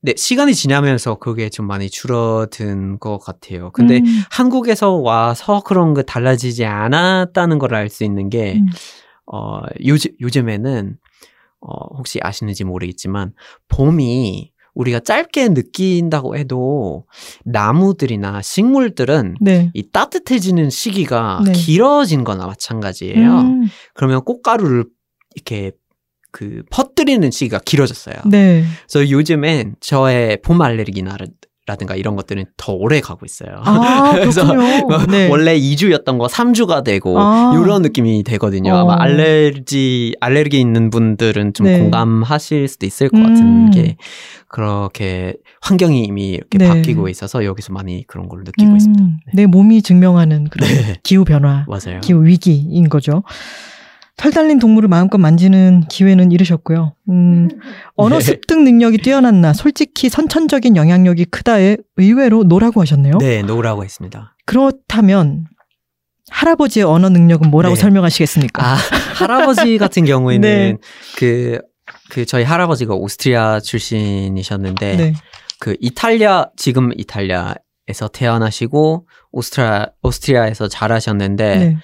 [0.00, 3.72] 네, 시간이 지나면서 그게 좀 많이 줄어든 것 같아요.
[3.72, 4.04] 근데 음.
[4.30, 8.66] 한국에서 와서 그런 거 달라지지 않았다는 걸 알 수 있는 게, 음.
[9.26, 10.96] 어, 요즘, 요즘에는,
[11.60, 13.32] 어, 혹시 아시는지 모르겠지만,
[13.68, 17.04] 봄이 우리가 짧게 느낀다고 해도
[17.44, 19.70] 나무들이나 식물들은 네.
[19.74, 21.52] 이 따뜻해지는 시기가 네.
[21.52, 23.40] 길어진 거나 마찬가지예요.
[23.40, 24.84] 음, 그러면 꽃가루를
[25.34, 25.72] 이렇게
[26.30, 28.16] 그 퍼뜨리는 시기가 길어졌어요.
[28.26, 28.64] 네.
[28.88, 31.16] 그래서 요즘엔 저의 봄 알레르기나
[31.68, 33.60] 라든가 이런 것들은 더 오래 가고 있어요.
[33.62, 35.06] 아, 그래서 그렇군요.
[35.06, 35.28] 네.
[35.28, 37.52] 원래 2주였던 거 3주가 되고 아.
[37.54, 38.72] 이런 느낌이 되거든요.
[38.72, 38.78] 어.
[38.78, 41.78] 아마 알레르기 알레르기 있는 분들은 좀 네.
[41.78, 43.22] 공감하실 수도 있을 것 음.
[43.22, 43.96] 같은 게
[44.48, 46.68] 그렇게 환경이 이미 이렇게 네.
[46.68, 49.04] 바뀌고 있어서 여기서 많이 그런 걸 느끼고 음, 있습니다.
[49.34, 50.94] 내 몸이 증명하는 그런 네.
[51.02, 52.00] 기후 변화, 맞아요.
[52.00, 53.22] 기후 위기인 거죠.
[54.18, 56.92] 털 달린 동물을 마음껏 만지는 기회는 잃으셨고요.
[57.08, 57.48] 음,
[57.94, 58.24] 언어 네.
[58.24, 63.18] 습득 능력이 뛰어난 나 솔직히 선천적인 영향력이 크다에 의외로 no라고 하셨네요.
[63.18, 64.36] 네, no라고 했습니다.
[64.44, 65.46] 그렇다면
[66.30, 67.80] 할아버지의 언어 능력은 뭐라고 네.
[67.80, 68.60] 설명하시겠습니까?
[68.60, 68.76] 아,
[69.14, 70.76] 할아버지 같은 경우에는 네.
[71.16, 71.60] 그,
[72.10, 75.14] 그 저희 할아버지가 오스트리아 출신이셨는데 네.
[75.60, 81.76] 그 이탈리아 지금 이탈리아에서 태어나시고 오스트리아 오스트리아에서 자라셨는데 네.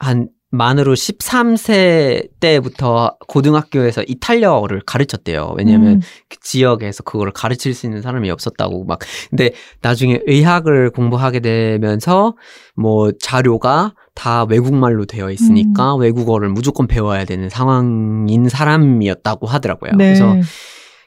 [0.00, 5.54] 한 만으로 13세 때부터 고등학교에서 이탈리아어를 가르쳤대요.
[5.58, 8.98] 왜냐하면 음, 그 지역에서 그거를 가르칠 수 있는 사람이 없었다고 막.
[9.28, 9.52] 근데
[9.82, 12.34] 나중에 의학을 공부하게 되면서
[12.74, 16.00] 뭐 자료가 다 외국말로 되어 있으니까 음.
[16.00, 19.92] 외국어를 무조건 배워야 되는 상황인 사람이었다고 하더라고요.
[19.96, 20.06] 네.
[20.06, 20.34] 그래서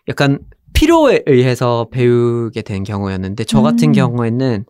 [0.07, 0.39] 약간
[0.73, 3.93] 필요에 의해서 배우게 된 경우였는데 저 같은 음.
[3.93, 4.65] 경우에는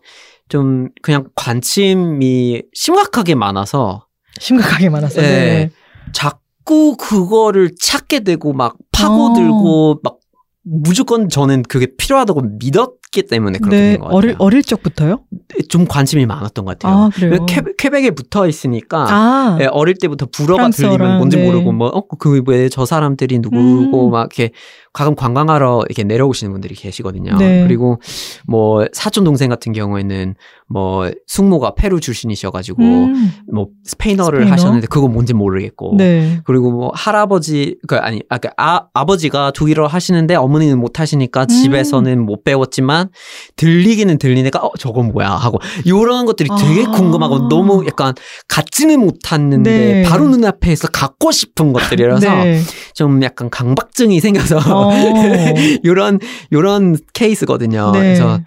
[0.48, 4.06] 좀 그냥 관심이 심각하게 많아서
[4.40, 5.22] 심각하게 많았어요.
[5.22, 5.30] 네.
[5.30, 5.70] 네.
[6.12, 10.18] 자꾸 그거를 찾게 되고 막 파고들고 막
[10.64, 13.90] 무조건 저는 그게 필요하다고 믿었기 때문에 그렇게 네.
[13.92, 14.16] 된것 같아요.
[14.16, 15.24] 어릴, 어릴 적부터요?
[15.68, 17.04] 좀 관심이 많았던 것 같아요.
[17.04, 17.44] 아, 그래요?
[17.46, 21.44] 퀘, 퀘벡에 붙어 있으니까 아, 예, 어릴 때부터 불어가 프랑스어랑, 들리면 뭔지 네.
[21.44, 24.10] 모르고 뭐, 어, 그왜 저 사람들이 누구고 음.
[24.12, 24.52] 막 이렇게
[24.92, 27.36] 가끔 관광하러 이렇게 내려오시는 분들이 계시거든요.
[27.36, 27.62] 네.
[27.66, 28.00] 그리고
[28.46, 30.34] 뭐 사촌 동생 같은 경우에는
[30.68, 34.52] 뭐 숙모가 페루 출신이셔가지고 음, 뭐 스페인어를 스페인어?
[34.52, 35.96] 하셨는데 그거 뭔지 모르겠고.
[35.98, 36.40] 네.
[36.44, 41.48] 그리고 뭐 할아버지 그 아니 아, 그 아 아버지가 독일어 하시는데 어머니는 못 하시니까 음.
[41.48, 43.08] 집에서는 못 배웠지만
[43.56, 46.90] 들리기는 들리니까 어 저건 뭐야 하고 이런 것들이 되게 아.
[46.90, 48.14] 궁금하고 너무 약간
[48.48, 50.02] 갖지는 못했는데 네.
[50.04, 52.60] 바로 눈앞에서 갖고 싶은 것들이라서 네.
[52.94, 54.81] 좀 약간 강박증이 생겨서 어.
[55.84, 56.18] 요런
[56.52, 57.90] 요런 케이스거든요.
[57.92, 57.98] 네.
[58.00, 58.40] 그래서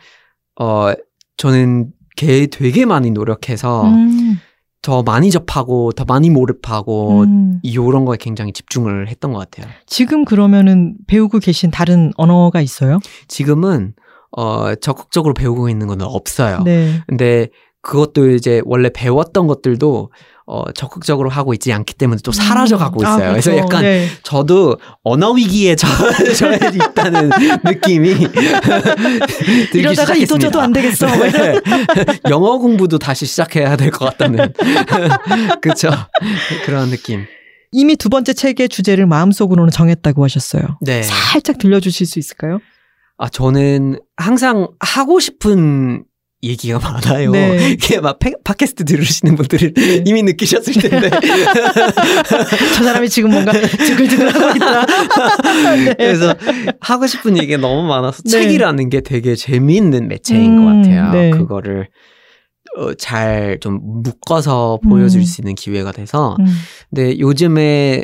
[0.60, 0.94] 어
[1.38, 4.40] 저는 걔 되게 많이 노력해서 음,
[4.82, 7.60] 더 많이 접하고 더 많이 몰입하고 음.
[7.64, 9.72] 이런 거에 굉장히 집중을 했던 것 같아요.
[9.86, 12.99] 지금 그러면은 배우고 계신 다른 언어가 있어요?
[13.28, 13.94] 지금은
[14.32, 16.62] 어 적극적으로 배우고 있는 건 없어요.
[16.64, 17.02] 네.
[17.07, 17.49] 근데
[17.82, 20.12] 그것도 이제 원래 배웠던 것들도
[20.48, 23.06] 어 적극적으로 하고 있지 않기 때문에 또 사라져 가고 음.
[23.06, 23.32] 아, 있어요.
[23.32, 23.66] 그래서 그렇죠.
[23.66, 24.08] 약간 네.
[24.22, 25.88] 저도 언어 위기에 저,
[26.38, 27.32] 저에 있다는
[27.64, 28.10] 느낌이
[29.74, 30.14] 이러다가.
[30.16, 31.08] 이도 저도 안 되겠어.
[31.08, 31.56] 뭐 네.
[32.30, 34.54] 영어 공부도 다시 시작해야 될 것 같다는
[35.62, 35.90] 그렇죠
[36.66, 37.26] 그런 느낌.
[37.72, 40.64] 이미 두 번째 책의 주제를 마음속으로는 정했다고 하셨어요.
[40.82, 41.02] 네.
[41.04, 42.60] 살짝 들려주실 수 있을까요?
[43.18, 46.04] 아 저는 항상 하고 싶은
[46.44, 47.32] 얘기가 많아요.
[47.32, 47.72] 네.
[47.74, 50.03] 이게 막 팩- 팟캐스트 들으시는 분들은 네.
[50.06, 51.10] 이미 느끼셨을 텐데.
[52.78, 54.86] 저 사람이 지금 뭔가 두글두글하고 있다.
[55.86, 55.94] 네.
[55.98, 56.36] 그래서
[56.82, 58.30] 하고 싶은 얘기가 너무 많아서 네.
[58.30, 61.12] 책이라는 게 되게 재미있는 매체인 음, 것 같아요.
[61.12, 61.30] 네.
[61.32, 61.90] 그거를
[62.78, 65.26] 어, 잘 좀 묶어서 보여줄 음.
[65.26, 66.36] 수 있는 기회가 돼서.
[66.40, 66.45] 음,
[66.90, 68.03] 근데 요즘에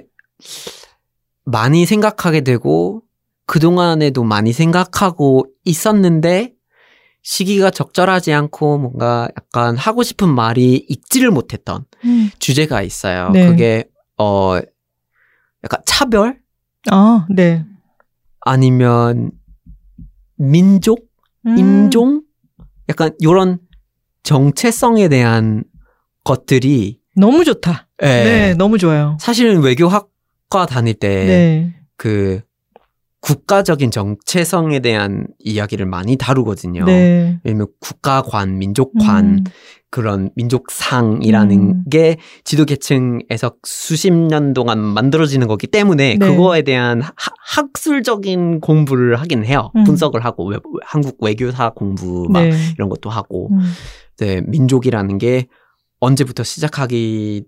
[1.45, 3.01] 많이 생각하게 되고
[3.45, 6.53] 그동안에도 많이 생각하고 있었는데
[7.23, 12.31] 시기가 적절하지 않고 뭔가 약간 하고 싶은 말이 읽지를 못했던 음.
[12.39, 13.29] 주제가 있어요.
[13.29, 13.47] 네.
[13.47, 13.85] 그게
[14.17, 14.57] 어
[15.63, 16.39] 약간 차별
[16.89, 17.63] 아, 네.
[18.41, 19.31] 아니면
[20.35, 21.07] 민족,
[21.45, 21.57] 음.
[21.57, 22.23] 인종
[22.89, 23.59] 약간 이런
[24.23, 25.63] 정체성에 대한
[26.23, 27.87] 것들이 너무 좋다.
[28.01, 29.17] 예, 네, 너무 좋아요.
[29.19, 31.75] 사실은 외교학과 다닐 때 네.
[33.21, 36.85] 그 국가적인 정체성에 대한 이야기를 많이 다루거든요.
[36.85, 37.39] 네.
[37.43, 39.43] 왜냐면 국가관, 민족관, 음,
[39.91, 41.83] 그런 민족상이라는 음.
[41.89, 46.27] 게 지도계층에서 수십 년 동안 만들어지는 거기 때문에 네.
[46.27, 47.11] 그거에 대한 하-
[47.45, 49.71] 학술적인 공부를 하긴 해요.
[49.75, 49.83] 음.
[49.83, 52.51] 분석을 하고 외- 한국 외교사 공부 막 네.
[52.75, 53.59] 이런 것도 하고 음,
[54.17, 55.47] 네, 민족이라는 게
[55.99, 57.43] 언제부터 시작하기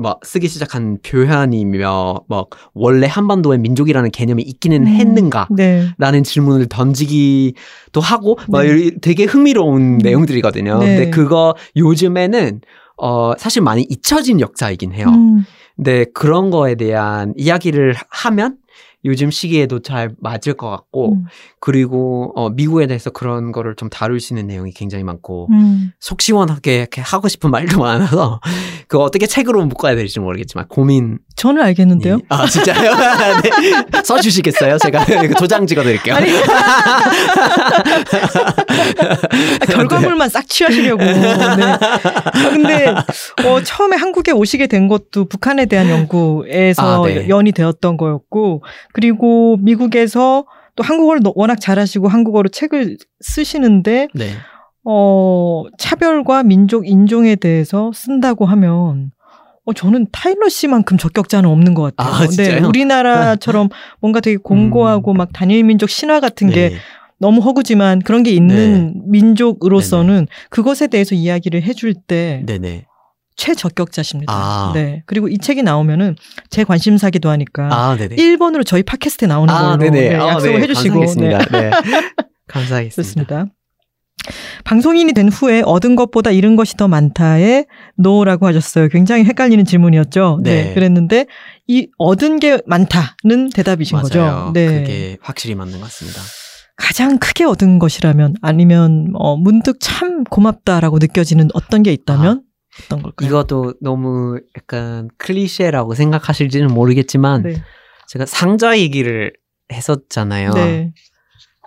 [0.00, 4.86] 막 쓰기 시작한 표현이며 막 원래 한반도에 민족이라는 개념이 있기는 음.
[4.86, 5.48] 했는가?
[5.50, 5.88] 네.
[5.98, 8.76] 라는 질문을 던지기도 하고 막 네.
[8.78, 9.98] 이- 되게 흥미로운 음.
[9.98, 10.78] 내용들이거든요.
[10.78, 10.96] 네.
[10.96, 12.60] 근데 그거 요즘에는
[12.96, 15.06] 어 사실 많이 잊혀진 역사이긴 해요.
[15.08, 15.44] 음,
[15.76, 18.56] 근데 그런 거에 대한 이야기를 하면
[19.08, 21.24] 요즘 시기에도 잘 맞을 것 같고 음.
[21.60, 25.92] 그리고 어, 미국에 대해서 그런 거를 좀 다룰 수 있는 내용이 굉장히 많고 음.
[25.98, 28.40] 속 시원하게 이렇게 하고 싶은 말도 많아서
[28.86, 32.18] 그 어떻게 책으로 묶어야 될지 모르겠지만 고민 저는 알겠는데요.
[32.28, 32.92] 아 진짜요?
[33.42, 34.02] 네.
[34.02, 34.78] 써주시겠어요?
[34.78, 36.14] 제가 그 도장 찍어드릴게요.
[36.16, 36.30] 아니.
[36.36, 37.02] 아,
[39.70, 41.02] 결과물만 싹 취하시려고.
[41.04, 41.32] 네.
[41.32, 42.86] 아, 근데
[43.46, 47.28] 어, 처음에 한국에 오시게 된 것도 북한에 대한 연구에서 아, 네.
[47.28, 48.62] 연이 되었던 거였고,
[48.92, 50.44] 그리고 미국에서
[50.76, 54.30] 또 한국어를 너- 워낙 잘하시고 한국어로 책을 쓰시는데, 네.
[54.84, 59.10] 어, 차별과 민족, 인종에 대해서 쓴다고 하면,
[59.68, 62.14] 어, 저는 타일러 씨만큼 적격자는 없는 것 같아요.
[62.14, 62.60] 아, 진짜요?
[62.60, 63.68] 네, 우리나라처럼
[64.00, 66.76] 뭔가 되게 공고하고 막 단일 민족 신화 같은 게 네.
[67.18, 72.86] 너무 허구지만 그런 게 있는 민족으로서는 그것에 대해서 이야기를 해줄 때 네네.
[73.36, 74.32] 최적격자십니다.
[74.32, 74.72] 아.
[74.74, 75.02] 네.
[75.04, 76.16] 그리고 이 책이 나오면은
[76.48, 78.16] 제 관심사기도 하니까 아, 네네.
[78.16, 80.08] 1번으로 저희 팟캐스트에 나오는 아, 걸로 네네.
[80.08, 80.62] 네, 아, 약속을 네.
[80.62, 81.06] 해주시고 네.
[81.06, 81.58] 감사하겠습니다.
[81.60, 81.70] 네.
[82.48, 83.02] 감사하겠습니다.
[83.02, 83.46] 좋습니다.
[84.68, 87.64] 방송인이 된 후에 얻은 것보다 잃은 것이 더 많다에
[87.96, 88.88] 노라고 하셨어요.
[88.88, 90.40] 굉장히 헷갈리는 질문이었죠.
[90.42, 90.64] 네.
[90.64, 90.74] 네.
[90.74, 91.24] 그랬는데
[91.66, 94.04] 이 얻은 게 많다는 대답이신 맞아요.
[94.04, 94.50] 거죠.
[94.52, 94.66] 네.
[94.66, 96.20] 그게 확실히 맞는 것 같습니다.
[96.76, 102.42] 가장 크게 얻은 것이라면 아니면 어, 문득 참 고맙다라고 느껴지는 어떤 게 있다면
[102.84, 103.26] 어떤 걸까요?
[103.26, 107.62] 이것도 너무 약간 클리셰라고 생각하실지는 모르겠지만 네.
[108.08, 109.32] 제가 상자 얘기를
[109.72, 110.50] 했었잖아요.
[110.52, 110.92] 네.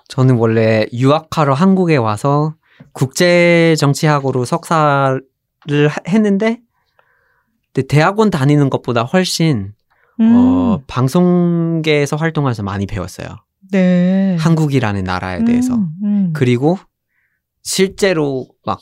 [0.08, 2.54] 저는 원래 유학하러 한국에 와서
[2.94, 5.22] 국제 정치학으로 석사를
[5.90, 6.60] 하- 했는데
[7.88, 9.74] 대학원 다니는 것보다 훨씬
[10.20, 13.28] 음, 어, 방송계에서 활동해서 많이 배웠어요.
[13.72, 14.36] 네.
[14.40, 15.76] 한국이라는 나라에 대해서.
[15.76, 16.30] 음, 음.
[16.34, 16.78] 그리고
[17.64, 18.80] 실제로 막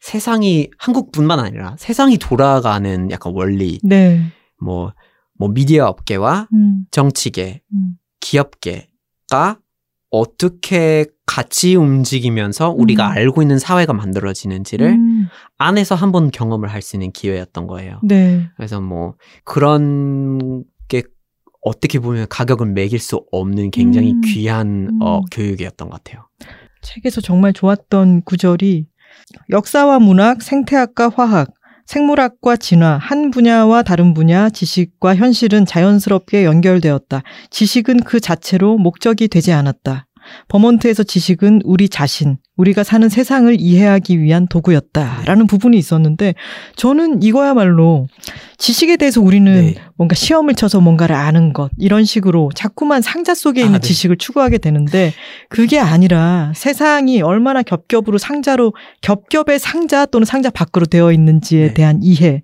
[0.00, 4.22] 세상이 한국뿐만 아니라 세상이 돌아가는 약간 원리 네.
[4.60, 4.92] 뭐,
[5.36, 7.98] 뭐 미디어 업계와 음, 정치계, 음.
[8.20, 9.58] 기업계가
[10.10, 13.12] 어떻게 같이 움직이면서 우리가 음.
[13.12, 15.28] 알고 있는 사회가 만들어지는지를 음,
[15.58, 18.00] 안에서 한번 경험을 할 수 있는 기회였던 거예요.
[18.02, 18.48] 네.
[18.56, 19.14] 그래서 뭐
[19.44, 21.02] 그런 게
[21.60, 24.20] 어떻게 보면 가격을 매길 수 없는 굉장히 음.
[24.24, 25.22] 귀한 어, 음.
[25.30, 26.26] 교육이었던 것 같아요.
[26.82, 28.86] 책에서 정말 좋았던 구절이
[29.50, 31.50] 역사와 문학, 생태학과 화학,
[31.88, 37.22] 생물학과 진화, 한 분야와 다른 분야, 지식과 현실은 자연스럽게 연결되었다.
[37.48, 40.07] 지식은 그 자체로 목적이 되지 않았다.
[40.48, 45.22] 버몬트에서 지식은 우리 자신, 우리가 사는 세상을 이해하기 위한 도구였다.
[45.24, 46.34] 라는 부분이 있었는데,
[46.76, 48.08] 저는 이거야말로
[48.56, 49.74] 지식에 대해서 우리는 네.
[49.96, 53.86] 뭔가 시험을 쳐서 뭔가를 아는 것, 이런 식으로 자꾸만 상자 속에 있는 아, 네.
[53.86, 55.12] 지식을 추구하게 되는데,
[55.48, 61.74] 그게 아니라 세상이 얼마나 겹겹으로 상자로, 겹겹의 상자 또는 상자 밖으로 되어 있는지에 네.
[61.74, 62.42] 대한 이해.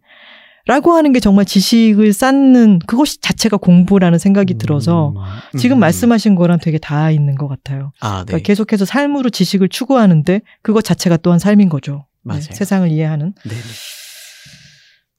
[0.67, 5.59] 라고 하는 게 정말 지식을 쌓는 그것이 자체가 공부라는 생각이 들어서 음.
[5.59, 5.81] 지금 음.
[5.81, 7.93] 말씀하신 거랑 되게 다 있는 것 같아요.
[8.01, 8.25] 아, 네.
[8.27, 12.07] 그러니까 계속해서 삶으로 지식을 추구하는데 그것 자체가 또한 삶인 거죠.
[12.23, 12.43] 네, 맞아요.
[12.51, 13.35] 세상을 이해하는.
[13.45, 13.55] 네.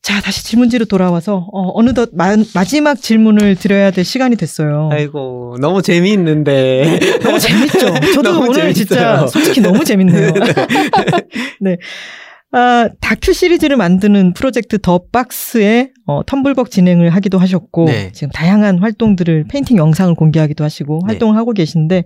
[0.01, 4.89] 자, 다시 질문지로 돌아와서 어, 느덧 마, 마지막 질문을 드려야 될 시간이 됐어요.
[4.91, 7.79] 아이고 너무 재미있는데 너무 재밌죠.
[8.13, 9.27] 저도 너무 오늘 진짜 재밌어요.
[9.27, 10.31] 솔직히 너무 재밌네요.
[11.59, 11.77] 네.
[12.57, 18.13] 아, 다큐 시리즈를 만드는 프로젝트 더 박스에 어, 텀블벅 진행을 하기도 하셨고 네.
[18.13, 21.13] 지금 다양한 활동들을 페인팅 영상을 공개하기도 하시고 네.
[21.13, 22.05] 활동을 하고 계신데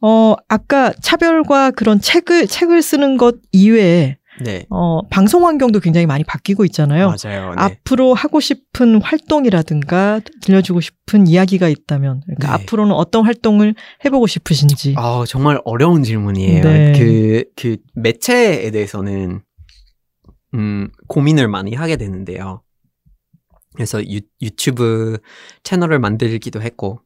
[0.00, 6.24] 어, 아까 차별과 그런 책을 책을 쓰는 것 이외에 네 어, 방송 환경도 굉장히 많이
[6.24, 7.14] 바뀌고 있잖아요.
[7.22, 7.50] 맞아요.
[7.50, 7.54] 네.
[7.56, 12.52] 앞으로 하고 싶은 활동이라든가 들려주고 싶은 이야기가 있다면 그러니까 네.
[12.64, 14.94] 앞으로는 어떤 활동을 해보고 싶으신지.
[14.96, 16.64] 아 정말 어려운 질문이에요.
[16.64, 16.92] 네.
[16.98, 19.42] 그, 그 매체에 대해서는
[20.54, 22.62] 음, 고민을 많이 하게 되는데요.
[23.74, 25.18] 그래서 유, 유튜브
[25.62, 27.00] 채널을 만들기도 했고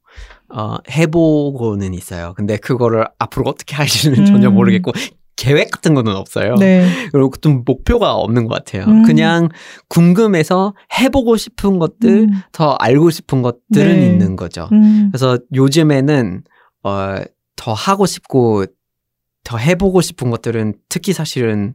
[0.49, 2.35] 어, 해보고는 있어요.
[2.37, 4.55] 근데 그거를 앞으로 어떻게 할지는 전혀 음.
[4.55, 4.93] 모르겠고
[5.37, 6.55] 계획 같은 거는 없어요.
[6.55, 6.89] 네.
[7.13, 8.85] 그리고 좀 목표가 없는 것 같아요.
[8.87, 9.03] 음.
[9.03, 9.49] 그냥
[9.89, 12.31] 궁금해서 해보고 싶은 것들, 음.
[12.53, 14.07] 더 알고 싶은 것들은 네.
[14.07, 14.69] 있는 거죠.
[14.73, 15.11] 음.
[15.13, 16.43] 그래서 요즘에는
[16.85, 17.17] 어,
[17.55, 18.65] 더 하고 싶고
[19.45, 21.75] 더 해보고 싶은 것들은 특히 사실은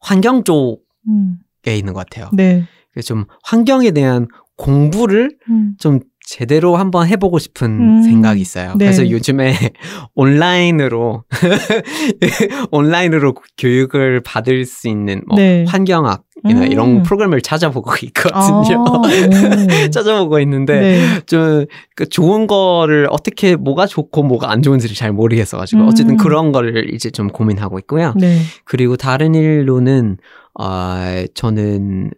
[0.00, 1.38] 환경 쪽 에 음.
[1.66, 2.30] 있는 것 같아요.
[2.32, 2.64] 네.
[2.92, 5.74] 그래서 좀 환경에 대한 공부를 음.
[5.78, 8.02] 좀 제대로 한번 해보고 싶은 음.
[8.02, 8.74] 생각이 있어요.
[8.76, 8.86] 네.
[8.86, 9.52] 그래서 요즘에
[10.14, 11.24] 온라인으로
[12.72, 15.66] 온라인으로 교육을 받을 수 있는 뭐 네.
[15.68, 16.66] 환경학이나 음.
[16.72, 18.84] 이런 프로그램을 찾아보고 있거든요.
[18.86, 19.90] 아, 오.
[19.90, 21.20] 찾아보고 있는데 네.
[21.26, 25.88] 좀그 좋은 거를 어떻게 뭐가 좋고 뭐가 안 좋은지를 잘 모르겠어 가지고 음.
[25.88, 28.14] 어쨌든 그런 거를 이제 좀 고민하고 있고요.
[28.16, 28.38] 네.
[28.64, 30.16] 그리고 다른 일로는
[30.58, 32.12] 어 저는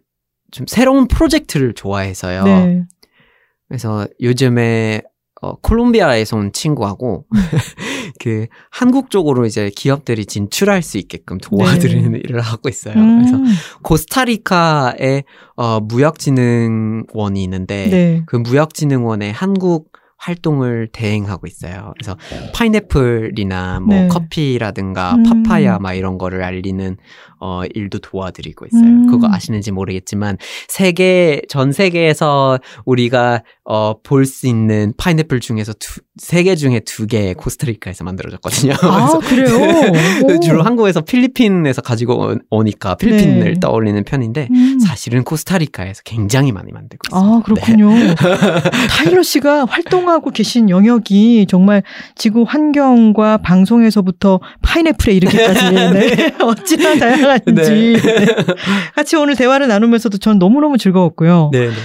[0.51, 2.85] 좀 새로운 프로젝트를 좋아해서요.
[3.69, 3.77] 네.
[3.77, 5.01] 그래서 요즘에
[5.41, 7.39] 어, 콜롬비아에서 온 친구하고 음.
[8.19, 12.21] 그 한국 쪽으로 이제 기업들이 진출할 수 있게끔 도와드리는 네.
[12.23, 12.95] 일을 하고 있어요.
[12.95, 13.19] 음.
[13.19, 13.37] 그래서
[13.83, 15.23] 코스타리카에
[15.55, 18.23] 어, 무역진흥원이 있는데 네.
[18.25, 21.93] 그 무역진흥원의 한국 활동을 대행하고 있어요.
[21.97, 22.17] 그래서
[22.53, 24.07] 파인애플이나 뭐 네.
[24.07, 25.23] 커피라든가 음.
[25.23, 26.97] 파파야 막 이런 거를 알리는
[27.39, 28.83] 어 일도 도와드리고 있어요.
[28.83, 29.07] 음.
[29.07, 30.37] 그거 아시는지 모르겠지만
[30.67, 35.73] 세계 전 세계에서 우리가 어볼 수 있는 파인애플 중에서
[36.17, 38.73] 세 개 중에 두 개 코스타리카에서 만들어졌거든요.
[38.81, 40.25] 아, 그래서 그래요?
[40.35, 40.39] 오.
[40.39, 43.59] 주로 한국에서 필리핀에서 가지고 오- 오니까 필리핀을 네.
[43.59, 44.76] 떠올리는 편인데 음.
[44.87, 47.35] 사실은 코스타리카에서 굉장히 많이 만들고 있어요.
[47.35, 47.89] 아, 그렇군요.
[48.89, 51.83] 타일러 씨가 활동하고 계신 영역이 정말
[52.15, 56.35] 지구 환경과 방송에서부터 파인애플에 이르기까지 네.
[56.41, 57.63] 어찌나 다양한지 네.
[57.63, 58.25] 네.
[58.95, 61.49] 같이 오늘 대화를 나누면서도 전 너무너무 즐거웠고요.
[61.51, 61.75] 네, 네.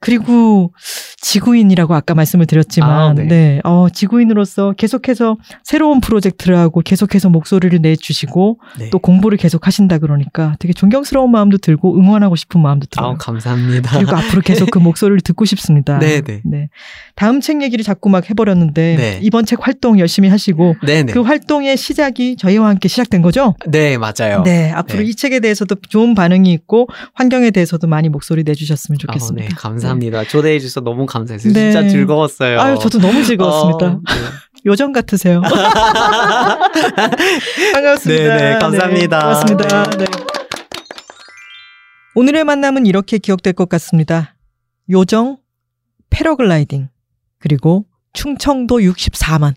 [0.00, 0.72] 그리고
[1.20, 3.24] 지구인이라고 아까 말씀을 드렸지만, 아, 네.
[3.24, 3.60] 네.
[3.64, 8.90] 어, 지구인으로서 계속해서 새로운 프로젝트를 하고 계속해서 목소리를 내 주시고 네.
[8.90, 13.10] 또 공부를 계속 하신다 그러니까 되게 존경스러운 마음도 들고 응원하고 싶은 마음도 들어요.
[13.10, 13.98] 아, 감사합니다.
[13.98, 15.98] 그리고 앞으로 계속 그 목소리를 듣고 싶습니다.
[15.98, 16.70] 네, 네.
[17.14, 19.18] 다음 책 얘기를 자꾸 막 해버렸는데 네.
[19.22, 21.12] 이번 책 활동 열심히 하시고 네, 네.
[21.12, 23.54] 그 활동의 시작이 저희와 함께 시작된 거죠?
[23.66, 24.42] 네, 맞아요.
[24.44, 25.08] 네, 앞으로 네.
[25.08, 29.48] 이 책에 대해서도 좋은 반응이 있고 환경에 대해서도 많이 목소리 내주셨으면 아, 좋겠습니다.
[29.48, 29.89] 네, 감사합니다.
[30.28, 31.52] 초대해 주셔서 너무 감사했어요.
[31.52, 31.72] 네.
[31.72, 32.60] 진짜 즐거웠어요.
[32.60, 33.86] 아유, 저도 너무 즐거웠습니다.
[33.86, 34.14] 어, 네.
[34.66, 35.40] 요정 같으세요.
[37.72, 38.36] 반갑습니다.
[38.36, 39.18] 네, 네, 감사합니다.
[39.18, 39.90] 네, 고맙습니다.
[39.96, 40.04] 네.
[42.14, 44.34] 오늘의 만남은 이렇게 기억될 것 같습니다.
[44.90, 45.38] 요정,
[46.10, 46.88] 패러글라이딩,
[47.38, 49.54] 그리고 충청도 64만.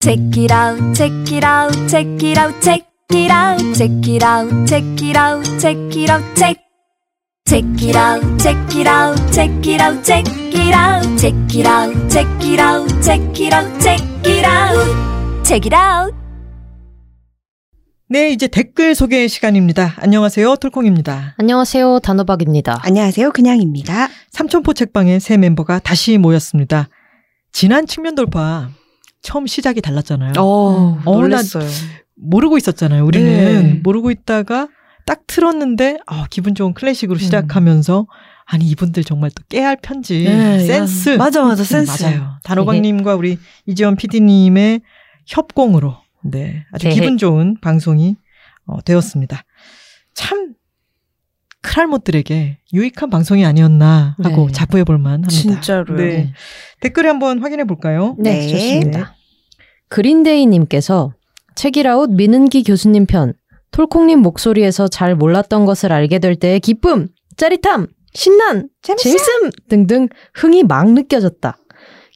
[0.00, 4.66] Check it out, check it out, check it out, check it out, check it out,
[4.66, 6.71] check it out, check it out, check.
[7.52, 12.08] Check it out, check it out, check it out, check it out, check it out,
[12.08, 16.16] check it out, check it out, check it out, check it out.
[18.08, 19.96] 네, 이제 댓글 소개 시간입니다.
[19.98, 20.56] 안녕하세요.
[20.56, 21.34] 톨콩입니다.
[21.36, 21.98] 안녕하세요.
[21.98, 22.80] 단호박입니다.
[22.84, 23.32] 안녕하세요.
[23.32, 24.08] 그냥입니다.
[24.30, 26.88] 삼천포 책방의 새 멤버가 다시 모였습니다.
[27.52, 28.70] 지난 측면 돌파
[29.20, 30.32] 처음 시작이 달랐잖아요.
[30.38, 31.68] 어, 어, 놀랐어요.
[32.16, 33.04] 모르고 있었잖아요.
[33.04, 33.80] 우리는 네.
[33.82, 34.68] 모르고 있다가
[35.06, 37.20] 딱 틀었는데 아, 기분 좋은 클래식으로 음.
[37.20, 38.06] 시작하면서
[38.44, 42.02] 아니 이분들 정말 또 깨알 편지 네, 센스 야, 맞아, 맞아, 음, 센스.
[42.02, 42.38] 맞아요.
[42.44, 44.80] 단호박님과 우리 이지원 PD님의
[45.26, 46.94] 협공으로 네 아주 네.
[46.94, 48.16] 기분 좋은 방송이
[48.66, 49.44] 어, 되었습니다.
[50.14, 50.54] 참
[51.62, 54.52] 크랄못들에게 유익한 방송이 아니었나 하고 네.
[54.52, 55.30] 자부해 볼만 합니다.
[55.30, 55.96] 진짜로요.
[55.96, 56.04] 네.
[56.04, 56.32] 네.
[56.80, 58.16] 댓글 한번 확인해 볼까요?
[58.18, 58.48] 네, 네.
[58.48, 59.14] 좋습니다.
[59.88, 61.14] 그린데이님께서
[61.54, 63.34] 책이라웃 민은기 교수님 편
[63.72, 69.02] 톨콩님 목소리에서 잘 몰랐던 것을 알게 될 때의 기쁨, 짜릿함, 신난, 재밌어.
[69.02, 71.56] 재밌음 등등 흥이 막 느껴졌다.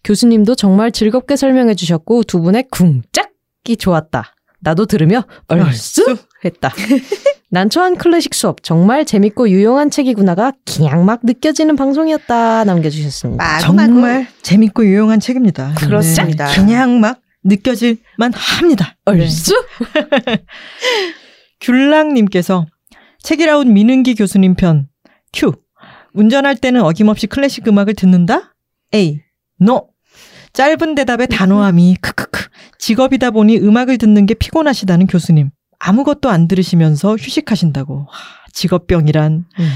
[0.04, 4.34] 교수님도 정말 즐겁게 설명해 주셨고 두 분의 쿵짝이 좋았다.
[4.60, 6.02] 나도 들으며 얼쑤
[6.44, 6.72] 했다.
[7.50, 13.42] 난처한 클래식 수업 정말 재밌고 유용한 책이구나가 그냥 막 느껴지는 방송이었다 남겨주셨습니다.
[13.42, 13.92] 마구, 마구.
[13.92, 15.74] 정말 재밌고 유용한 책입니다.
[15.76, 16.46] 그렇습니다.
[16.46, 16.54] 네.
[16.56, 18.96] 그냥 막 느껴질만 합니다.
[19.04, 19.54] 얼쑤?
[21.60, 22.66] 귤랑님께서
[23.22, 24.88] 책이라웃 민은기 교수님 편
[25.32, 25.52] Q
[26.14, 28.54] 운전할 때는 어김없이 클래식 음악을 듣는다?
[28.94, 29.20] A
[29.60, 29.88] No
[30.52, 38.06] 짧은 대답의 단호함이 크크크 직업이다 보니 음악을 듣는 게 피곤하시다는 교수님 아무것도 안 들으시면서 휴식하신다고
[38.08, 39.68] 하, 직업병이란 음.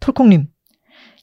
[0.00, 0.48] 톨콩님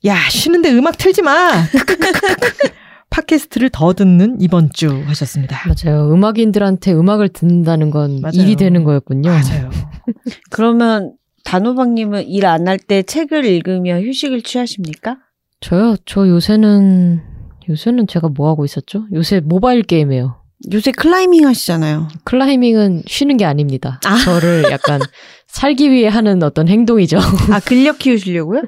[0.06, 1.52] 야 쉬는데 음악 틀지 마.
[3.10, 5.58] 팟캐스트를 더 듣는 이번 주 하셨습니다.
[5.68, 6.12] 맞아요.
[6.14, 8.34] 음악인들한테 음악을 듣는다는 건 맞아요.
[8.36, 9.30] 일이 되는 거였군요.
[9.30, 9.70] 맞아요.
[10.52, 11.14] 그러면
[11.44, 15.18] 단호박님은 일 안 할 때 책을 읽으며 휴식을 취하십니까?
[15.62, 15.96] 저요?
[16.06, 17.22] 저 요새는
[17.70, 19.06] 요새는 제가 뭐 하고 있었죠?
[19.14, 20.42] 요새 모바일 게임해요.
[20.72, 22.08] 요새 클라이밍 하시잖아요.
[22.24, 24.00] 클라이밍은 쉬는 게 아닙니다.
[24.06, 24.18] 아.
[24.18, 25.00] 저를 약간
[25.48, 27.18] 살기 위해 하는 어떤 행동이죠.
[27.52, 28.64] 아, 근력 키우시려고요?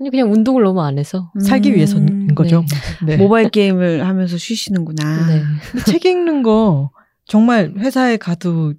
[0.00, 1.30] 아니 그냥 운동을 너무 안 해서.
[1.40, 2.64] 살기 음, 위해서인 거죠.
[3.04, 3.16] 네.
[3.16, 5.26] 모바일 게임을 하면서 쉬시는구나.
[5.28, 5.42] 네.
[5.86, 6.90] 책 읽는 거
[7.26, 8.74] 정말 회사에 가도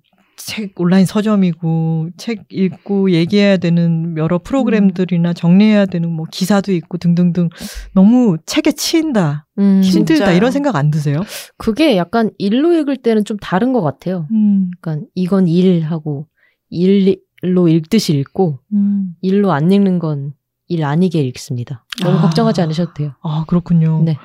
[0.47, 7.49] 책 온라인 서점이고 책 읽고 얘기해야 되는 여러 프로그램들이나 정리해야 되는 뭐 기사도 있고 등등등
[7.93, 10.37] 너무 책에 치인다 음, 힘들다 진짜요.
[10.37, 11.21] 이런 생각 안 드세요?
[11.57, 14.27] 그게 약간 일로 읽을 때는 좀 다른 것 같아요.
[14.31, 16.27] 음, 약간 이건 일하고
[16.69, 19.15] 일로 읽듯이 읽고 음.
[19.21, 20.33] 일로 안 읽는 건
[20.71, 21.83] 일 아니게 읽습니다.
[22.01, 22.21] 너무 아.
[22.21, 23.11] 걱정하지 않으셔도 돼요.
[23.21, 24.03] 아 그렇군요.
[24.05, 24.17] 네.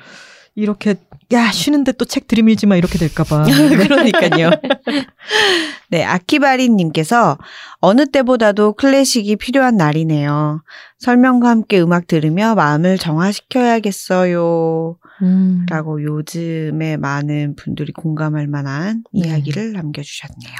[0.57, 0.95] 이렇게
[1.33, 3.43] 야 쉬는데 또 책 들이밀지 마 이렇게 될까봐.
[3.87, 4.49] 그러니까요.
[5.91, 7.37] 네, 아키바리님께서
[7.79, 10.63] 어느 때보다도 클래식이 필요한 날이네요.
[10.97, 14.97] 설명과 함께 음악 들으며 마음을 정화시켜야겠어요.
[15.21, 15.65] 음.
[15.69, 19.29] 라고 요즘에 많은 분들이 공감할 만한 네.
[19.29, 20.55] 이야기를 남겨주셨네요.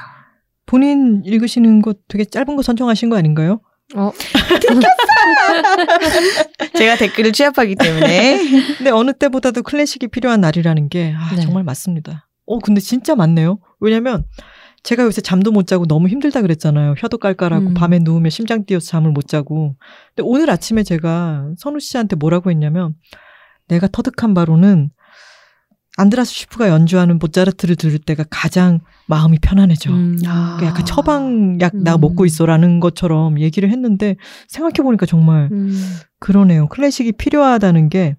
[0.68, 3.62] 본인 읽으시는 거 되게 짧은 거 선정하신 거 아닌가요?
[3.96, 4.12] 어,
[6.78, 8.38] 제가 댓글을 취합하기 때문에.
[8.78, 11.42] 근데 어느 때보다도 클래식이 필요한 날이라는 게 아, 네.
[11.42, 12.28] 정말 맞습니다.
[12.46, 13.60] 어, 근데 진짜 맞네요.
[13.80, 14.26] 왜냐면
[14.84, 16.96] 제가 요새 잠도 못 자고 너무 힘들다 그랬잖아요.
[16.98, 17.74] 혀도 깔깔하고 음.
[17.74, 19.76] 밤에 누우면 심장 뛰어서 잠을 못 자고.
[20.16, 22.96] 근데 오늘 아침에 제가 선우 씨한테 뭐라고 했냐면
[23.68, 24.92] 내가 터득한 바로는
[25.98, 29.92] 안드라스 슈프가 연주하는 모차르트를 들을 때가 가장 마음이 편안해져.
[29.92, 30.20] 음.
[30.28, 30.58] 아.
[30.60, 32.02] 그 약간 처방약 나 음.
[32.02, 34.16] 먹고 있어라는 것처럼 얘기를 했는데
[34.48, 35.98] 생각해보니까 정말 음.
[36.20, 36.68] 그러네요.
[36.68, 38.16] 클래식이 필요하다는 게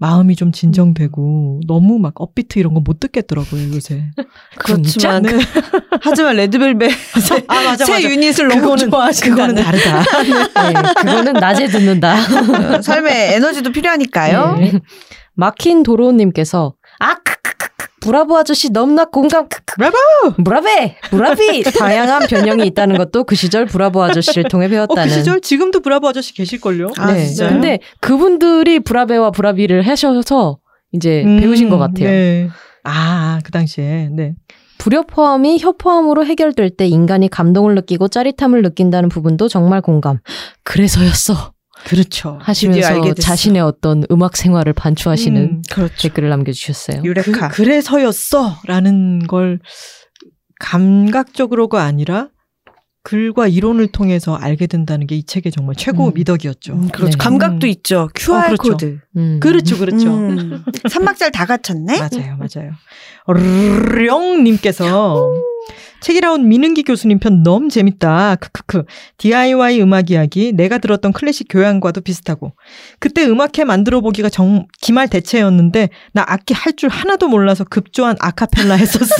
[0.00, 4.04] 마음이 좀 진정되고 너무 막 업비트 이런 거 못 듣겠더라고요 요새.
[4.58, 5.30] 그렇지만 네.
[6.02, 6.92] 하지만 레드벨벳
[7.48, 8.04] 아 맞아 새 맞아.
[8.08, 10.02] 유닛을 너무 그거는 좋아하신다는 그거는 다르다.
[10.72, 12.14] 네, 그거는 낮에 듣는다.
[12.76, 14.56] 어, 삶의 에너지도 필요하니까요.
[14.60, 14.72] 네.
[15.34, 16.77] 막힌 도로님께서 아 크크크크
[18.08, 19.96] 브라보 아저씨 넘나 공감 브라보!
[20.42, 25.12] 브라베 브라비 다양한 변형이 있다는 것도 그 시절 브라보 아저씨를 통해 어, 배웠다는.
[25.12, 26.92] 그 시절 지금도 브라보 아저씨 계실걸요?
[26.96, 27.26] 아, 네.
[27.26, 27.50] 진짜요?
[27.50, 30.58] 근데 그분들이 브라베와 브라비를 하셔서
[30.92, 32.08] 이제 음, 배우신 것 같아요.
[32.08, 32.48] 네.
[32.84, 34.08] 아, 그 당시에.
[34.10, 34.34] 네.
[34.78, 40.20] 불협화음이 협화음으로 해결될 때 인간이 감동을 느끼고 짜릿함을 느낀다는 부분도 정말 공감.
[40.62, 41.52] 그래서였어
[41.88, 42.38] 그렇죠.
[42.42, 43.14] 하시면서.
[43.14, 45.94] 자신의 어떤 음악 생활을 반추하시는 음, 그렇죠.
[46.02, 47.02] 댓글을 남겨주셨어요.
[47.04, 47.48] 유레카.
[47.48, 49.60] 그, 래서였어 라는 걸
[50.60, 52.28] 감각적으로가 아니라
[53.04, 56.12] 글과 이론을 통해서 알게 된다는 게 이 책의 정말 최고 음.
[56.14, 56.74] 미덕이었죠.
[56.74, 57.12] 음, 그렇죠.
[57.12, 57.16] 네.
[57.18, 57.68] 감각도 음.
[57.68, 58.08] 있죠.
[58.14, 58.62] QR 어, 그렇죠.
[58.72, 58.98] 코드.
[59.16, 59.40] 음.
[59.40, 60.08] 그렇죠, 그렇죠.
[60.14, 60.62] 음.
[60.88, 61.98] 삼박자를 다 갖췄네.
[61.98, 62.72] 맞아요, 맞아요.
[64.04, 65.32] 령 님께서
[66.00, 68.36] 책이라운 민은기 교수님 편 너무 재밌다.
[68.36, 68.84] 크크크.
[69.18, 72.52] DIY 음악 이야기 내가 들었던 클래식 교양과도 비슷하고
[73.00, 78.74] 그때 음악회 만들어 보기가 정 기말 대체였는데 나 악기 할 줄 하나도 몰라서 급조한 아카펠라
[78.76, 79.14] 했었어.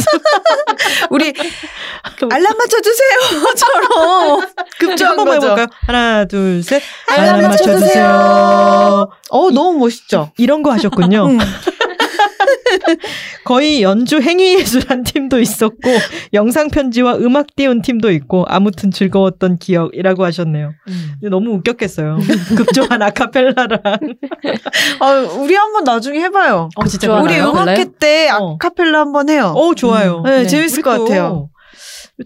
[1.10, 1.32] 우리
[2.30, 4.40] 알람 맞춰 주세요.처럼
[4.78, 5.46] 급조한 한번 거죠.
[5.48, 5.66] 해볼까요?
[5.86, 6.80] 하나, 둘, 셋.
[7.08, 9.08] 알람 맞춰 주세요.
[9.30, 10.30] 어 너무 멋있죠.
[10.38, 11.26] 이런 거 하셨군요.
[11.30, 11.38] 음.
[13.44, 15.90] 거의 연주 행위예술한 팀도 있었고
[16.34, 20.72] 영상 편지와 음악 띄운 팀도 있고 아무튼 즐거웠던 기억이라고 하셨네요.
[20.88, 21.14] 음.
[21.30, 22.18] 너무 웃겼겠어요.
[22.56, 23.80] 급조한 아카펠라랑.
[25.00, 26.68] 아, 우리 한번 나중에 해봐요.
[26.76, 27.12] 어, 진짜.
[27.20, 27.38] 우리?
[27.40, 28.54] 음악- 음악회 때 어.
[28.54, 29.52] 아카펠라 한번 해요.
[29.56, 30.22] 어 좋아요.
[30.24, 31.50] 네, 재밌을 우리 것 또- 같아요.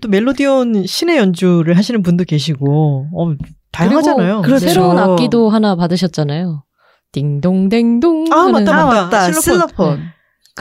[0.01, 3.35] 또 멜로디온 신의 연주를 하시는 분도 계시고 어,
[3.73, 4.36] 다양하잖아요.
[4.43, 4.69] 그리고 그렇죠.
[4.69, 6.64] 새로운 악기도 하나 받으셨잖아요.
[7.12, 8.24] 딩동댕동.
[8.32, 9.02] 아, 하는- 맞다, 아 맞다.
[9.05, 9.20] 맞다.
[9.32, 9.43] 실로폰.
[9.43, 10.01] 실로폰.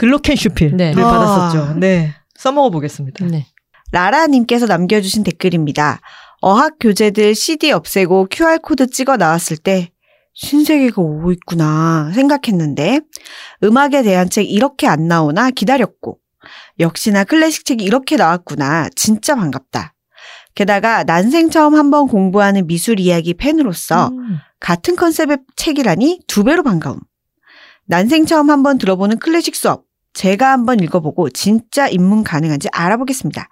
[0.02, 0.92] 글로켄슈필 네.
[0.92, 1.10] 를 아.
[1.12, 1.78] 받았었죠.
[1.78, 2.12] 네.
[2.34, 3.24] 써먹어 보겠습니다.
[3.26, 3.46] 네.
[3.92, 6.00] 라라님께서 남겨주신 댓글입니다.
[6.40, 9.92] 어학 교재들 CD 없애고 QR코드 찍어 나왔을 때
[10.34, 13.02] 신세계가 오고 있구나 생각했는데
[13.62, 16.18] 음악에 대한 책 이렇게 안 나오나 기다렸고
[16.80, 19.94] 역시나 클래식 책이 이렇게 나왔구나 진짜 반갑다.
[20.56, 24.38] 게다가 난생 처음 한번 공부하는 미술 이야기 팬으로서 음.
[24.58, 26.98] 같은 컨셉의 책이라니 두 배로 반가움.
[27.86, 29.91] 난생 처음 한번 들어보는 클래식 수업.
[30.14, 33.48] 제가 한번 읽어보고 진짜 입문 가능한지 알아보겠습니다.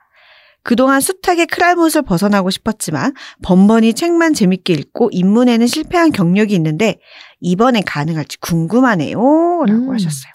[0.62, 6.98] 그동안 숱하게 크랄못을 벗어나고 싶었지만 번번이 책만 재밌게 읽고 입문에는 실패한 경력이 있는데
[7.40, 9.16] 이번엔 가능할지 궁금하네요.
[9.16, 9.94] 라고 음.
[9.94, 10.30] 하셨어요.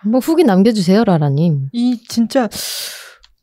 [0.00, 1.68] 한번 후기 남겨주세요, 라라님.
[1.72, 2.48] 이 진짜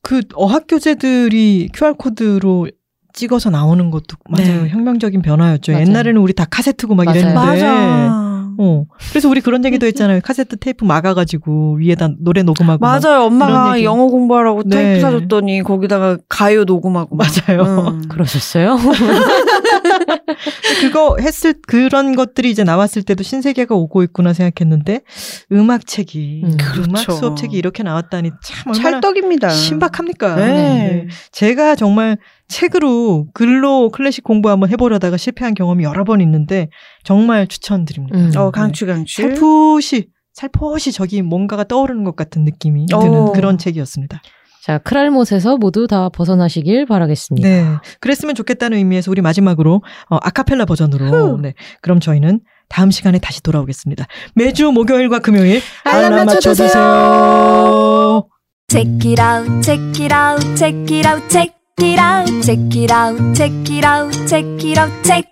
[0.02, 2.68] 그 어학 교재들이 QR 코드로
[3.14, 4.64] 찍어서 나오는 것도 맞아요.
[4.64, 4.70] 네.
[4.70, 5.72] 혁명적인 변화였죠.
[5.72, 5.86] 맞아요.
[5.86, 7.20] 옛날에는 우리 다 카세트고 막 맞아요.
[7.20, 8.27] 이랬는데.
[8.60, 8.86] 어.
[9.10, 10.22] 그래서 우리 그런 얘기도 했잖아요.
[10.24, 12.80] 카세트 테이프 막아가지고 위에다 노래 녹음하고.
[12.80, 13.00] 막.
[13.02, 13.26] 맞아요.
[13.26, 13.84] 엄마가.
[13.84, 14.76] 영어 공부하라고 네.
[14.76, 17.16] 테이프 사줬더니 거기다가 가요 녹음하고.
[17.16, 17.28] 막.
[17.48, 17.90] 맞아요.
[17.90, 18.02] 음.
[18.10, 18.78] 그러셨어요?
[20.82, 25.02] 그거 했을 그런 것들이 이제 나왔을 때도 신세계가 오고 있구나 생각했는데
[25.52, 27.12] 음악 책이 음, 음악 그렇죠.
[27.14, 29.50] 수업 책이 이렇게 나왔다니 참 찰떡입니다.
[29.50, 30.36] 신박합니까?
[30.36, 31.08] 네.
[31.32, 32.18] 제가 정말
[32.48, 36.70] 책으로 글로 클래식 공부 한번 해보려다가 실패한 경험이 여러 번 있는데
[37.04, 38.18] 정말 추천드립니다.
[38.18, 38.32] 음.
[38.36, 39.22] 어, 강추, 강추.
[39.22, 43.32] 살포시 살포시 저기 뭔가가 떠오르는 것 같은 느낌이 드는 오.
[43.34, 44.22] 그런 책이었습니다.
[44.68, 47.48] 자, 크랄못에서 모두 다 벗어나시길 바라겠습니다.
[47.48, 47.66] 네,
[48.02, 51.40] 그랬으면 좋겠다는 의미에서 우리 마지막으로 어, 아카펠라 버전으로 후.
[51.42, 54.06] 네, 그럼 저희는 다음 시간에 다시 돌아오겠습니다.
[54.36, 58.28] 매주 목요일과 금요일 알람 알람 맞춰 주세요.
[58.68, 63.34] Check it out, check it out, check it out, check it out, check it out,
[63.34, 65.30] check it out, check it out, check.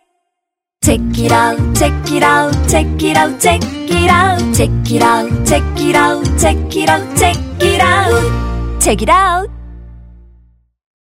[0.82, 3.60] Check it out, check it out, check it out, check
[3.92, 8.55] it out, check it out, check it out, check it out, check it out,
[8.86, 9.55] check it out.